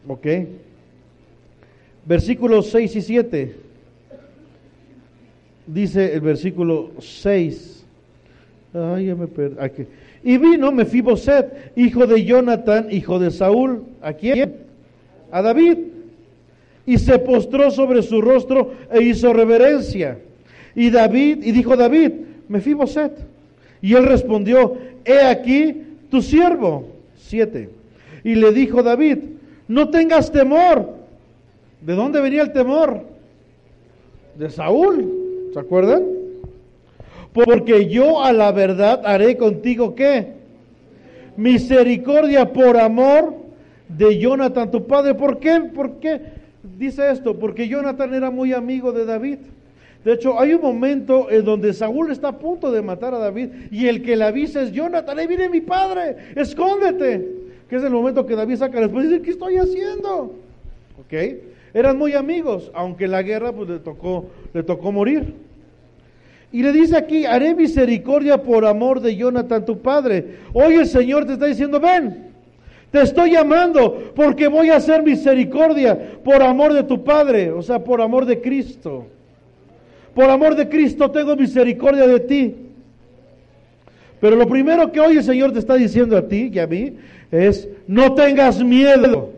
Ok. 0.08 0.28
Versículos 2.06 2.70
6 2.70 2.96
y 2.96 3.02
7. 3.02 3.56
Dice 5.66 6.14
el 6.14 6.22
versículo 6.22 6.92
6. 7.00 7.86
Ay, 8.74 9.08
ya 9.08 9.16
me 9.16 9.28
perdí. 9.28 9.56
Aquí. 9.60 9.86
Y 10.24 10.38
vino 10.38 10.72
Mefiboset, 10.72 11.72
hijo 11.76 12.06
de 12.06 12.26
Jonathan, 12.26 12.88
hijo 12.92 13.18
de 13.20 13.32
Saúl. 13.32 13.86
¿A 14.02 14.14
quién? 14.14 14.59
A 15.32 15.42
David. 15.42 15.78
Y 16.86 16.98
se 16.98 17.20
postró 17.20 17.70
sobre 17.72 18.02
su 18.02 18.22
rostro 18.22 18.74
e 18.92 19.04
hizo 19.04 19.32
reverencia. 19.34 20.18
Y 20.76 20.90
David, 20.90 21.44
y 21.44 21.52
dijo 21.52 21.76
David, 21.76 22.12
Mefiboset. 22.48 23.14
Y 23.82 23.94
él 23.94 24.06
respondió, 24.06 24.78
he 25.06 25.22
aquí 25.22 25.84
tu 26.10 26.22
siervo. 26.22 26.88
Siete. 27.16 27.70
Y 28.24 28.36
le 28.36 28.52
dijo 28.52 28.84
David, 28.84 29.20
no 29.68 29.90
tengas 29.90 30.32
temor. 30.32 30.96
¿De 31.82 31.94
dónde 31.94 32.20
venía 32.20 32.42
el 32.42 32.52
temor? 32.52 33.04
De 34.36 34.50
Saúl. 34.50 35.50
¿Se 35.54 35.60
acuerdan? 35.60 36.04
Porque 37.34 37.88
yo 37.88 38.24
a 38.24 38.34
la 38.34 38.52
verdad 38.52 39.02
haré 39.06 39.38
contigo 39.38 39.96
qué? 39.96 40.34
Misericordia 41.38 42.52
por 42.52 42.78
amor 42.78 43.36
de 43.90 44.18
Jonathan, 44.18 44.72
tu 44.72 44.88
padre. 44.88 45.16
¿Por 45.16 45.40
qué? 45.40 45.60
¿Por 45.60 46.00
qué 46.00 46.22
dice 46.78 47.12
esto? 47.12 47.38
Porque 47.38 47.68
Jonathan 47.68 48.14
era 48.14 48.32
muy 48.32 48.54
amigo 48.54 48.92
de 48.92 49.06
David. 49.06 49.40
De 50.04 50.14
hecho, 50.14 50.40
hay 50.40 50.54
un 50.54 50.62
momento 50.62 51.30
en 51.30 51.44
donde 51.44 51.74
Saúl 51.74 52.12
está 52.12 52.30
a 52.30 52.40
punto 52.40 52.72
de 52.72 52.82
matar 52.82 53.14
a 53.14 53.18
David 53.18 53.50
y 53.70 53.88
el 53.88 54.02
que 54.02 54.16
le 54.16 54.24
avisa 54.24 54.62
es 54.62 54.72
Jonathan, 54.72 55.20
ahí 55.20 55.28
viene 55.28 55.50
mi 55.50 55.60
padre, 55.60 56.16
escóndete. 56.36 57.40
Que 57.70 57.76
es 57.76 57.84
el 57.84 57.92
momento 57.92 58.26
que 58.26 58.36
David 58.36 58.56
saca 58.56 58.80
la 58.80 58.88
espada 58.88 59.06
y 59.06 59.10
dice, 59.10 59.22
¿qué 59.22 59.32
estoy 59.32 59.58
haciendo? 59.58 60.36
¿Ok? 61.00 61.14
Eran 61.74 61.98
muy 61.98 62.14
amigos, 62.14 62.72
aunque 62.74 63.08
la 63.08 63.22
guerra 63.22 63.52
pues 63.52 63.70
le 63.70 63.80
tocó, 63.80 64.28
le 64.54 64.64
tocó 64.64 64.92
morir. 64.92 65.36
Y 66.52 66.64
le 66.64 66.72
dice 66.72 66.98
aquí, 66.98 67.26
haré 67.26 67.54
misericordia 67.54 68.42
por 68.42 68.66
amor 68.66 69.02
de 69.02 69.16
Jonathan 69.16 69.66
tu 69.66 69.80
padre. 69.80 70.38
Hoy 70.54 70.76
el 70.76 70.88
Señor 70.88 71.26
te 71.26 71.34
está 71.34 71.46
diciendo, 71.46 71.80
ven, 71.80 72.29
te 72.92 73.02
estoy 73.02 73.32
llamando 73.32 74.12
porque 74.16 74.48
voy 74.48 74.70
a 74.70 74.78
hacer 74.78 75.04
misericordia 75.04 75.98
por 76.24 76.42
amor 76.42 76.74
de 76.74 76.84
tu 76.84 77.04
padre, 77.04 77.52
o 77.52 77.62
sea, 77.62 77.84
por 77.84 78.02
amor 78.02 78.26
de 78.26 78.42
Cristo. 78.42 79.06
Por 80.16 80.30
amor 80.30 80.56
de 80.56 80.68
Cristo 80.68 81.12
tengo 81.12 81.36
misericordia 81.36 82.08
de 82.08 82.20
ti. 82.20 82.56
Pero 84.20 84.36
lo 84.36 84.48
primero 84.48 84.92
que 84.92 85.00
hoy 85.00 85.18
el 85.18 85.24
Señor 85.24 85.54
te 85.54 85.60
está 85.60 85.76
diciendo 85.76 86.18
a 86.18 86.28
ti 86.28 86.50
y 86.52 86.60
a 86.60 86.68
mí 86.68 86.98
es, 87.32 87.70
no 87.88 88.14
tengas 88.16 88.62
miedo. 88.64 89.32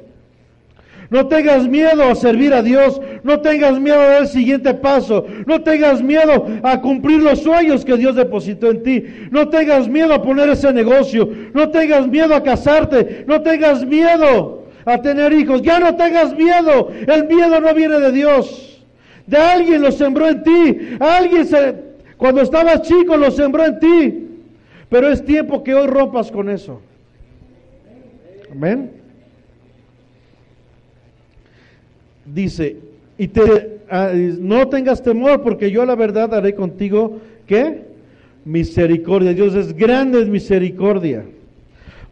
No 1.12 1.28
tengas 1.28 1.68
miedo 1.68 2.04
a 2.04 2.16
servir 2.16 2.54
a 2.54 2.64
Dios. 2.64 3.02
No 3.24 3.42
tengas 3.42 3.78
miedo 3.78 4.00
a 4.00 4.08
dar 4.08 4.22
el 4.22 4.28
siguiente 4.30 4.74
paso. 4.74 5.26
No 5.46 5.62
tengas 5.62 6.02
miedo 6.02 6.48
a 6.64 6.80
cumplir 6.80 7.22
los 7.22 7.42
sueños 7.42 7.84
que 7.84 7.98
Dios 7.98 8.16
depositó 8.16 8.72
en 8.72 8.82
ti. 8.82 9.04
No 9.30 9.50
tengas 9.50 9.90
miedo 9.90 10.14
a 10.14 10.24
poner 10.24 10.48
ese 10.48 10.72
negocio. 10.72 11.30
No 11.54 11.70
tengas 11.70 12.08
miedo 12.08 12.34
a 12.34 12.42
casarte. 12.42 13.26
No 13.28 13.42
tengas 13.42 13.86
miedo 13.86 14.64
a 14.86 15.02
tener 15.02 15.34
hijos. 15.34 15.62
Ya 15.62 15.82
no 15.82 15.98
tengas 15.98 16.34
miedo. 16.34 16.90
El 17.06 17.28
miedo 17.28 17.60
no 17.60 17.74
viene 17.74 18.00
de 18.00 18.12
Dios. 18.14 18.82
De 19.28 19.36
alguien 19.36 19.82
lo 19.82 19.92
sembró 19.92 20.30
en 20.30 20.44
ti. 20.44 20.78
Alguien 20.98 21.46
se, 21.46 21.76
cuando 22.16 22.40
estabas 22.40 22.84
chico 22.84 23.18
lo 23.18 23.32
sembró 23.32 23.66
en 23.66 23.80
ti. 23.82 24.28
Pero 24.88 25.10
es 25.10 25.26
tiempo 25.26 25.62
que 25.62 25.76
hoy 25.76 25.88
rompas 25.88 26.32
con 26.32 26.50
eso. 26.50 26.82
Amén. 28.50 29.01
Dice, 32.26 32.78
y 33.18 33.28
te, 33.28 33.80
ah, 33.90 34.12
no 34.14 34.68
tengas 34.68 35.04
temor 35.04 35.42
porque 35.42 35.72
yo 35.72 35.86
la 35.86 35.96
verdad 35.96 36.34
haré 36.34 36.56
contigo, 36.56 37.20
¿qué? 37.46 37.82
Misericordia. 38.46 39.34
Dios 39.34 39.54
es 39.56 39.76
grande 39.76 40.26
misericordia. 40.26 41.24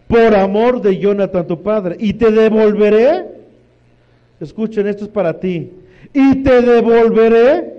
Por 0.07 0.35
amor 0.35 0.81
de 0.81 0.97
Jonathan 0.97 1.47
tu 1.47 1.61
padre. 1.61 1.95
Y 1.99 2.13
te 2.13 2.31
devolveré. 2.31 3.25
Escuchen, 4.39 4.87
esto 4.87 5.05
es 5.05 5.09
para 5.09 5.39
ti. 5.39 5.71
Y 6.13 6.43
te 6.43 6.61
devolveré 6.61 7.73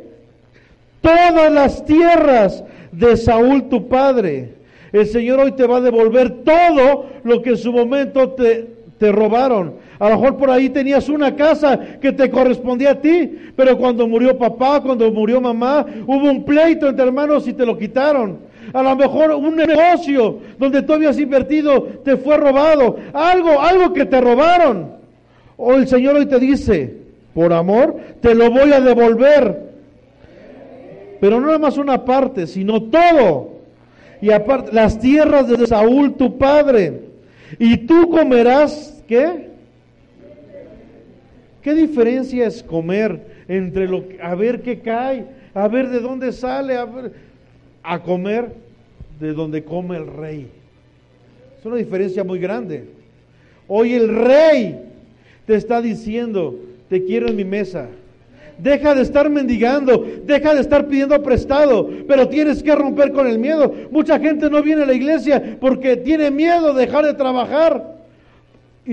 todas 1.01 1.53
las 1.53 1.85
tierras 1.85 2.65
de 2.93 3.17
Saúl 3.17 3.69
tu 3.69 3.89
padre. 3.89 4.55
El 4.93 5.07
Señor 5.07 5.41
hoy 5.41 5.53
te 5.53 5.67
va 5.67 5.77
a 5.79 5.81
devolver 5.81 6.43
todo 6.45 7.07
lo 7.23 7.43
que 7.43 7.51
en 7.51 7.57
su 7.57 7.73
momento 7.73 8.31
te, 8.31 8.69
te 8.99 9.13
robaron. 9.13 9.75
A 10.01 10.09
lo 10.09 10.17
mejor 10.17 10.39
por 10.39 10.51
ahí 10.51 10.71
tenías 10.71 11.11
una 11.11 11.37
casa 11.37 11.79
que 12.01 12.11
te 12.13 12.31
correspondía 12.31 12.93
a 12.93 13.01
ti, 13.03 13.39
pero 13.55 13.77
cuando 13.77 14.09
murió 14.09 14.37
papá, 14.39 14.81
cuando 14.81 15.13
murió 15.13 15.43
mamá, 15.43 15.85
hubo 16.07 16.31
un 16.31 16.43
pleito 16.43 16.89
entre 16.89 17.05
hermanos 17.05 17.47
y 17.47 17.53
te 17.53 17.67
lo 17.67 17.77
quitaron. 17.77 18.39
A 18.73 18.83
lo 18.83 18.97
mejor 18.97 19.33
un 19.33 19.55
negocio 19.57 20.39
donde 20.59 20.81
tú 20.81 20.95
habías 20.95 21.19
invertido 21.19 21.83
te 22.03 22.17
fue 22.17 22.39
robado. 22.39 22.97
Algo, 23.13 23.61
algo 23.61 23.93
que 23.93 24.07
te 24.07 24.19
robaron. 24.23 24.93
O 25.59 25.75
el 25.75 25.87
Señor 25.87 26.17
hoy 26.17 26.25
te 26.25 26.41
dice, 26.41 26.97
por 27.35 27.53
amor, 27.53 27.95
te 28.23 28.35
lo 28.35 28.51
voy 28.51 28.73
a 28.73 28.81
devolver. 28.81 29.71
Pero 31.21 31.41
no 31.41 31.49
nada 31.49 31.59
más 31.59 31.77
una 31.77 32.07
parte, 32.07 32.47
sino 32.47 32.85
todo. 32.85 33.51
Y 34.23 34.31
aparte, 34.31 34.73
las 34.73 34.99
tierras 34.99 35.47
de 35.47 35.67
Saúl, 35.67 36.15
tu 36.15 36.39
padre. 36.39 37.03
Y 37.59 37.77
tú 37.79 38.09
comerás, 38.09 39.03
¿qué? 39.07 39.50
¿Qué 41.63 41.75
diferencia 41.75 42.47
es 42.47 42.63
comer 42.63 43.21
entre 43.49 43.87
lo 43.87 44.09
que, 44.09 44.21
a 44.23 44.35
ver 44.35 44.63
qué 44.63 44.81
cae, 44.81 45.27
a 45.53 45.69
ver 45.69 45.89
de 45.89 46.01
dónde 46.01 46.33
sale, 46.33 46.77
a, 46.77 46.85
ver, 46.85 47.13
a 47.83 48.03
comer 48.03 48.53
de 49.19 49.33
donde 49.33 49.63
come 49.63 49.97
el 49.97 50.07
rey? 50.07 50.49
Es 51.59 51.67
una 51.67 51.77
diferencia 51.77 52.25
muy 52.25 52.39
grande. 52.39 52.85
Hoy 53.69 53.95
el 53.95 54.09
rey 54.09 54.81
te 55.47 55.55
está 55.55 55.83
diciendo, 55.83 56.59
te 56.89 57.05
quiero 57.05 57.29
en 57.29 57.37
mi 57.37 57.45
mesa. 57.45 57.89
Deja 58.57 58.95
de 58.95 59.03
estar 59.03 59.29
mendigando, 59.31 60.07
deja 60.25 60.55
de 60.55 60.61
estar 60.61 60.87
pidiendo 60.87 61.23
prestado, 61.23 61.89
pero 62.07 62.29
tienes 62.29 62.63
que 62.63 62.75
romper 62.75 63.13
con 63.13 63.27
el 63.27 63.39
miedo. 63.39 63.73
Mucha 63.91 64.19
gente 64.19 64.51
no 64.51 64.63
viene 64.63 64.83
a 64.83 64.87
la 64.87 64.93
iglesia 64.93 65.57
porque 65.61 65.97
tiene 65.97 66.31
miedo 66.31 66.75
de 66.75 66.87
dejar 66.87 67.07
de 67.07 67.15
trabajar. 67.15 68.00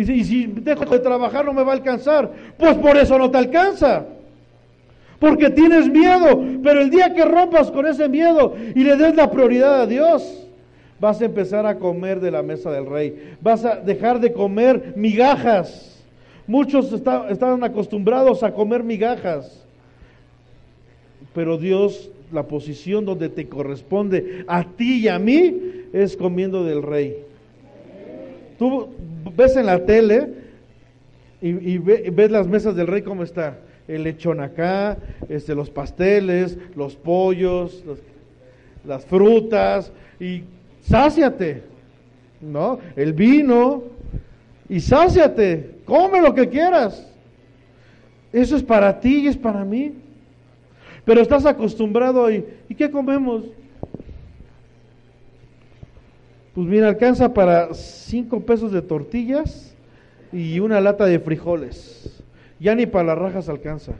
Y, 0.01 0.23
si- 0.23 0.47
dejo 0.47 0.85
de 0.85 0.99
trabajar 0.99 1.45
no 1.45 1.53
me 1.53 1.63
va 1.63 1.71
a 1.71 1.75
alcanzar. 1.75 2.31
Pues 2.57 2.75
por 2.75 2.97
eso 2.97 3.17
no 3.17 3.31
te 3.31 3.37
alcanza. 3.37 4.05
Porque 5.19 5.49
tienes 5.49 5.89
miedo, 5.89 6.43
pero 6.63 6.81
el 6.81 6.89
día 6.91 7.13
que 7.13 7.25
rompas 7.25 7.71
con 7.71 7.87
ese 7.87 8.07
miedo 8.07 8.53
y 8.75 8.83
le 8.83 8.95
des 8.95 9.15
la 9.15 9.31
prioridad 9.31 9.81
a 9.81 9.87
Dios, 9.87 10.47
vas 10.99 11.19
a 11.21 11.25
empezar 11.25 11.65
a 11.65 11.79
comer 11.79 12.19
de 12.19 12.29
la 12.29 12.43
mesa 12.43 12.71
del 12.71 12.85
rey. 12.85 13.33
Vas 13.41 13.65
a 13.65 13.77
dejar 13.77 14.19
de 14.19 14.31
comer 14.31 14.93
migajas. 14.95 15.95
Muchos 16.45 16.93
está- 16.93 17.27
estaban 17.29 17.63
acostumbrados 17.63 18.43
a 18.43 18.53
comer 18.53 18.83
migajas. 18.83 19.63
Pero 21.33 21.57
Dios, 21.57 22.09
la 22.31 22.43
posición 22.43 23.03
donde 23.05 23.29
te 23.29 23.47
corresponde 23.47 24.43
a 24.47 24.63
ti 24.63 24.99
y 25.01 25.07
a 25.07 25.17
mí 25.17 25.55
es 25.93 26.15
comiendo 26.15 26.63
del 26.63 26.83
rey. 26.83 27.17
Tú 28.59 28.89
ves 29.37 29.55
en 29.55 29.65
la 29.67 29.85
tele 29.85 30.27
y, 31.41 31.77
ve- 31.77 32.09
ves 32.13 32.31
las 32.31 32.47
mesas 32.47 32.75
del 32.75 32.87
rey 32.87 33.03
cómo 33.03 33.23
está. 33.23 33.59
El 33.87 34.03
lechón 34.03 34.41
acá, 34.41 34.97
este, 35.29 35.55
los 35.55 35.69
pasteles, 35.69 36.57
los 36.75 36.95
pollos, 36.97 37.83
los- 37.85 37.99
las 38.85 39.05
frutas 39.05 39.91
y 40.19 40.43
sáciate, 40.81 41.61
¿no? 42.41 42.79
El 42.95 43.13
vino 43.13 43.83
y 44.67 44.79
sáciate, 44.79 45.75
come 45.85 46.21
lo 46.21 46.33
que 46.33 46.49
quieras. 46.49 47.07
Eso 48.33 48.55
es 48.57 48.63
para 48.63 48.99
ti 48.99 49.19
y 49.19 49.27
es 49.27 49.37
para 49.37 49.63
mí. 49.63 49.93
Pero 51.05 51.21
estás 51.21 51.45
acostumbrado 51.45 52.29
y 52.29 52.43
¿y 52.67 52.75
qué 52.75 52.91
comemos? 52.91 53.45
Pues 56.57 56.67
mira, 56.67 56.87
alcanza 56.87 57.35
para 57.35 57.71
cinco 57.75 58.39
pesos 58.39 58.71
de 58.71 58.81
tortillas 58.81 59.75
y 60.33 60.59
una 60.59 60.81
lata 60.81 61.05
de 61.05 61.19
frijoles. 61.19 62.19
Ya 62.59 62.73
ni 62.73 62.87
para 62.87 63.09
las 63.09 63.19
rajas 63.19 63.47
alcanza. 63.47 63.91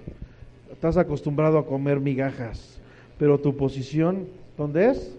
Estás 0.72 0.97
acostumbrado 0.97 1.60
a 1.60 1.68
comer 1.68 1.99
migajas. 1.99 2.80
Pero 3.20 3.38
tu 3.38 3.55
posición, 3.55 4.26
¿dónde 4.58 4.89
es? 4.89 5.16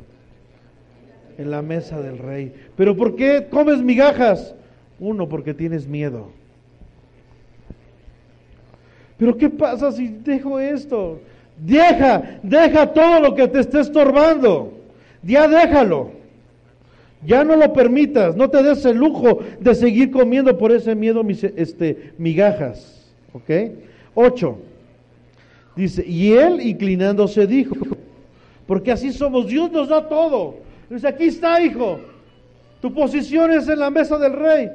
En 1.38 1.52
la 1.52 1.62
mesa 1.62 2.02
del 2.02 2.18
rey. 2.18 2.52
¿Pero 2.76 2.96
por 2.96 3.14
qué 3.14 3.46
comes 3.48 3.84
migajas? 3.84 4.56
Uno, 4.98 5.28
porque 5.28 5.54
tienes 5.54 5.86
miedo. 5.86 6.32
Pero 9.16 9.36
¿qué 9.36 9.48
pasa 9.48 9.92
si 9.92 10.08
dejo 10.08 10.58
esto? 10.58 11.20
Deja, 11.56 12.40
deja 12.42 12.92
todo 12.92 13.20
lo 13.20 13.36
que 13.36 13.46
te 13.46 13.60
esté 13.60 13.78
estorbando. 13.78 14.72
Ya 15.22 15.46
déjalo. 15.46 16.17
Ya 17.26 17.42
no 17.42 17.56
lo 17.56 17.72
permitas, 17.72 18.36
no 18.36 18.48
te 18.48 18.62
des 18.62 18.84
el 18.84 18.96
lujo 18.96 19.40
de 19.58 19.74
seguir 19.74 20.10
comiendo 20.10 20.56
por 20.56 20.70
ese 20.70 20.94
miedo 20.94 21.24
mis- 21.24 21.42
este, 21.44 22.12
migajas. 22.18 23.12
¿Ok? 23.32 23.50
Ocho. 24.14 24.58
Dice, 25.74 26.04
y 26.06 26.32
él 26.32 26.60
inclinándose 26.60 27.46
dijo, 27.46 27.74
porque 28.66 28.92
así 28.92 29.12
somos, 29.12 29.46
Dios 29.48 29.70
nos 29.72 29.88
da 29.88 30.08
todo. 30.08 30.56
Dice, 30.90 31.08
aquí 31.08 31.24
está, 31.24 31.60
hijo, 31.60 31.98
tu 32.80 32.92
posición 32.92 33.52
es 33.52 33.68
en 33.68 33.78
la 33.80 33.90
mesa 33.90 34.18
del 34.18 34.32
rey. 34.34 34.70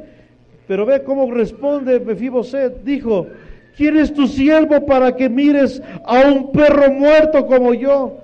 Pero 0.68 0.86
ve 0.86 1.04
cómo 1.04 1.30
responde 1.32 2.00
Mefiboset, 2.00 2.84
dijo, 2.84 3.28
¿quién 3.76 3.98
es 3.98 4.14
tu 4.14 4.28
siervo 4.28 4.86
para 4.86 5.16
que 5.16 5.28
mires 5.30 5.82
a 6.06 6.22
un 6.30 6.52
perro 6.52 6.91
muerto 6.91 7.46
como 7.48 7.74
yo? 7.74 8.18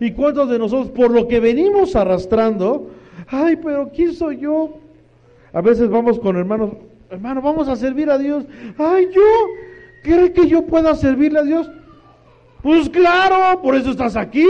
¿Y 0.00 0.12
cuántos 0.12 0.48
de 0.50 0.58
nosotros, 0.58 0.90
por 0.90 1.10
lo 1.10 1.28
que 1.28 1.38
venimos 1.38 1.94
arrastrando, 1.96 2.90
ay, 3.32 3.56
pero 3.56 3.90
¿quién 3.94 4.12
soy 4.12 4.38
yo? 4.38 4.74
A 5.52 5.60
veces 5.60 5.88
vamos 5.88 6.18
con 6.20 6.36
hermanos, 6.36 6.70
hermano, 7.10 7.42
vamos 7.42 7.68
a 7.68 7.76
servir 7.76 8.08
a 8.10 8.18
Dios. 8.18 8.44
Ay, 8.78 9.08
yo, 9.12 9.20
¿cree 10.02 10.32
que 10.32 10.46
yo 10.46 10.64
pueda 10.66 10.94
servirle 10.94 11.40
a 11.40 11.42
Dios? 11.42 11.70
Pues 12.62 12.88
claro, 12.88 13.60
por 13.60 13.74
eso 13.74 13.90
estás 13.90 14.14
aquí. 14.16 14.46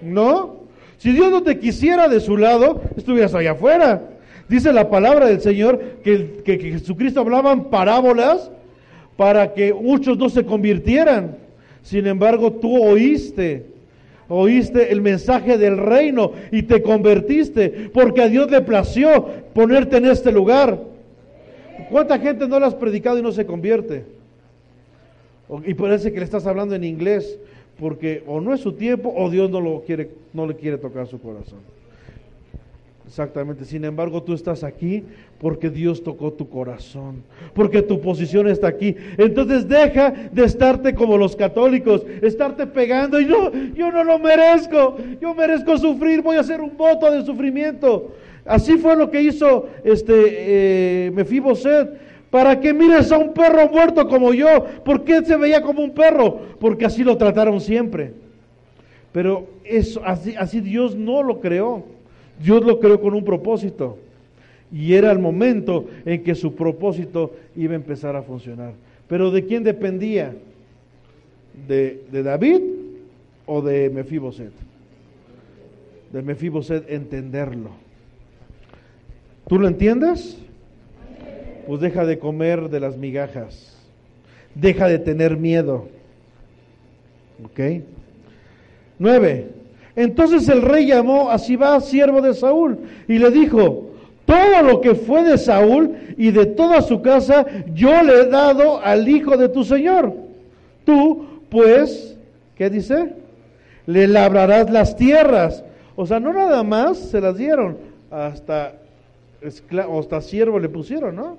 ¿No? 0.00 0.62
Si 0.98 1.12
Dios 1.12 1.30
no 1.30 1.42
te 1.42 1.58
quisiera 1.58 2.08
de 2.08 2.20
su 2.20 2.36
lado, 2.36 2.80
estuvieras 2.96 3.34
allá 3.34 3.52
afuera. 3.52 4.08
Dice 4.48 4.72
la 4.72 4.88
palabra 4.90 5.26
del 5.26 5.40
Señor 5.40 5.78
que, 6.04 6.42
que- 6.44 6.58
que 6.58 6.70
Jesucristo 6.72 7.20
hablaba 7.20 7.52
en 7.52 7.64
parábolas 7.64 8.50
para 9.16 9.52
que 9.54 9.72
muchos 9.72 10.18
no 10.18 10.28
se 10.28 10.44
convirtieran. 10.44 11.36
Sin 11.82 12.06
embargo, 12.06 12.52
tú 12.52 12.80
oíste, 12.82 13.66
oíste 14.32 14.92
el 14.92 15.02
mensaje 15.02 15.58
del 15.58 15.76
reino 15.76 16.32
y 16.50 16.62
te 16.62 16.82
convertiste 16.82 17.90
porque 17.92 18.22
a 18.22 18.28
Dios 18.28 18.50
le 18.50 18.62
plació 18.62 19.26
ponerte 19.52 19.98
en 19.98 20.06
este 20.06 20.32
lugar. 20.32 20.80
¿Cuánta 21.90 22.18
gente 22.18 22.48
no 22.48 22.58
lo 22.58 22.66
has 22.66 22.74
predicado 22.74 23.18
y 23.18 23.22
no 23.22 23.32
se 23.32 23.44
convierte? 23.44 24.04
Y 25.66 25.74
parece 25.74 26.12
que 26.12 26.18
le 26.18 26.24
estás 26.24 26.46
hablando 26.46 26.74
en 26.74 26.84
inglés 26.84 27.38
porque 27.78 28.22
o 28.26 28.40
no 28.40 28.54
es 28.54 28.60
su 28.60 28.72
tiempo 28.72 29.12
o 29.14 29.28
Dios 29.28 29.50
no 29.50 29.60
lo 29.60 29.82
quiere, 29.82 30.10
no 30.32 30.46
le 30.46 30.56
quiere 30.56 30.78
tocar 30.78 31.06
su 31.06 31.20
corazón. 31.20 31.58
Exactamente. 33.12 33.66
Sin 33.66 33.84
embargo, 33.84 34.22
tú 34.22 34.32
estás 34.32 34.64
aquí 34.64 35.04
porque 35.38 35.68
Dios 35.68 36.02
tocó 36.02 36.32
tu 36.32 36.48
corazón, 36.48 37.22
porque 37.52 37.82
tu 37.82 38.00
posición 38.00 38.48
está 38.48 38.68
aquí. 38.68 38.96
Entonces 39.18 39.68
deja 39.68 40.14
de 40.32 40.44
estarte 40.44 40.94
como 40.94 41.18
los 41.18 41.36
católicos, 41.36 42.06
estarte 42.22 42.66
pegando 42.66 43.20
y 43.20 43.26
no, 43.26 43.52
yo 43.74 43.92
no 43.92 44.02
lo 44.02 44.18
merezco, 44.18 44.96
yo 45.20 45.34
merezco 45.34 45.76
sufrir, 45.76 46.22
voy 46.22 46.38
a 46.38 46.40
hacer 46.40 46.62
un 46.62 46.74
voto 46.74 47.10
de 47.10 47.22
sufrimiento. 47.22 48.14
Así 48.46 48.78
fue 48.78 48.96
lo 48.96 49.10
que 49.10 49.20
hizo 49.20 49.68
este 49.84 50.14
eh, 50.16 51.10
Mefiboset. 51.10 52.00
Para 52.30 52.58
que 52.60 52.72
mires 52.72 53.12
a 53.12 53.18
un 53.18 53.34
perro 53.34 53.68
muerto 53.68 54.08
como 54.08 54.32
yo. 54.32 54.64
¿Por 54.86 55.04
qué 55.04 55.22
se 55.22 55.36
veía 55.36 55.60
como 55.60 55.82
un 55.82 55.92
perro? 55.92 56.40
Porque 56.58 56.86
así 56.86 57.04
lo 57.04 57.18
trataron 57.18 57.60
siempre. 57.60 58.14
Pero 59.12 59.48
eso, 59.64 60.00
así, 60.02 60.34
así 60.34 60.62
Dios 60.62 60.96
no 60.96 61.22
lo 61.22 61.40
creó. 61.40 61.84
Dios 62.40 62.64
lo 62.64 62.78
creó 62.78 63.00
con 63.00 63.14
un 63.14 63.24
propósito. 63.24 63.98
Y 64.72 64.94
era 64.94 65.12
el 65.12 65.18
momento 65.18 65.86
en 66.06 66.22
que 66.22 66.34
su 66.34 66.54
propósito 66.54 67.34
iba 67.54 67.74
a 67.74 67.76
empezar 67.76 68.16
a 68.16 68.22
funcionar. 68.22 68.72
Pero 69.06 69.30
¿de 69.30 69.44
quién 69.44 69.62
dependía? 69.62 70.34
¿De, 71.68 72.00
David 72.10 72.62
o 73.44 73.60
de 73.60 73.90
Mefiboset? 73.90 74.52
De 76.10 76.22
Mefiboset 76.22 76.90
entenderlo. 76.90 77.70
¿Tú 79.46 79.58
lo 79.58 79.68
entiendes? 79.68 80.38
Pues 81.66 81.80
deja 81.80 82.06
de 82.06 82.18
comer 82.18 82.70
de 82.70 82.80
las 82.80 82.96
migajas. 82.96 83.76
Deja 84.54 84.88
de 84.88 84.98
tener 84.98 85.36
miedo. 85.36 85.88
¿Ok? 87.44 87.82
Nueve. 88.98 89.61
Entonces 89.94 90.48
el 90.48 90.62
rey 90.62 90.86
llamó 90.86 91.30
a 91.30 91.38
Sibá, 91.38 91.80
siervo 91.80 92.22
de 92.22 92.34
Saúl, 92.34 92.78
y 93.08 93.18
le 93.18 93.30
dijo, 93.30 93.90
todo 94.24 94.62
lo 94.62 94.80
que 94.80 94.94
fue 94.94 95.22
de 95.24 95.36
Saúl 95.36 95.96
y 96.16 96.30
de 96.30 96.46
toda 96.46 96.80
su 96.82 97.02
casa, 97.02 97.46
yo 97.74 98.02
le 98.02 98.22
he 98.22 98.26
dado 98.26 98.80
al 98.80 99.08
hijo 99.08 99.36
de 99.36 99.48
tu 99.48 99.64
señor. 99.64 100.14
Tú, 100.84 101.26
pues, 101.50 102.16
¿qué 102.56 102.70
dice? 102.70 103.14
Le 103.86 104.06
labrarás 104.08 104.70
las 104.70 104.96
tierras. 104.96 105.64
O 105.96 106.06
sea, 106.06 106.20
no 106.20 106.32
nada 106.32 106.62
más 106.62 106.98
se 106.98 107.20
las 107.20 107.36
dieron, 107.36 107.76
hasta, 108.10 108.74
hasta 109.42 110.20
siervo 110.22 110.58
le 110.58 110.68
pusieron, 110.68 111.16
¿no? 111.16 111.36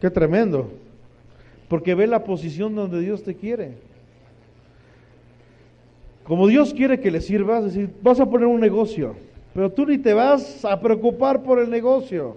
Qué 0.00 0.10
tremendo. 0.10 0.70
Porque 1.68 1.94
ve 1.94 2.06
la 2.06 2.24
posición 2.24 2.74
donde 2.74 3.00
Dios 3.00 3.22
te 3.22 3.34
quiere. 3.34 3.76
Como 6.24 6.46
Dios 6.46 6.72
quiere 6.72 7.00
que 7.00 7.10
le 7.10 7.20
sirvas, 7.20 7.76
vas 8.02 8.20
a 8.20 8.26
poner 8.26 8.46
un 8.46 8.60
negocio, 8.60 9.16
pero 9.54 9.70
tú 9.70 9.86
ni 9.86 9.98
te 9.98 10.14
vas 10.14 10.64
a 10.64 10.80
preocupar 10.80 11.42
por 11.42 11.58
el 11.58 11.68
negocio. 11.68 12.36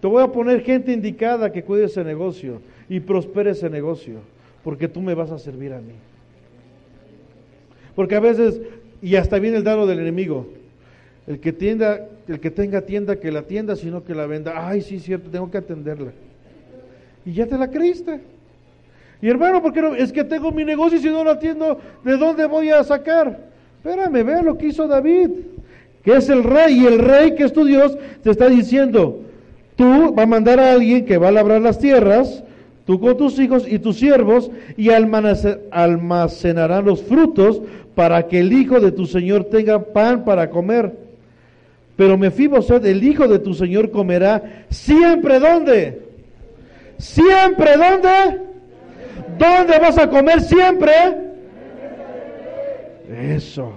Te 0.00 0.06
voy 0.06 0.22
a 0.22 0.28
poner 0.28 0.62
gente 0.62 0.92
indicada 0.92 1.52
que 1.52 1.62
cuide 1.62 1.84
ese 1.84 2.02
negocio 2.02 2.62
y 2.88 3.00
prospere 3.00 3.50
ese 3.50 3.68
negocio, 3.68 4.20
porque 4.64 4.88
tú 4.88 5.02
me 5.02 5.14
vas 5.14 5.30
a 5.30 5.38
servir 5.38 5.74
a 5.74 5.80
mí. 5.80 5.92
Porque 7.94 8.14
a 8.14 8.20
veces, 8.20 8.62
y 9.02 9.16
hasta 9.16 9.38
viene 9.38 9.58
el 9.58 9.64
dado 9.64 9.86
del 9.86 10.00
enemigo, 10.00 10.46
el 11.26 11.38
que 11.38 11.52
tienda, 11.52 12.08
el 12.28 12.40
que 12.40 12.50
tenga 12.50 12.80
tienda 12.80 13.20
que 13.20 13.30
la 13.30 13.42
tienda, 13.42 13.76
sino 13.76 14.04
que 14.04 14.14
la 14.14 14.26
venda. 14.26 14.66
Ay, 14.66 14.80
sí, 14.80 14.98
cierto, 15.00 15.28
tengo 15.30 15.50
que 15.50 15.58
atenderla. 15.58 16.12
Y 17.26 17.32
ya 17.32 17.46
te 17.46 17.58
la 17.58 17.70
creíste. 17.70 18.20
Y 19.22 19.28
hermano, 19.28 19.60
¿por 19.60 19.72
qué 19.72 19.82
no? 19.82 19.94
Es 19.94 20.12
que 20.12 20.24
tengo 20.24 20.50
mi 20.50 20.64
negocio 20.64 20.98
y 20.98 21.02
si 21.02 21.08
no 21.08 21.22
lo 21.22 21.32
atiendo, 21.32 21.78
¿de 22.04 22.16
dónde 22.16 22.46
voy 22.46 22.70
a 22.70 22.82
sacar? 22.84 23.38
Espérame, 23.82 24.24
ve 24.24 24.42
lo 24.42 24.56
que 24.56 24.68
hizo 24.68 24.88
David, 24.88 25.30
que 26.02 26.16
es 26.16 26.28
el 26.30 26.42
rey, 26.42 26.80
y 26.80 26.86
el 26.86 26.98
rey 26.98 27.34
que 27.34 27.44
es 27.44 27.52
tu 27.52 27.64
Dios, 27.64 27.96
te 28.22 28.30
está 28.30 28.48
diciendo, 28.48 29.20
tú 29.76 30.14
va 30.14 30.22
a 30.22 30.26
mandar 30.26 30.58
a 30.58 30.72
alguien 30.72 31.04
que 31.04 31.18
va 31.18 31.28
a 31.28 31.32
labrar 31.32 31.60
las 31.60 31.78
tierras, 31.78 32.42
tú 32.86 32.98
con 32.98 33.16
tus 33.16 33.38
hijos 33.38 33.66
y 33.68 33.78
tus 33.78 33.96
siervos, 33.96 34.50
y 34.76 34.90
almacenarán 34.90 36.84
los 36.86 37.02
frutos 37.02 37.60
para 37.94 38.26
que 38.26 38.40
el 38.40 38.52
hijo 38.52 38.80
de 38.80 38.92
tu 38.92 39.04
señor 39.04 39.44
tenga 39.44 39.82
pan 39.82 40.24
para 40.24 40.48
comer. 40.48 40.94
Pero 41.96 42.16
Mefiboset, 42.16 42.82
el 42.86 43.04
hijo 43.04 43.28
de 43.28 43.38
tu 43.38 43.52
señor, 43.52 43.90
comerá 43.90 44.64
siempre 44.70 45.38
¿dónde? 45.38 46.00
Siempre 46.96 47.76
¿dónde? 47.76 48.49
¿Dónde 49.40 49.78
vas 49.78 49.96
a 49.96 50.10
comer 50.10 50.42
siempre? 50.42 50.92
Eso. 53.10 53.72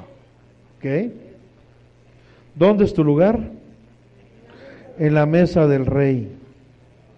¿Ok? 0.78 1.12
¿Dónde 2.54 2.84
es 2.84 2.94
tu 2.94 3.02
lugar? 3.02 3.40
En 5.00 5.14
la 5.14 5.26
mesa 5.26 5.66
del 5.66 5.86
rey. 5.86 6.36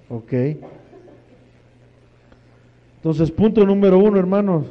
¿Ok? 0.09 0.33
Entonces, 2.97 3.31
punto 3.31 3.65
número 3.65 3.97
uno, 3.97 4.19
hermanos. 4.19 4.67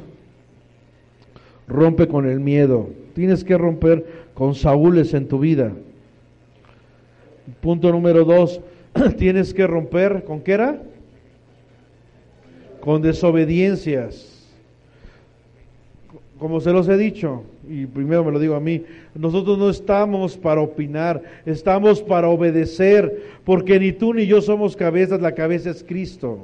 Rompe 1.67 2.07
con 2.07 2.29
el 2.29 2.39
miedo. 2.39 2.89
Tienes 3.13 3.43
que 3.43 3.57
romper 3.57 4.05
con 4.33 4.55
Saúles 4.55 5.13
en 5.13 5.27
tu 5.27 5.39
vida. 5.39 5.73
Punto 7.59 7.91
número 7.91 8.23
dos. 8.23 8.61
Tienes 9.17 9.53
que 9.53 9.67
romper 9.67 10.23
con 10.23 10.39
qué 10.39 10.53
era? 10.53 10.81
Con 12.85 13.01
desobediencias 13.01 14.35
como 16.39 16.59
se 16.59 16.71
los 16.71 16.87
he 16.89 16.97
dicho, 16.97 17.43
y 17.67 17.85
primero 17.85 18.23
me 18.23 18.31
lo 18.31 18.39
digo 18.39 18.55
a 18.55 18.59
mí, 18.59 18.83
nosotros 19.13 19.57
no 19.57 19.69
estamos 19.69 20.35
para 20.35 20.59
opinar, 20.59 21.21
estamos 21.45 22.01
para 22.01 22.27
obedecer, 22.27 23.23
porque 23.45 23.79
ni 23.79 23.93
tú 23.93 24.13
ni 24.13 24.25
yo 24.25 24.41
somos 24.41 24.75
cabezas, 24.75 25.21
la 25.21 25.33
cabeza 25.33 25.69
es 25.69 25.83
Cristo. 25.83 26.39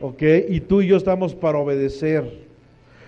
¿Ok? 0.00 0.22
Y 0.48 0.60
tú 0.60 0.80
y 0.80 0.86
yo 0.86 0.96
estamos 0.96 1.34
para 1.34 1.58
obedecer. 1.58 2.48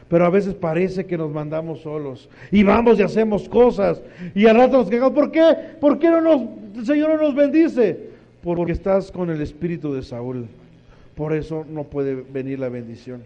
Pero 0.09 0.27
a 0.27 0.31
veces 0.31 0.53
parece 0.53 1.07
que 1.07 1.17
nos 1.17 1.31
mandamos 1.31 1.81
solos. 1.81 2.29
Y 2.51 2.65
vamos 2.65 2.99
y 2.99 3.03
hacemos 3.03 3.49
cosas. 3.49 4.03
Y 4.35 4.47
al 4.47 4.57
rato 4.57 4.77
nos 4.79 4.91
quejamos. 4.91 5.15
¿Por 5.15 5.31
qué? 5.31 5.57
¿Por 5.81 5.99
qué 5.99 6.11
no 6.11 6.21
nos, 6.21 6.43
el 6.77 6.85
Señor 6.85 7.11
no 7.11 7.23
nos 7.23 7.35
bendice? 7.35 8.11
Porque 8.43 8.73
estás 8.73 9.11
con 9.11 9.31
el 9.31 9.41
espíritu 9.41 9.95
de 9.95 10.03
Saúl. 10.03 10.49
Por 11.15 11.35
eso 11.35 11.67
no 11.69 11.85
puede 11.85 12.15
venir 12.15 12.59
la 12.59 12.69
bendición. 12.69 13.23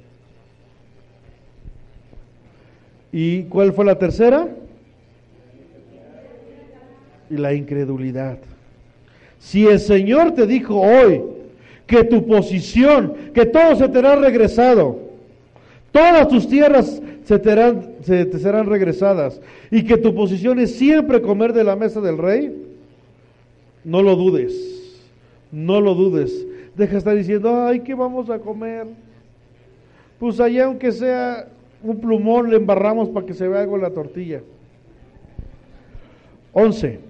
¿Y 3.13 3.45
cuál 3.45 3.73
fue 3.73 3.85
la 3.85 3.99
tercera? 3.99 4.49
Y 7.31 7.37
la 7.37 7.55
incredulidad. 7.55 8.39
Si 9.39 9.67
el 9.67 9.79
Señor 9.79 10.33
te 10.33 10.47
dijo 10.47 10.81
hoy 10.81 11.23
que 11.87 12.05
tu 12.05 12.27
posición, 12.27 13.15
que 13.33 13.47
todo 13.47 13.77
se 13.77 13.89
te 13.89 13.99
hará 13.99 14.17
regresado, 14.17 14.99
todas 15.93 16.29
tus 16.29 16.49
tierras 16.49 17.01
se 17.25 17.39
te, 17.39 17.55
se 18.03 18.25
te 18.25 18.39
serán 18.39 18.67
regresadas 18.67 19.41
y 19.71 19.85
que 19.85 19.97
tu 19.97 20.15
posición 20.15 20.59
es 20.59 20.77
siempre 20.77 21.23
comer 21.23 21.53
de 21.53 21.65
la 21.65 21.77
mesa 21.77 22.01
del 22.01 22.19
rey, 22.19 22.55
no 23.85 24.03
lo 24.03 24.17
dudes, 24.17 24.53
no 25.53 25.81
lo 25.81 25.95
dudes. 25.95 26.47
Deja 26.77 26.93
de 26.93 26.99
estar 26.99 27.17
diciendo, 27.17 27.65
ay, 27.65 27.81
¿qué 27.81 27.95
vamos 27.95 28.29
a 28.29 28.39
comer? 28.39 28.87
Pues 30.19 30.41
allá 30.41 30.67
aunque 30.67 30.93
sea 30.93 31.49
un 31.83 32.01
plumón 32.01 32.51
le 32.51 32.57
embarramos 32.57 33.09
para 33.09 33.25
que 33.25 33.35
se 33.35 33.49
vea 33.49 33.61
algo 33.61 33.77
en 33.77 33.83
la 33.83 33.91
tortilla. 33.91 34.41
11. 36.53 37.01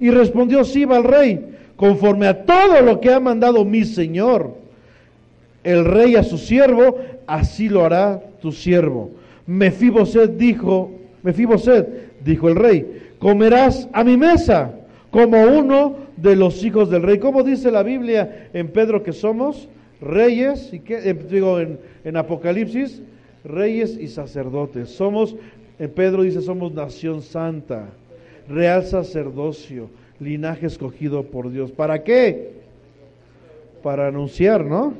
Y 0.00 0.10
respondió 0.10 0.64
Siba 0.64 0.96
al 0.96 1.04
rey, 1.04 1.56
conforme 1.76 2.26
a 2.26 2.44
todo 2.44 2.80
lo 2.82 3.00
que 3.00 3.12
ha 3.12 3.20
mandado 3.20 3.64
mi 3.64 3.84
señor, 3.84 4.54
el 5.62 5.84
rey 5.84 6.16
a 6.16 6.22
su 6.22 6.36
siervo, 6.36 6.98
así 7.26 7.68
lo 7.68 7.84
hará 7.84 8.22
tu 8.40 8.52
siervo. 8.52 9.10
Mefiboset 9.46 10.36
dijo, 10.36 10.90
Mefiboset, 11.22 12.22
dijo 12.22 12.48
el 12.48 12.56
rey, 12.56 13.02
comerás 13.18 13.88
a 13.92 14.04
mi 14.04 14.16
mesa 14.16 14.72
como 15.10 15.42
uno 15.42 16.03
de 16.24 16.34
los 16.34 16.64
hijos 16.64 16.90
del 16.90 17.02
rey. 17.02 17.18
¿Cómo 17.18 17.42
dice 17.42 17.70
la 17.70 17.82
Biblia 17.82 18.48
en 18.52 18.68
Pedro 18.68 19.02
que 19.02 19.12
somos? 19.12 19.68
Reyes, 20.00 20.72
y 20.72 20.78
digo 20.78 21.60
en, 21.60 21.78
en 22.04 22.16
Apocalipsis, 22.16 23.02
reyes 23.44 23.96
y 23.96 24.08
sacerdotes. 24.08 24.88
Somos, 24.88 25.36
en 25.78 25.90
Pedro 25.90 26.22
dice, 26.22 26.40
somos 26.40 26.72
nación 26.72 27.22
santa, 27.22 27.90
real 28.48 28.84
sacerdocio, 28.84 29.88
linaje 30.18 30.66
escogido 30.66 31.24
por 31.24 31.50
Dios. 31.50 31.70
¿Para 31.70 32.02
qué? 32.02 32.52
Para 33.82 34.08
anunciar, 34.08 34.64
¿no? 34.64 34.94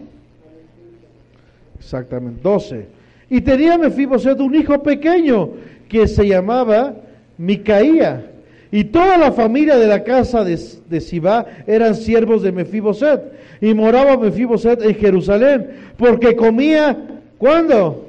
Exactamente. 1.78 2.40
12. 2.42 2.86
Y 3.30 3.40
tenía 3.40 3.78
Mefiboset 3.78 4.38
un 4.40 4.54
hijo 4.54 4.82
pequeño 4.82 5.50
que 5.88 6.06
se 6.06 6.26
llamaba 6.26 6.94
Micaía. 7.38 8.30
Y 8.74 8.82
toda 8.82 9.16
la 9.16 9.30
familia 9.30 9.76
de 9.76 9.86
la 9.86 10.02
casa 10.02 10.42
de, 10.42 10.58
de 10.88 11.00
Sibá 11.00 11.46
eran 11.64 11.94
siervos 11.94 12.42
de 12.42 12.50
Mefiboset. 12.50 13.22
Y 13.60 13.72
moraba 13.72 14.16
Mefiboset 14.16 14.82
en 14.82 14.96
Jerusalén, 14.96 15.70
porque 15.96 16.34
comía, 16.34 17.20
¿cuándo? 17.38 18.08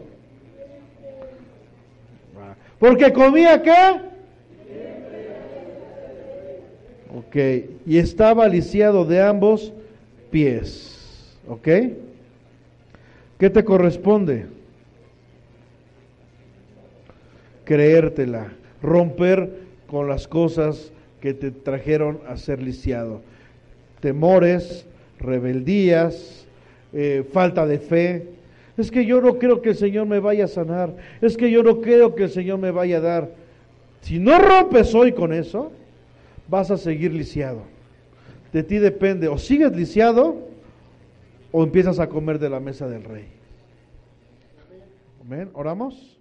Porque 2.80 3.13
comía 3.13 3.61
qué? 3.61 4.01
Ok, 7.16 7.36
y 7.86 7.99
estaba 7.99 8.47
lisiado 8.47 9.05
de 9.05 9.22
ambos 9.22 9.72
pies. 10.32 11.38
¿Ok? 11.47 11.68
¿Qué 13.38 13.49
te 13.51 13.63
corresponde? 13.63 14.47
Creértela, 17.66 18.47
romper 18.82 19.64
con 19.96 20.10
las 20.10 20.28
cosas 20.28 20.91
que 21.22 21.34
te 21.34 21.52
trajeron 21.52 22.20
a 22.28 22.36
ser 22.36 22.62
lisiado. 22.62 23.22
Temores, 24.02 24.86
rebeldías, 25.22 26.46
eh, 26.91 27.24
falta 27.32 27.66
de 27.66 27.80
fe, 27.80 28.28
es 28.76 28.91
que 28.91 29.06
yo 29.06 29.22
no 29.22 29.39
creo 29.39 29.62
que 29.62 29.70
el 29.70 29.78
Señor 29.78 30.06
me 30.06 30.20
vaya 30.20 30.43
a 30.43 30.48
sanar. 30.50 30.98
Es 31.22 31.38
que 31.38 31.50
yo 31.50 31.64
no 31.64 31.80
creo 31.80 32.14
que 32.14 32.24
el 32.24 32.30
Señor 32.30 32.60
me 32.60 32.72
vaya 32.72 32.98
a 32.98 33.00
dar. 33.00 33.32
Si 34.02 34.20
no 34.20 34.38
rompes 34.38 34.93
hoy 34.93 35.14
con 35.14 35.32
eso, 35.32 35.72
vas 36.50 36.72
a 36.72 36.78
seguir 36.78 37.14
lisiado. 37.14 37.62
De 38.52 38.64
ti 38.64 38.80
depende, 38.80 39.30
o 39.30 39.38
sigues 39.38 39.72
lisiado 39.72 40.36
o 41.54 41.64
empiezas 41.64 42.00
a 42.00 42.10
comer 42.10 42.38
de 42.38 42.50
la 42.50 42.60
mesa 42.60 42.86
del 42.89 43.06
rey. 43.06 43.28
Amén. 45.22 45.52
¿Oramos? 45.54 46.14